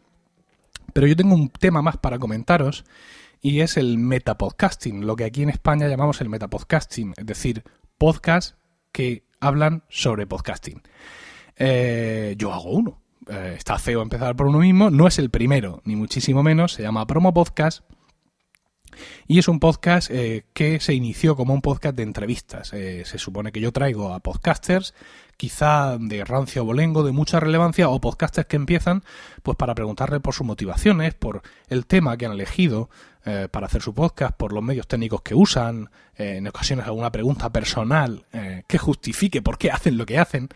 Pero 0.94 1.08
yo 1.08 1.16
tengo 1.16 1.34
un 1.36 1.50
tema 1.50 1.82
más 1.82 1.98
para 1.98 2.20
comentaros 2.20 2.86
y 3.42 3.62
es 3.62 3.78
el 3.78 3.98
metapodcasting, 3.98 5.06
lo 5.06 5.16
que 5.16 5.24
aquí 5.26 5.44
en 5.44 5.50
España 5.50 5.88
llamamos 5.88 6.20
el 6.22 6.30
metapodcasting, 6.30 7.14
es 7.18 7.26
decir, 7.26 7.64
podcasts 7.98 8.56
que 8.92 9.24
hablan 9.40 9.84
sobre 9.90 10.28
podcasting. 10.28 10.82
Eh, 11.56 12.36
yo 12.38 12.54
hago 12.54 12.72
uno, 12.72 13.02
eh, 13.30 13.56
está 13.58 13.78
feo 13.78 14.02
empezar 14.02 14.36
por 14.36 14.48
uno 14.48 14.60
mismo, 14.60 14.90
no 14.90 15.08
es 15.08 15.20
el 15.20 15.30
primero, 15.30 15.82
ni 15.86 15.96
muchísimo 15.96 16.44
menos, 16.44 16.74
se 16.74 16.84
llama 16.84 17.06
Promo 17.08 17.34
Podcast. 17.34 17.84
Y 19.28 19.40
es 19.40 19.48
un 19.48 19.60
podcast 19.60 20.10
eh, 20.12 20.46
que 20.54 20.80
se 20.80 20.94
inició 20.94 21.36
como 21.36 21.54
un 21.54 21.62
podcast 21.62 21.96
de 21.96 22.04
entrevistas. 22.04 22.74
Eh, 22.74 23.04
se 23.06 23.18
supone 23.18 23.52
que 23.52 23.62
yo 23.62 23.72
traigo 23.72 24.14
a 24.14 24.20
podcasters, 24.20 24.94
quizá 25.38 25.98
de 26.00 26.26
rancio 26.26 26.66
bolengo, 26.66 27.04
de 27.04 27.12
mucha 27.12 27.40
relevancia, 27.40 27.90
o 27.90 28.02
podcasters 28.02 28.48
que 28.48 28.56
empiezan 28.56 29.04
pues 29.44 29.56
para 29.58 29.76
preguntarle 29.76 30.20
por 30.20 30.34
sus 30.34 30.46
motivaciones, 30.46 31.14
por 31.14 31.44
el 31.68 31.86
tema 31.86 32.18
que 32.18 32.26
han 32.26 32.34
elegido 32.34 32.90
para 33.52 33.68
hacer 33.68 33.82
su 33.82 33.94
podcast, 33.94 34.36
por 34.36 34.54
los 34.54 34.64
medios 34.64 34.88
técnicos 34.88 35.22
que 35.22 35.36
usan, 35.36 35.90
en 36.16 36.48
ocasiones 36.48 36.86
alguna 36.86 37.12
pregunta 37.12 37.50
personal 37.52 38.26
que 38.68 38.78
justifique 38.78 39.42
por 39.42 39.58
qué 39.58 39.72
hacen 39.72 39.98
lo 39.98 40.06
que 40.06 40.18
hacen. 40.18 40.50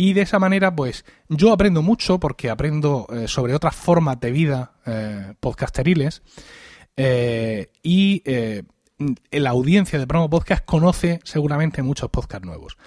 Y 0.00 0.12
de 0.12 0.20
esa 0.20 0.38
manera, 0.38 0.76
pues 0.76 1.04
yo 1.28 1.52
aprendo 1.52 1.82
mucho 1.82 2.20
porque 2.20 2.50
aprendo 2.50 3.08
eh, 3.10 3.26
sobre 3.26 3.52
otras 3.52 3.74
formas 3.74 4.20
de 4.20 4.30
vida 4.30 4.74
eh, 4.86 5.34
podcasteriles. 5.40 6.22
Eh, 6.96 7.72
y 7.82 8.22
la 9.32 9.50
audiencia 9.50 9.98
de 9.98 10.06
Promo 10.06 10.30
Podcast 10.30 10.64
conoce 10.64 11.18
seguramente 11.24 11.82
muchos 11.82 12.10
podcasts 12.10 12.46
nuevos. 12.46 12.78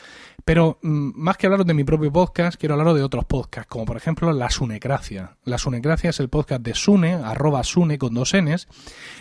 Pero 0.46 0.80
mm, 0.82 1.12
más 1.16 1.38
que 1.38 1.48
hablaros 1.48 1.66
de 1.66 1.74
mi 1.74 1.84
propio 1.84 2.12
podcast, 2.12 2.60
quiero 2.60 2.74
hablaros 2.74 2.96
de 2.96 3.04
otros 3.04 3.26
podcasts, 3.26 3.70
como 3.70 3.86
por 3.86 3.98
ejemplo 3.98 4.32
La 4.34 4.50
Sunecracia. 4.50 5.38
La 5.44 5.58
Sunecracia 5.58 6.10
es 6.10 6.20
el 6.20 6.30
podcast 6.30 6.62
de 6.62 6.74
Sune, 6.74 7.14
arroba 7.14 7.64
Sune 7.64 7.98
con 7.98 8.14
dos 8.14 8.34
Ns, 8.34 8.68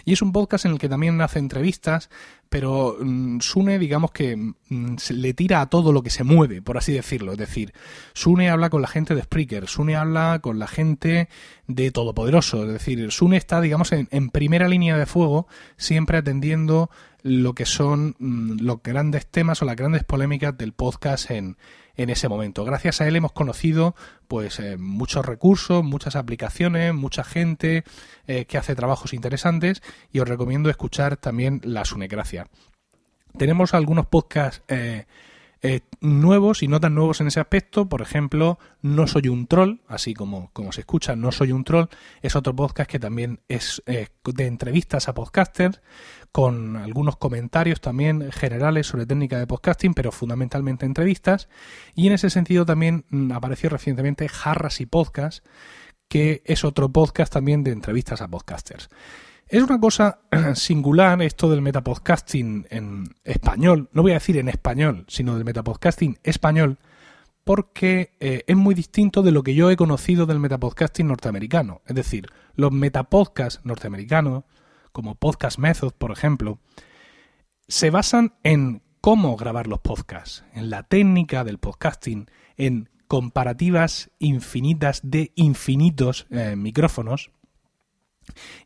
y 0.05 0.13
es 0.13 0.23
un 0.23 0.33
podcast 0.33 0.65
en 0.65 0.73
el 0.73 0.79
que 0.79 0.89
también 0.89 1.21
hace 1.21 1.39
entrevistas, 1.39 2.11
pero 2.49 2.97
mm, 3.01 3.41
Sune 3.41 3.79
digamos 3.79 4.11
que 4.13 4.37
mm, 4.37 4.97
le 5.11 5.35
tira 5.35 5.61
a 5.61 5.69
todo 5.69 5.93
lo 5.93 6.03
que 6.03 6.11
se 6.11 6.25
mueve, 6.25 6.63
por 6.63 6.79
así 6.79 6.93
decirlo. 6.93 7.33
Es 7.33 7.39
decir, 7.39 7.73
Sune 8.13 8.51
habla 8.51 8.71
con 8.71 8.83
la 8.83 8.89
gente 8.89 9.15
de 9.15 9.23
Spreaker, 9.23 9.69
Sune 9.69 9.97
habla 9.97 10.41
con 10.41 10.59
la 10.59 10.67
gente 10.67 11.29
de 11.67 11.91
Todopoderoso, 11.91 12.65
es 12.65 12.73
decir, 12.73 13.11
Sune 13.13 13.37
está 13.37 13.61
digamos 13.61 13.93
en, 13.93 14.09
en 14.11 14.31
primera 14.31 14.69
línea 14.69 14.97
de 14.97 15.07
fuego, 15.07 15.47
siempre 15.77 16.19
atendiendo 16.19 16.91
lo 17.23 17.55
que 17.55 17.67
son 17.67 18.17
mm, 18.19 18.61
los 18.61 18.83
grandes 18.83 19.27
temas 19.27 19.63
o 19.63 19.65
las 19.65 19.77
grandes 19.77 20.05
polémicas 20.05 20.57
del 20.57 20.73
podcast 20.73 21.31
en, 21.31 21.57
en 21.97 22.11
ese 22.11 22.29
momento. 22.29 22.65
Gracias 22.65 23.01
a 23.01 23.09
él 23.09 23.17
hemos 23.17 23.33
conocido 23.33 23.95
pues 24.27 24.59
eh, 24.59 24.77
muchos 24.79 25.25
recursos, 25.27 25.85
muchas 25.85 26.17
aplicaciones, 26.17 26.95
mucha 26.95 27.25
gente 27.25 27.85
eh, 28.27 28.47
que 28.47 28.59
hace 28.59 28.75
trabajos 28.75 29.13
interesantes 29.13 29.83
y 30.11 30.21
os 30.21 30.29
recomiendo 30.29 30.71
escuchar 30.71 31.17
también 31.17 31.61
la 31.65 31.85
Sunecracia. 31.85 32.47
Tenemos 33.37 33.75
algunos 33.75 34.07
podcasts 34.07 34.63
eh, 34.69 35.07
eh, 35.63 35.81
nuevos 36.01 36.63
y 36.63 36.69
no 36.69 36.81
tan 36.81 36.95
nuevos 36.95 37.21
en 37.21 37.27
ese 37.27 37.39
aspecto. 37.39 37.89
Por 37.89 38.01
ejemplo, 38.01 38.59
No 38.81 39.07
Soy 39.07 39.29
un 39.29 39.47
Troll, 39.47 39.81
así 39.87 40.15
como, 40.15 40.51
como 40.53 40.73
se 40.73 40.81
escucha, 40.81 41.17
No 41.17 41.33
Soy 41.33 41.53
un 41.53 41.65
Troll, 41.65 41.89
es 42.23 42.35
otro 42.35 42.57
podcast 42.57 42.91
que 42.91 42.99
también 42.99 43.41
es 43.47 43.83
de 43.87 44.47
entrevistas 44.47 45.09
a 45.09 45.15
podcasters, 45.15 45.81
con 46.33 46.77
algunos 46.77 47.17
comentarios 47.17 47.81
también 47.81 48.31
generales 48.31 48.87
sobre 48.87 49.07
técnica 49.07 49.39
de 49.39 49.47
podcasting, 49.47 49.95
pero 49.95 50.13
fundamentalmente 50.13 50.87
entrevistas. 50.87 51.49
Y 51.95 52.07
en 52.07 52.13
ese 52.13 52.31
sentido 52.31 52.65
también 52.65 53.05
mm, 53.11 53.33
apareció 53.33 53.71
recientemente 53.71 54.29
Jarras 54.29 54.81
y 54.81 54.87
Podcast, 54.87 55.45
que 56.09 56.43
es 56.45 56.65
otro 56.65 56.89
podcast 56.89 57.33
también 57.33 57.65
de 57.65 57.73
entrevistas 57.73 58.21
a 58.21 58.29
podcasters. 58.29 58.89
Es 59.49 59.63
una 59.63 59.81
cosa 59.81 60.21
singular 60.55 61.21
esto 61.23 61.51
del 61.51 61.63
metapodcasting 61.63 62.69
en 62.71 63.05
español, 63.25 63.89
no 63.93 64.03
voy 64.03 64.13
a 64.13 64.15
decir 64.15 64.37
en 64.37 64.49
español, 64.49 65.05
sino 65.09 65.35
del 65.35 65.45
metapodcasting 65.45 66.19
español, 66.23 66.79
porque 67.43 68.13
eh, 68.21 68.45
es 68.47 68.57
muy 68.57 68.77
distinto 68.77 69.23
de 69.23 69.33
lo 69.33 69.43
que 69.43 69.57
yo 69.57 69.71
he 69.71 69.77
conocido 69.77 70.27
del 70.27 70.39
metapodcasting 70.39 71.09
norteamericano. 71.09 71.81
Es 71.87 71.97
decir, 71.97 72.29
los 72.55 72.71
metapodcasts 72.71 73.61
norteamericanos, 73.65 74.45
como 74.93 75.15
Podcast 75.15 75.59
Method, 75.59 75.93
por 75.93 76.11
ejemplo, 76.13 76.59
se 77.69 77.91
basan 77.91 78.35
en 78.43 78.83
cómo 79.01 79.37
grabar 79.37 79.67
los 79.67 79.81
podcasts, 79.81 80.45
en 80.55 80.71
la 80.71 80.83
técnica 80.83 81.45
del 81.45 81.59
podcasting, 81.59 82.31
en 82.57 82.89
comparativas 83.09 84.11
infinitas 84.19 85.01
de 85.03 85.33
infinitos 85.35 86.27
eh, 86.31 86.55
micrófonos 86.57 87.31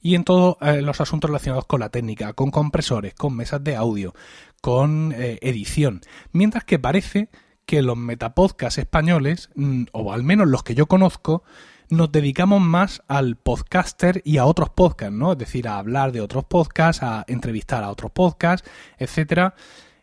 y 0.01 0.14
en 0.14 0.25
todos 0.25 0.57
eh, 0.61 0.83
los 0.83 1.01
asuntos 1.01 1.31
relacionados 1.31 1.66
con 1.66 1.81
la 1.81 1.89
técnica, 1.89 2.33
con 2.35 2.51
compresores, 2.51 3.14
con 3.14 3.37
mesas 3.37 3.64
de 3.64 3.77
audio, 3.77 4.14
con 4.61 5.12
eh, 5.16 5.39
edición. 5.43 6.01
Mientras 6.33 6.64
que 6.64 6.79
parece 6.79 7.31
que 7.64 7.83
los 7.83 7.97
metapodcasts 7.97 8.79
españoles, 8.79 9.51
mm, 9.55 9.85
o 9.93 10.12
al 10.12 10.22
menos 10.22 10.49
los 10.49 10.62
que 10.62 10.75
yo 10.75 10.87
conozco, 10.87 11.43
nos 11.91 12.11
dedicamos 12.12 12.61
más 12.61 13.03
al 13.09 13.37
podcaster 13.37 14.22
y 14.24 14.39
a 14.39 14.47
otros 14.47 14.70
podcasts, 14.70 15.14
¿no? 15.14 15.32
Es 15.32 15.39
decir, 15.39 15.68
a 15.68 15.78
hablar 15.78 16.12
de 16.12 16.20
otros 16.20 16.45
podcasts, 16.45 17.03
a 17.03 17.24
entrevistar 17.28 17.85
a 17.85 17.91
otros 17.91 18.11
podcasts, 18.12 18.68
etcétera. 18.99 19.55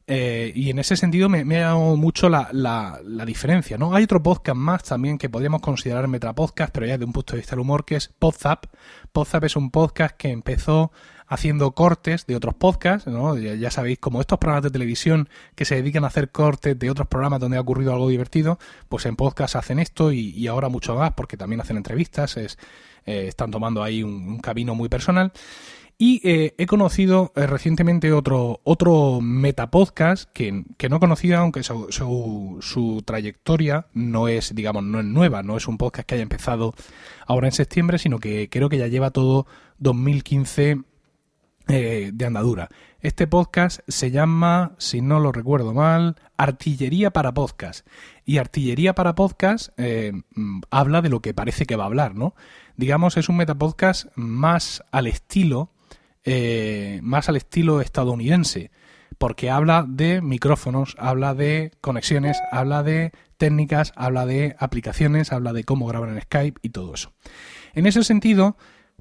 Eh, 0.07 0.51
y 0.55 0.69
en 0.69 0.79
ese 0.79 0.97
sentido 0.97 1.29
me, 1.29 1.39
ha 1.39 1.69
llamado 1.69 1.95
mucho 1.95 2.27
la, 2.27 2.49
la, 2.51 3.25
diferencia, 3.25 3.77
¿no? 3.77 3.93
Hay 3.93 4.03
otro 4.03 4.21
podcast 4.21 4.57
más 4.57 4.83
también 4.83 5.17
que 5.17 5.29
podríamos 5.29 5.61
considerar 5.61 6.07
metapodcast, 6.07 6.73
pero 6.73 6.85
ya 6.85 6.93
desde 6.93 7.05
un 7.05 7.13
punto 7.13 7.33
de 7.33 7.37
vista 7.37 7.51
del 7.51 7.61
humor, 7.61 7.85
que 7.85 7.95
es 7.95 8.09
Podzap. 8.19 8.65
Podzap 9.11 9.43
es 9.45 9.55
un 9.55 9.71
podcast 9.71 10.17
que 10.17 10.29
empezó 10.29 10.91
haciendo 11.31 11.71
cortes 11.71 12.25
de 12.25 12.35
otros 12.35 12.55
podcasts, 12.55 13.07
¿no? 13.09 13.37
Ya, 13.37 13.71
sabéis, 13.71 13.99
como 13.99 14.19
estos 14.19 14.37
programas 14.37 14.63
de 14.63 14.69
televisión 14.69 15.29
que 15.55 15.63
se 15.63 15.75
dedican 15.75 16.03
a 16.03 16.07
hacer 16.07 16.29
cortes 16.29 16.77
de 16.77 16.89
otros 16.89 17.07
programas 17.07 17.39
donde 17.39 17.55
ha 17.55 17.61
ocurrido 17.61 17.93
algo 17.93 18.09
divertido, 18.09 18.59
pues 18.89 19.05
en 19.05 19.15
podcast 19.15 19.55
hacen 19.55 19.79
esto 19.79 20.11
y, 20.11 20.45
ahora 20.47 20.67
mucho 20.67 20.93
más 20.93 21.13
porque 21.13 21.37
también 21.37 21.61
hacen 21.61 21.77
entrevistas, 21.77 22.35
es, 22.35 22.57
eh, 23.05 23.27
están 23.29 23.49
tomando 23.49 23.81
ahí 23.81 24.03
un 24.03 24.39
camino 24.39 24.75
muy 24.75 24.89
personal. 24.89 25.31
Y 25.97 26.19
eh, 26.27 26.53
he 26.57 26.65
conocido 26.65 27.31
eh, 27.37 27.47
recientemente 27.47 28.11
otro, 28.11 28.59
otro 28.65 29.21
metapodcast 29.21 30.29
que, 30.33 30.65
que 30.75 30.89
no 30.89 30.99
conocía, 30.99 31.37
aunque 31.39 31.63
su, 31.63 32.57
su, 32.59 33.03
trayectoria 33.05 33.85
no 33.93 34.27
es, 34.27 34.53
digamos, 34.53 34.83
no 34.83 34.99
es 34.99 35.05
nueva, 35.05 35.43
no 35.43 35.55
es 35.55 35.65
un 35.69 35.77
podcast 35.77 36.09
que 36.09 36.15
haya 36.15 36.23
empezado 36.23 36.73
ahora 37.25 37.47
en 37.47 37.53
septiembre, 37.53 37.99
sino 37.99 38.19
que 38.19 38.49
creo 38.49 38.67
que 38.67 38.79
ya 38.79 38.87
lleva 38.87 39.11
todo 39.11 39.45
2015 39.77 40.90
eh, 41.71 42.11
de 42.13 42.25
andadura. 42.25 42.69
Este 42.99 43.27
podcast 43.27 43.79
se 43.87 44.11
llama, 44.11 44.75
si 44.77 45.01
no 45.01 45.19
lo 45.19 45.31
recuerdo 45.31 45.73
mal, 45.73 46.17
Artillería 46.37 47.11
para 47.11 47.33
Podcast. 47.33 47.87
Y 48.25 48.37
Artillería 48.37 48.93
para 48.93 49.15
Podcast 49.15 49.69
mm, 49.77 50.61
habla 50.69 51.01
de 51.01 51.09
lo 51.09 51.21
que 51.21 51.33
parece 51.33 51.65
que 51.65 51.75
va 51.75 51.83
a 51.83 51.87
hablar, 51.87 52.15
¿no? 52.15 52.35
Digamos, 52.77 53.17
es 53.17 53.29
un 53.29 53.37
metapodcast 53.37 54.07
más 54.15 54.83
al 54.91 55.07
estilo 55.07 55.71
eh, 56.23 56.99
más 57.01 57.29
al 57.29 57.35
estilo 57.35 57.81
estadounidense, 57.81 58.69
porque 59.17 59.49
habla 59.49 59.85
de 59.87 60.21
micrófonos, 60.21 60.95
habla 60.99 61.33
de 61.33 61.71
conexiones, 61.81 62.37
habla 62.51 62.83
de 62.83 63.11
técnicas, 63.37 63.91
habla 63.95 64.27
de 64.27 64.55
aplicaciones, 64.59 65.31
habla 65.31 65.51
de 65.51 65.63
cómo 65.63 65.87
grabar 65.87 66.09
en 66.09 66.21
Skype 66.21 66.59
y 66.61 66.69
todo 66.69 66.93
eso. 66.93 67.11
En 67.73 67.87
ese 67.87 68.03
sentido, 68.03 68.55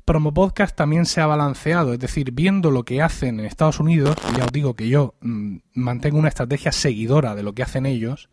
Promo 0.05 0.33
Podcast 0.35 0.77
también 0.77 1.07
se 1.07 1.21
ha 1.21 1.27
balanceado, 1.27 1.93
es 1.93 1.99
decir, 1.99 2.33
viendo 2.33 2.71
lo 2.71 2.85
que 2.85 3.03
hacen 3.03 3.41
en 3.41 3.47
Estados 3.47 3.81
Unidos, 3.81 4.17
ya 4.37 4.45
os 4.45 4.53
digo 4.53 4.75
que 4.75 4.89
yo 4.89 5.15
mm, 5.21 5.57
mantengo 5.75 6.19
una 6.19 6.29
estrategia 6.29 6.73
seguidora 6.73 7.35
de 7.35 7.43
lo 7.43 7.55
que 7.55 7.63
hacen 7.63 7.87
ellos, 7.87 8.29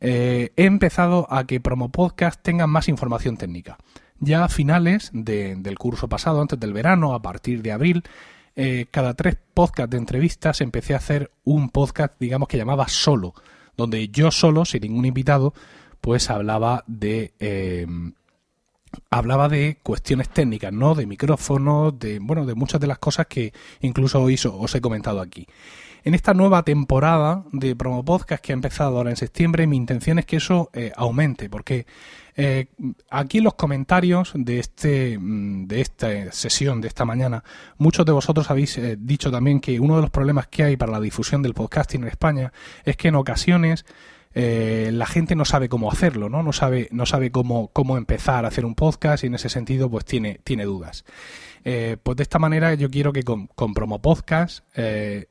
eh, 0.00 0.52
he 0.56 0.64
empezado 0.64 1.26
a 1.30 1.46
que 1.46 1.60
Promo 1.60 1.90
Podcast 1.90 2.40
tenga 2.42 2.66
más 2.66 2.88
información 2.88 3.36
técnica. 3.36 3.78
Ya 4.18 4.44
a 4.44 4.48
finales 4.48 5.10
del 5.12 5.78
curso 5.78 6.08
pasado, 6.08 6.40
antes 6.40 6.58
del 6.58 6.72
verano, 6.72 7.14
a 7.14 7.20
partir 7.20 7.62
de 7.62 7.72
abril, 7.72 8.02
eh, 8.54 8.86
cada 8.90 9.14
tres 9.14 9.36
podcasts 9.52 9.90
de 9.90 9.98
entrevistas 9.98 10.62
empecé 10.62 10.94
a 10.94 10.98
hacer 10.98 11.30
un 11.44 11.68
podcast, 11.68 12.14
digamos, 12.18 12.48
que 12.48 12.56
llamaba 12.56 12.88
solo, 12.88 13.34
donde 13.76 14.08
yo 14.08 14.30
solo, 14.30 14.64
sin 14.64 14.82
ningún 14.82 15.04
invitado, 15.04 15.52
pues 16.00 16.30
hablaba 16.30 16.84
de... 16.86 17.34
Eh, 17.38 17.86
hablaba 19.10 19.48
de 19.48 19.78
cuestiones 19.82 20.28
técnicas, 20.28 20.72
¿no? 20.72 20.94
De 20.94 21.06
micrófonos, 21.06 21.98
de, 21.98 22.18
bueno, 22.20 22.46
de 22.46 22.54
muchas 22.54 22.80
de 22.80 22.86
las 22.86 22.98
cosas 22.98 23.26
que 23.26 23.52
incluso 23.80 24.22
hoy 24.22 24.38
os 24.44 24.74
he 24.74 24.80
comentado 24.80 25.20
aquí. 25.20 25.46
En 26.04 26.14
esta 26.14 26.34
nueva 26.34 26.62
temporada 26.62 27.44
de 27.50 27.74
Promo 27.74 28.04
Podcast 28.04 28.40
que 28.40 28.52
ha 28.52 28.54
empezado 28.54 28.96
ahora 28.96 29.10
en 29.10 29.16
septiembre, 29.16 29.66
mi 29.66 29.76
intención 29.76 30.20
es 30.20 30.24
que 30.24 30.36
eso 30.36 30.70
eh, 30.72 30.92
aumente, 30.94 31.50
porque 31.50 31.84
eh, 32.36 32.66
aquí 33.10 33.38
en 33.38 33.44
los 33.44 33.54
comentarios 33.54 34.30
de 34.36 34.60
este 34.60 35.18
mm, 35.18 35.66
de 35.66 35.80
esta 35.80 36.30
sesión 36.30 36.80
de 36.80 36.86
esta 36.86 37.04
mañana, 37.04 37.42
muchos 37.78 38.06
de 38.06 38.12
vosotros 38.12 38.50
habéis 38.52 38.78
eh, 38.78 38.96
dicho 39.00 39.32
también 39.32 39.58
que 39.58 39.80
uno 39.80 39.96
de 39.96 40.02
los 40.02 40.10
problemas 40.10 40.46
que 40.46 40.62
hay 40.62 40.76
para 40.76 40.92
la 40.92 41.00
difusión 41.00 41.42
del 41.42 41.54
podcasting 41.54 42.02
en 42.02 42.08
España 42.08 42.52
es 42.84 42.96
que 42.96 43.08
en 43.08 43.16
ocasiones 43.16 43.84
la 44.36 45.06
gente 45.06 45.34
no 45.34 45.46
sabe 45.46 45.70
cómo 45.70 45.90
hacerlo, 45.90 46.28
¿no? 46.28 46.42
No 46.42 46.52
sabe, 46.52 46.88
no 46.92 47.06
sabe 47.06 47.30
cómo, 47.30 47.68
cómo 47.72 47.96
empezar 47.96 48.44
a 48.44 48.48
hacer 48.48 48.66
un 48.66 48.74
podcast 48.74 49.24
y 49.24 49.28
en 49.28 49.34
ese 49.34 49.48
sentido 49.48 49.90
pues 49.90 50.04
tiene, 50.04 50.40
tiene 50.44 50.64
dudas. 50.64 51.04
Eh, 51.68 51.96
pues 52.00 52.16
de 52.16 52.22
esta 52.22 52.38
manera 52.38 52.74
yo 52.74 52.88
quiero 52.90 53.12
que 53.12 53.24
con, 53.24 53.48
Promo 53.74 54.00
Podcast 54.00 54.64
eh, 54.76 55.26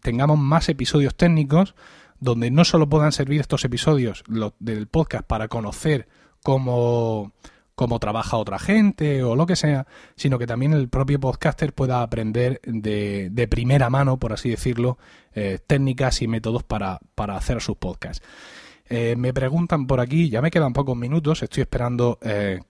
tengamos 0.00 0.38
más 0.38 0.66
episodios 0.70 1.14
técnicos 1.14 1.74
donde 2.20 2.50
no 2.50 2.64
solo 2.64 2.88
puedan 2.88 3.12
servir 3.12 3.42
estos 3.42 3.66
episodios 3.66 4.24
del 4.58 4.86
podcast 4.86 5.26
para 5.26 5.48
conocer 5.48 6.08
cómo, 6.42 7.32
cómo 7.78 7.98
trabaja 8.00 8.36
otra 8.36 8.58
gente 8.58 9.22
o 9.22 9.36
lo 9.36 9.46
que 9.46 9.56
sea, 9.56 9.86
sino 10.16 10.38
que 10.38 10.46
también 10.46 10.72
el 10.72 10.88
propio 10.88 11.20
podcaster 11.20 11.72
pueda 11.72 12.02
aprender 12.02 12.60
de, 12.64 13.30
de 13.30 13.48
primera 13.48 13.88
mano, 13.88 14.18
por 14.18 14.32
así 14.32 14.50
decirlo, 14.50 14.98
eh, 15.32 15.60
técnicas 15.64 16.20
y 16.20 16.26
métodos 16.26 16.64
para, 16.64 16.98
para 17.14 17.36
hacer 17.36 17.62
sus 17.62 17.76
podcasts. 17.76 18.26
me 18.90 19.32
preguntan 19.32 19.86
por 19.86 20.00
aquí, 20.00 20.28
ya 20.28 20.42
me 20.42 20.50
quedan 20.50 20.72
pocos 20.72 20.96
minutos, 20.96 21.42
estoy 21.42 21.60
esperando 21.60 22.18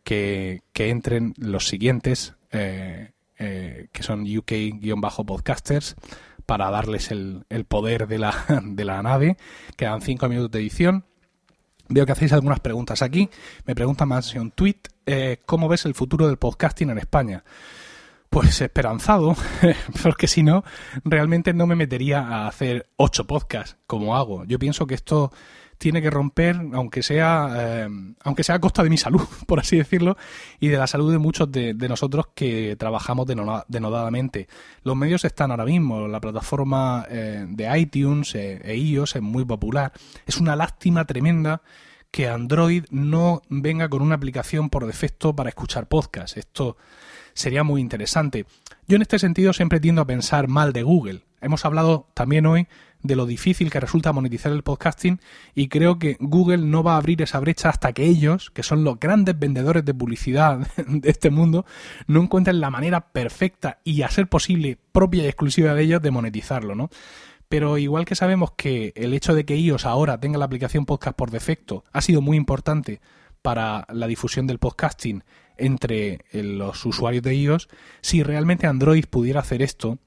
que, 0.04 0.60
que, 0.72 0.90
entren 0.90 1.32
los 1.38 1.66
siguientes 1.66 2.34
eh, 2.52 3.12
eh, 3.40 3.86
que 3.92 4.02
son 4.02 4.24
UK-podcasters, 4.26 5.94
para 6.44 6.70
darles 6.70 7.12
el, 7.12 7.44
poder 7.68 8.08
de 8.08 8.18
la, 8.18 8.34
de 8.64 8.84
la 8.84 9.00
nave. 9.02 9.36
Quedan 9.76 10.02
cinco 10.02 10.28
minutos 10.28 10.50
de 10.50 10.58
edición. 10.58 11.04
Veo 11.88 12.04
que 12.04 12.12
hacéis 12.12 12.32
algunas 12.32 12.58
preguntas 12.58 13.00
aquí. 13.00 13.30
Me 13.64 13.76
pregunta 13.76 14.06
más 14.06 14.34
en 14.34 14.42
un 14.42 14.50
tweet, 14.50 14.80
eh, 15.08 15.42
¿cómo 15.46 15.68
ves 15.68 15.86
el 15.86 15.94
futuro 15.94 16.26
del 16.26 16.36
podcasting 16.36 16.90
en 16.90 16.98
España? 16.98 17.42
Pues 18.30 18.60
esperanzado, 18.60 19.34
porque 20.02 20.28
si 20.28 20.42
no, 20.42 20.64
realmente 21.04 21.54
no 21.54 21.66
me 21.66 21.74
metería 21.74 22.20
a 22.20 22.46
hacer 22.46 22.90
ocho 22.96 23.26
podcasts 23.26 23.78
como 23.86 24.16
hago. 24.16 24.44
Yo 24.44 24.58
pienso 24.58 24.86
que 24.86 24.94
esto 24.94 25.32
tiene 25.78 26.02
que 26.02 26.10
romper, 26.10 26.60
aunque 26.74 27.02
sea, 27.02 27.48
eh, 27.56 27.88
aunque 28.24 28.44
sea 28.44 28.56
a 28.56 28.60
costa 28.60 28.82
de 28.82 28.90
mi 28.90 28.98
salud, 28.98 29.22
por 29.46 29.60
así 29.60 29.78
decirlo, 29.78 30.16
y 30.60 30.68
de 30.68 30.76
la 30.76 30.86
salud 30.86 31.10
de 31.10 31.18
muchos 31.18 31.50
de, 31.50 31.74
nosotros 31.88 32.26
que 32.34 32.76
trabajamos 32.76 33.26
denodadamente. 33.26 34.48
Los 34.82 34.96
medios 34.96 35.24
están 35.24 35.52
ahora 35.52 35.64
mismo, 35.64 36.06
la 36.06 36.20
plataforma 36.20 37.06
eh, 37.08 37.46
de 37.48 37.78
iTunes 37.78 38.34
eh, 38.34 38.60
e 38.62 38.76
iOS 38.76 39.16
es 39.16 39.22
muy 39.22 39.44
popular. 39.44 39.92
Es 40.26 40.38
una 40.38 40.54
lástima 40.54 41.06
tremenda 41.06 41.62
que 42.10 42.28
Android 42.28 42.84
no 42.90 43.42
venga 43.48 43.88
con 43.88 44.02
una 44.02 44.14
aplicación 44.14 44.70
por 44.70 44.86
defecto 44.86 45.34
para 45.34 45.50
escuchar 45.50 45.88
podcasts. 45.88 46.36
Esto 46.36 46.76
sería 47.34 47.62
muy 47.62 47.80
interesante. 47.80 48.46
Yo 48.86 48.96
en 48.96 49.02
este 49.02 49.18
sentido 49.18 49.52
siempre 49.52 49.80
tiendo 49.80 50.02
a 50.02 50.06
pensar 50.06 50.48
mal 50.48 50.72
de 50.72 50.82
Google. 50.82 51.24
Hemos 51.40 51.64
hablado 51.64 52.08
también 52.14 52.46
hoy 52.46 52.66
de 53.02 53.14
lo 53.14 53.26
difícil 53.26 53.70
que 53.70 53.78
resulta 53.78 54.12
monetizar 54.12 54.50
el 54.50 54.64
podcasting 54.64 55.20
y 55.54 55.68
creo 55.68 55.98
que 55.98 56.16
Google 56.18 56.58
no 56.58 56.82
va 56.82 56.94
a 56.94 56.96
abrir 56.96 57.22
esa 57.22 57.38
brecha 57.38 57.68
hasta 57.68 57.92
que 57.92 58.04
ellos, 58.04 58.50
que 58.50 58.64
son 58.64 58.82
los 58.82 58.98
grandes 58.98 59.38
vendedores 59.38 59.84
de 59.84 59.94
publicidad 59.94 60.66
de 60.76 61.08
este 61.08 61.30
mundo, 61.30 61.64
no 62.06 62.22
encuentren 62.22 62.60
la 62.60 62.70
manera 62.70 63.12
perfecta 63.12 63.78
y 63.84 64.02
a 64.02 64.10
ser 64.10 64.28
posible 64.28 64.78
propia 64.90 65.22
y 65.22 65.26
exclusiva 65.26 65.74
de 65.74 65.82
ellos 65.82 66.02
de 66.02 66.10
monetizarlo, 66.10 66.74
¿no? 66.74 66.90
Pero 67.48 67.78
igual 67.78 68.04
que 68.04 68.14
sabemos 68.14 68.52
que 68.52 68.92
el 68.94 69.14
hecho 69.14 69.34
de 69.34 69.44
que 69.44 69.56
iOS 69.56 69.86
ahora 69.86 70.20
tenga 70.20 70.38
la 70.38 70.44
aplicación 70.44 70.84
podcast 70.84 71.16
por 71.16 71.30
defecto 71.30 71.84
ha 71.92 72.02
sido 72.02 72.20
muy 72.20 72.36
importante 72.36 73.00
para 73.42 73.86
la 73.90 74.06
difusión 74.06 74.46
del 74.46 74.58
podcasting 74.58 75.24
entre 75.56 76.24
eh, 76.32 76.42
los 76.42 76.84
usuarios 76.84 77.22
de 77.22 77.34
iOS, 77.34 77.68
si 78.00 78.22
realmente 78.22 78.66
Android 78.66 79.04
pudiera 79.06 79.40
hacer 79.40 79.62
esto, 79.62 79.98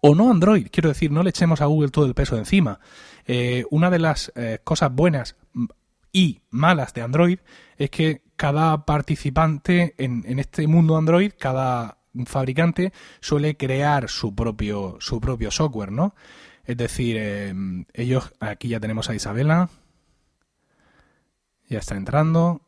o 0.00 0.14
no 0.14 0.30
Android, 0.30 0.68
quiero 0.70 0.88
decir, 0.88 1.10
no 1.10 1.22
le 1.22 1.30
echemos 1.30 1.60
a 1.60 1.66
Google 1.66 1.90
todo 1.90 2.06
el 2.06 2.14
peso 2.14 2.36
de 2.36 2.42
encima. 2.42 2.78
Eh, 3.26 3.64
una 3.70 3.90
de 3.90 3.98
las 3.98 4.32
eh, 4.36 4.60
cosas 4.62 4.92
buenas 4.92 5.36
y 6.12 6.40
malas 6.50 6.94
de 6.94 7.02
Android 7.02 7.38
es 7.76 7.90
que 7.90 8.22
cada 8.36 8.84
participante 8.84 9.94
en, 9.98 10.24
en, 10.26 10.38
este 10.38 10.66
mundo 10.68 10.96
Android, 10.96 11.32
cada 11.36 11.97
fabricante 12.26 12.92
suele 13.20 13.56
crear 13.56 14.08
su 14.08 14.34
propio, 14.34 14.96
su 15.00 15.20
propio 15.20 15.50
software, 15.50 15.92
¿no? 15.92 16.14
Es 16.64 16.76
decir, 16.76 17.16
ellos, 17.94 18.32
aquí 18.40 18.68
ya 18.68 18.80
tenemos 18.80 19.08
a 19.08 19.14
Isabela, 19.14 19.70
ya 21.68 21.78
está 21.78 21.96
entrando. 21.96 22.60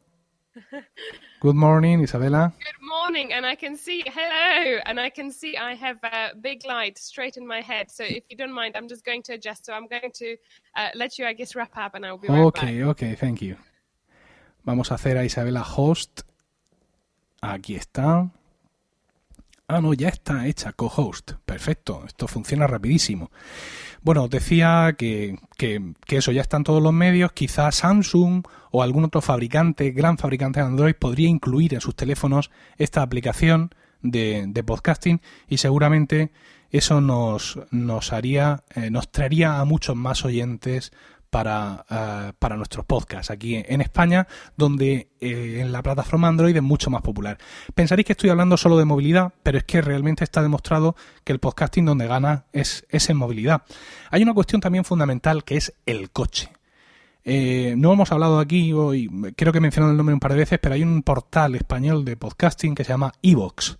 Good 1.41 1.55
morning, 1.55 2.03
Isabella. 2.03 2.53
Good 2.59 2.87
morning, 2.87 3.33
and 3.33 3.47
I 3.47 3.57
can 3.57 3.75
see 3.75 4.03
hello, 4.07 4.79
and 4.85 5.01
I 5.01 5.09
can 5.09 5.33
see 5.33 5.57
I 5.57 5.75
have 5.75 5.99
a 6.03 6.35
big 6.39 6.67
light 6.67 6.99
straight 6.99 7.39
in 7.39 7.47
my 7.47 7.63
head. 7.63 7.91
So 7.91 8.05
if 8.05 8.25
you 8.29 8.37
don't 8.37 8.53
mind, 8.53 8.77
I'm 8.77 8.89
just 8.89 9.07
going 9.07 9.23
to 9.23 9.33
adjust. 9.33 9.65
So 9.65 9.73
I'm 9.73 9.87
going 9.87 10.13
to 10.17 10.37
uh, 10.77 10.91
let 10.95 11.19
you, 11.19 11.25
I 11.25 11.33
guess, 11.33 11.57
wrap 11.57 11.75
up, 11.79 11.95
and 11.95 12.05
I 12.05 12.11
will 12.11 12.19
be 12.19 12.29
right 12.29 12.41
okay, 12.41 12.81
back. 12.81 12.89
Okay, 12.89 13.15
thank 13.15 13.41
you. 13.41 13.57
Vamos 14.67 14.91
a 14.91 14.97
hacer 14.97 15.17
a 15.17 15.25
Isabela 15.25 15.63
host. 15.63 16.25
Aquí 17.41 17.75
está. 17.75 18.31
Ah, 19.73 19.81
no, 19.81 19.95
ya 19.95 20.09
está 20.09 20.49
hecha 20.49 20.73
co-host. 20.73 21.35
Perfecto, 21.47 22.03
esto 22.05 22.27
funciona 22.27 22.67
rapidísimo. 22.67 23.31
Bueno, 24.03 24.27
decía 24.27 24.97
que, 24.99 25.39
que, 25.57 25.95
eso 26.09 26.33
ya 26.33 26.41
está 26.41 26.57
en 26.57 26.65
todos 26.65 26.83
los 26.83 26.93
medios. 26.93 27.31
Quizás 27.31 27.77
Samsung 27.77 28.43
o 28.73 28.83
algún 28.83 29.05
otro 29.05 29.21
fabricante, 29.21 29.93
gran 29.93 30.19
fabricante 30.19 30.59
de 30.59 30.67
Android, 30.67 30.95
podría 30.97 31.29
incluir 31.29 31.75
en 31.75 31.81
sus 31.81 31.95
teléfonos 31.95 32.51
esta 32.79 33.03
aplicación 33.03 33.73
de, 34.03 34.47
de 34.49 34.65
podcasting 34.65 35.21
y 35.49 35.59
seguramente 35.59 36.33
eso 36.71 37.01
nos, 37.01 37.61
nos 37.71 38.13
haría, 38.13 38.65
eh, 38.75 38.91
nos 38.91 39.13
traería 39.13 39.61
a 39.61 39.65
muchos 39.65 39.95
más 39.95 40.25
oyentes 40.25 40.91
para, 41.31 41.87
uh, 41.89 42.33
para 42.39 42.57
nuestros 42.57 42.85
podcasts 42.85 43.31
aquí 43.31 43.63
en 43.65 43.81
España, 43.81 44.27
donde 44.57 45.09
eh, 45.21 45.59
en 45.61 45.73
la 45.73 45.83
plataforma 45.83 46.29
Android 46.29 46.57
es 46.57 46.63
mucho 46.63 46.91
más 46.91 47.03
popular. 47.03 47.39
Pensaréis 47.75 48.07
que 48.07 48.13
estoy 48.13 48.31
hablando 48.31 48.57
solo 48.57 48.77
de 48.77 48.85
movilidad, 48.85 49.33
pero 49.43 49.59
es 49.59 49.65
que 49.65 49.81
realmente 49.81 50.25
está 50.25 50.43
demostrado 50.43 50.97
que 51.25 51.33
el 51.33 51.39
podcasting 51.39 51.85
donde 51.85 52.07
gana 52.07 52.45
es, 52.53 52.85
es 52.91 53.09
en 53.09 53.17
movilidad. 53.17 53.63
Hay 54.11 54.23
una 54.23 54.35
cuestión 54.35 54.61
también 54.61 54.85
fundamental 54.85 55.45
que 55.45 55.57
es 55.57 55.73
el 55.87 56.11
coche. 56.11 56.51
Eh, 57.25 57.75
no 57.77 57.93
hemos 57.93 58.11
hablado 58.13 58.39
aquí 58.39 58.73
hoy, 58.73 59.09
creo 59.37 59.53
que 59.53 59.59
he 59.59 59.61
mencionado 59.63 59.93
el 59.93 59.97
nombre 59.97 60.15
un 60.15 60.21
par 60.21 60.33
de 60.33 60.39
veces, 60.39 60.59
pero 60.61 60.75
hay 60.75 60.83
un 60.83 61.03
portal 61.03 61.55
español 61.55 62.05
de 62.05 62.17
podcasting 62.17 62.75
que 62.75 62.83
se 62.83 62.93
llama 62.93 63.13
Evox. 63.23 63.79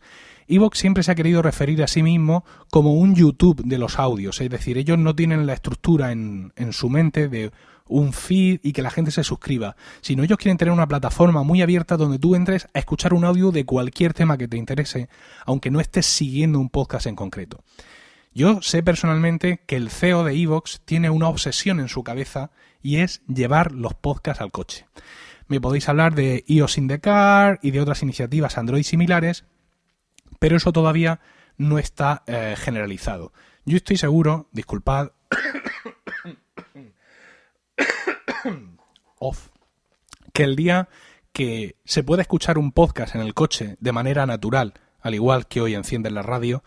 Evox 0.51 0.79
siempre 0.79 1.05
se 1.05 1.13
ha 1.13 1.15
querido 1.15 1.43
referir 1.43 1.83
a 1.83 1.87
sí 1.87 2.03
mismo 2.03 2.45
como 2.71 2.95
un 2.95 3.15
YouTube 3.15 3.63
de 3.65 3.79
los 3.79 3.99
audios, 3.99 4.41
es 4.41 4.51
decir, 4.51 4.79
ellos 4.79 4.99
no 4.99 5.15
tienen 5.15 5.47
la 5.47 5.53
estructura 5.53 6.11
en, 6.11 6.53
su 6.73 6.91
mente 6.91 7.29
de 7.29 7.53
un 7.87 8.13
feed 8.13 8.61
y 8.63 8.73
que 8.73 8.83
la 8.83 8.91
gente 8.91 9.13
se 9.13 9.23
suscriba, 9.23 9.77
sino 10.01 10.25
ellos 10.25 10.39
quieren 10.39 10.59
tener 10.59 10.73
una 10.73 10.89
plataforma 10.89 11.45
muy 11.45 11.63
abierta 11.63 11.97
donde 11.97 12.19
tú 12.19 12.35
entres 12.35 12.67
a 12.75 12.81
escuchar 12.81 13.15
un 13.15 13.25
audio 13.25 13.53
de 13.53 13.65
cualquier 13.65 14.13
tema 14.13 14.39
que 14.39 14.49
te 14.49 14.57
interese, 14.57 15.09
aunque 15.47 15.71
no 15.71 15.81
estés 15.81 16.07
siguiendo 16.07 16.59
un 16.59 16.69
podcast 16.69 17.07
en 17.07 17.17
concreto. 17.17 17.63
Yo 18.35 18.61
sé 18.63 18.83
personalmente 18.83 19.63
que 19.67 19.77
el 19.77 19.91
CEO 19.91 20.25
de 20.25 20.35
Evox 20.35 20.81
tiene 20.85 21.11
una 21.11 21.29
obsesión 21.29 21.79
en 21.79 21.89
su 21.89 22.03
cabeza 22.03 22.51
y 22.83 22.97
es 22.97 23.23
llevar 23.27 23.73
los 23.73 23.95
podcasts 23.95 24.41
al 24.41 24.51
coche. 24.51 24.87
Me 25.49 25.61
podéis 25.61 25.89
hablar 25.89 26.15
de 26.15 26.45
iOS 26.47 26.79
in 26.79 26.87
the 26.87 27.01
Car 27.01 27.59
y 27.61 27.73
de 27.73 27.81
otras 27.81 28.05
iniciativas 28.05 28.57
Android 28.57 28.85
similares, 28.85 29.45
pero 30.41 30.57
eso 30.57 30.73
todavía 30.73 31.21
no 31.57 31.79
está 31.79 32.25
eh, 32.27 32.57
generalizado. 32.59 33.33
Yo 33.65 33.77
estoy 33.77 33.97
seguro, 33.97 34.49
disculpad, 34.51 35.13
que 40.33 40.43
el 40.43 40.57
día 40.57 40.89
que 41.33 41.77
se 41.85 42.03
pueda 42.03 42.23
escuchar 42.23 42.59
un 42.59 42.73
podcast 42.73 43.15
en 43.15 43.21
el 43.21 43.35
coche 43.35 43.77
de 43.79 43.93
manera 43.93 44.27
natural, 44.27 44.75
al 45.01 45.15
igual 45.15 45.47
que 45.47 45.61
hoy 45.61 45.75
encienden 45.75 46.15
la 46.15 46.23
radio, 46.23 46.65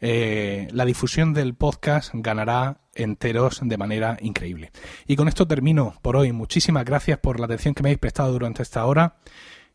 eh, 0.00 0.68
la 0.70 0.84
difusión 0.84 1.34
del 1.34 1.54
podcast 1.54 2.10
ganará 2.14 2.80
enteros 2.94 3.60
de 3.62 3.76
manera 3.76 4.16
increíble. 4.20 4.70
Y 5.06 5.16
con 5.16 5.28
esto 5.28 5.46
termino 5.46 5.94
por 6.02 6.16
hoy. 6.16 6.32
Muchísimas 6.32 6.84
gracias 6.84 7.18
por 7.18 7.38
la 7.38 7.46
atención 7.46 7.74
que 7.74 7.82
me 7.82 7.90
habéis 7.90 7.98
prestado 7.98 8.32
durante 8.32 8.62
esta 8.62 8.84
hora. 8.86 9.16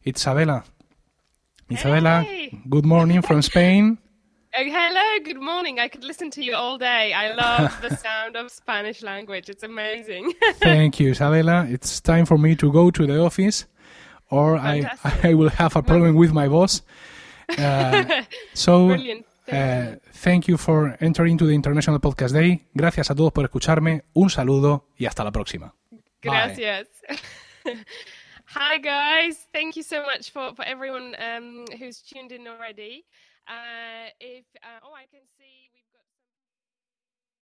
Isabela, 0.04 0.64
Isabella, 1.72 2.22
hey. 2.22 2.62
good 2.70 2.86
morning 2.86 3.22
from 3.22 3.42
Spain. 3.42 3.98
Oh, 4.58 4.64
hello, 4.64 5.20
good 5.26 5.42
morning. 5.42 5.82
I 5.82 5.90
could 5.90 6.06
listen 6.06 6.32
to 6.32 6.42
you 6.42 6.56
all 6.56 6.78
day. 6.78 7.12
I 7.12 7.34
love 7.34 7.78
the 7.82 7.94
sound 8.06 8.38
of 8.38 8.50
Spanish 8.50 9.02
language. 9.02 9.50
It's 9.50 9.64
amazing. 9.64 10.32
Thank 10.62 10.98
you, 10.98 11.10
Isabella. 11.10 11.68
It's 11.70 12.00
time 12.00 12.26
for 12.26 12.38
me 12.38 12.56
to 12.56 12.72
go 12.72 12.90
to 12.90 13.06
the 13.06 13.20
office 13.20 13.66
or 14.30 14.56
I, 14.56 14.90
I 15.24 15.34
will 15.34 15.50
have 15.50 15.76
a 15.76 15.84
problem 15.84 16.16
with 16.16 16.32
my 16.32 16.48
boss. 16.48 16.84
Uh, 17.58 18.24
so, 18.54 18.96
uh, 19.52 19.96
thank 20.14 20.48
you 20.48 20.56
for 20.58 20.96
entering 21.02 21.38
to 21.38 21.46
the 21.46 21.54
International 21.54 22.00
Podcast 22.00 22.32
Day. 22.32 22.66
Gracias 22.74 23.12
a 23.12 23.16
todos 23.16 23.34
por 23.34 23.44
escucharme. 23.44 24.04
Un 24.14 24.30
saludo 24.30 24.88
y 24.98 25.06
hasta 25.06 25.26
la 25.26 25.32
próxima. 25.32 25.76
Gracias. 26.22 26.88
Hi, 28.58 28.78
guys. 28.78 29.48
Thank 29.54 29.76
you 29.76 29.84
so 29.84 30.04
much 30.04 30.32
for, 30.32 30.56
for 30.56 30.64
everyone 30.64 31.14
um, 31.20 31.66
who's 31.78 32.02
tuned 32.02 32.32
in 32.32 32.48
already. 32.48 33.04
Uh, 33.48 34.08
if 34.22 34.46
uh, 34.64 34.80
Oh, 34.82 34.94
I 34.94 35.06
can 35.12 35.28
see. 35.38 35.45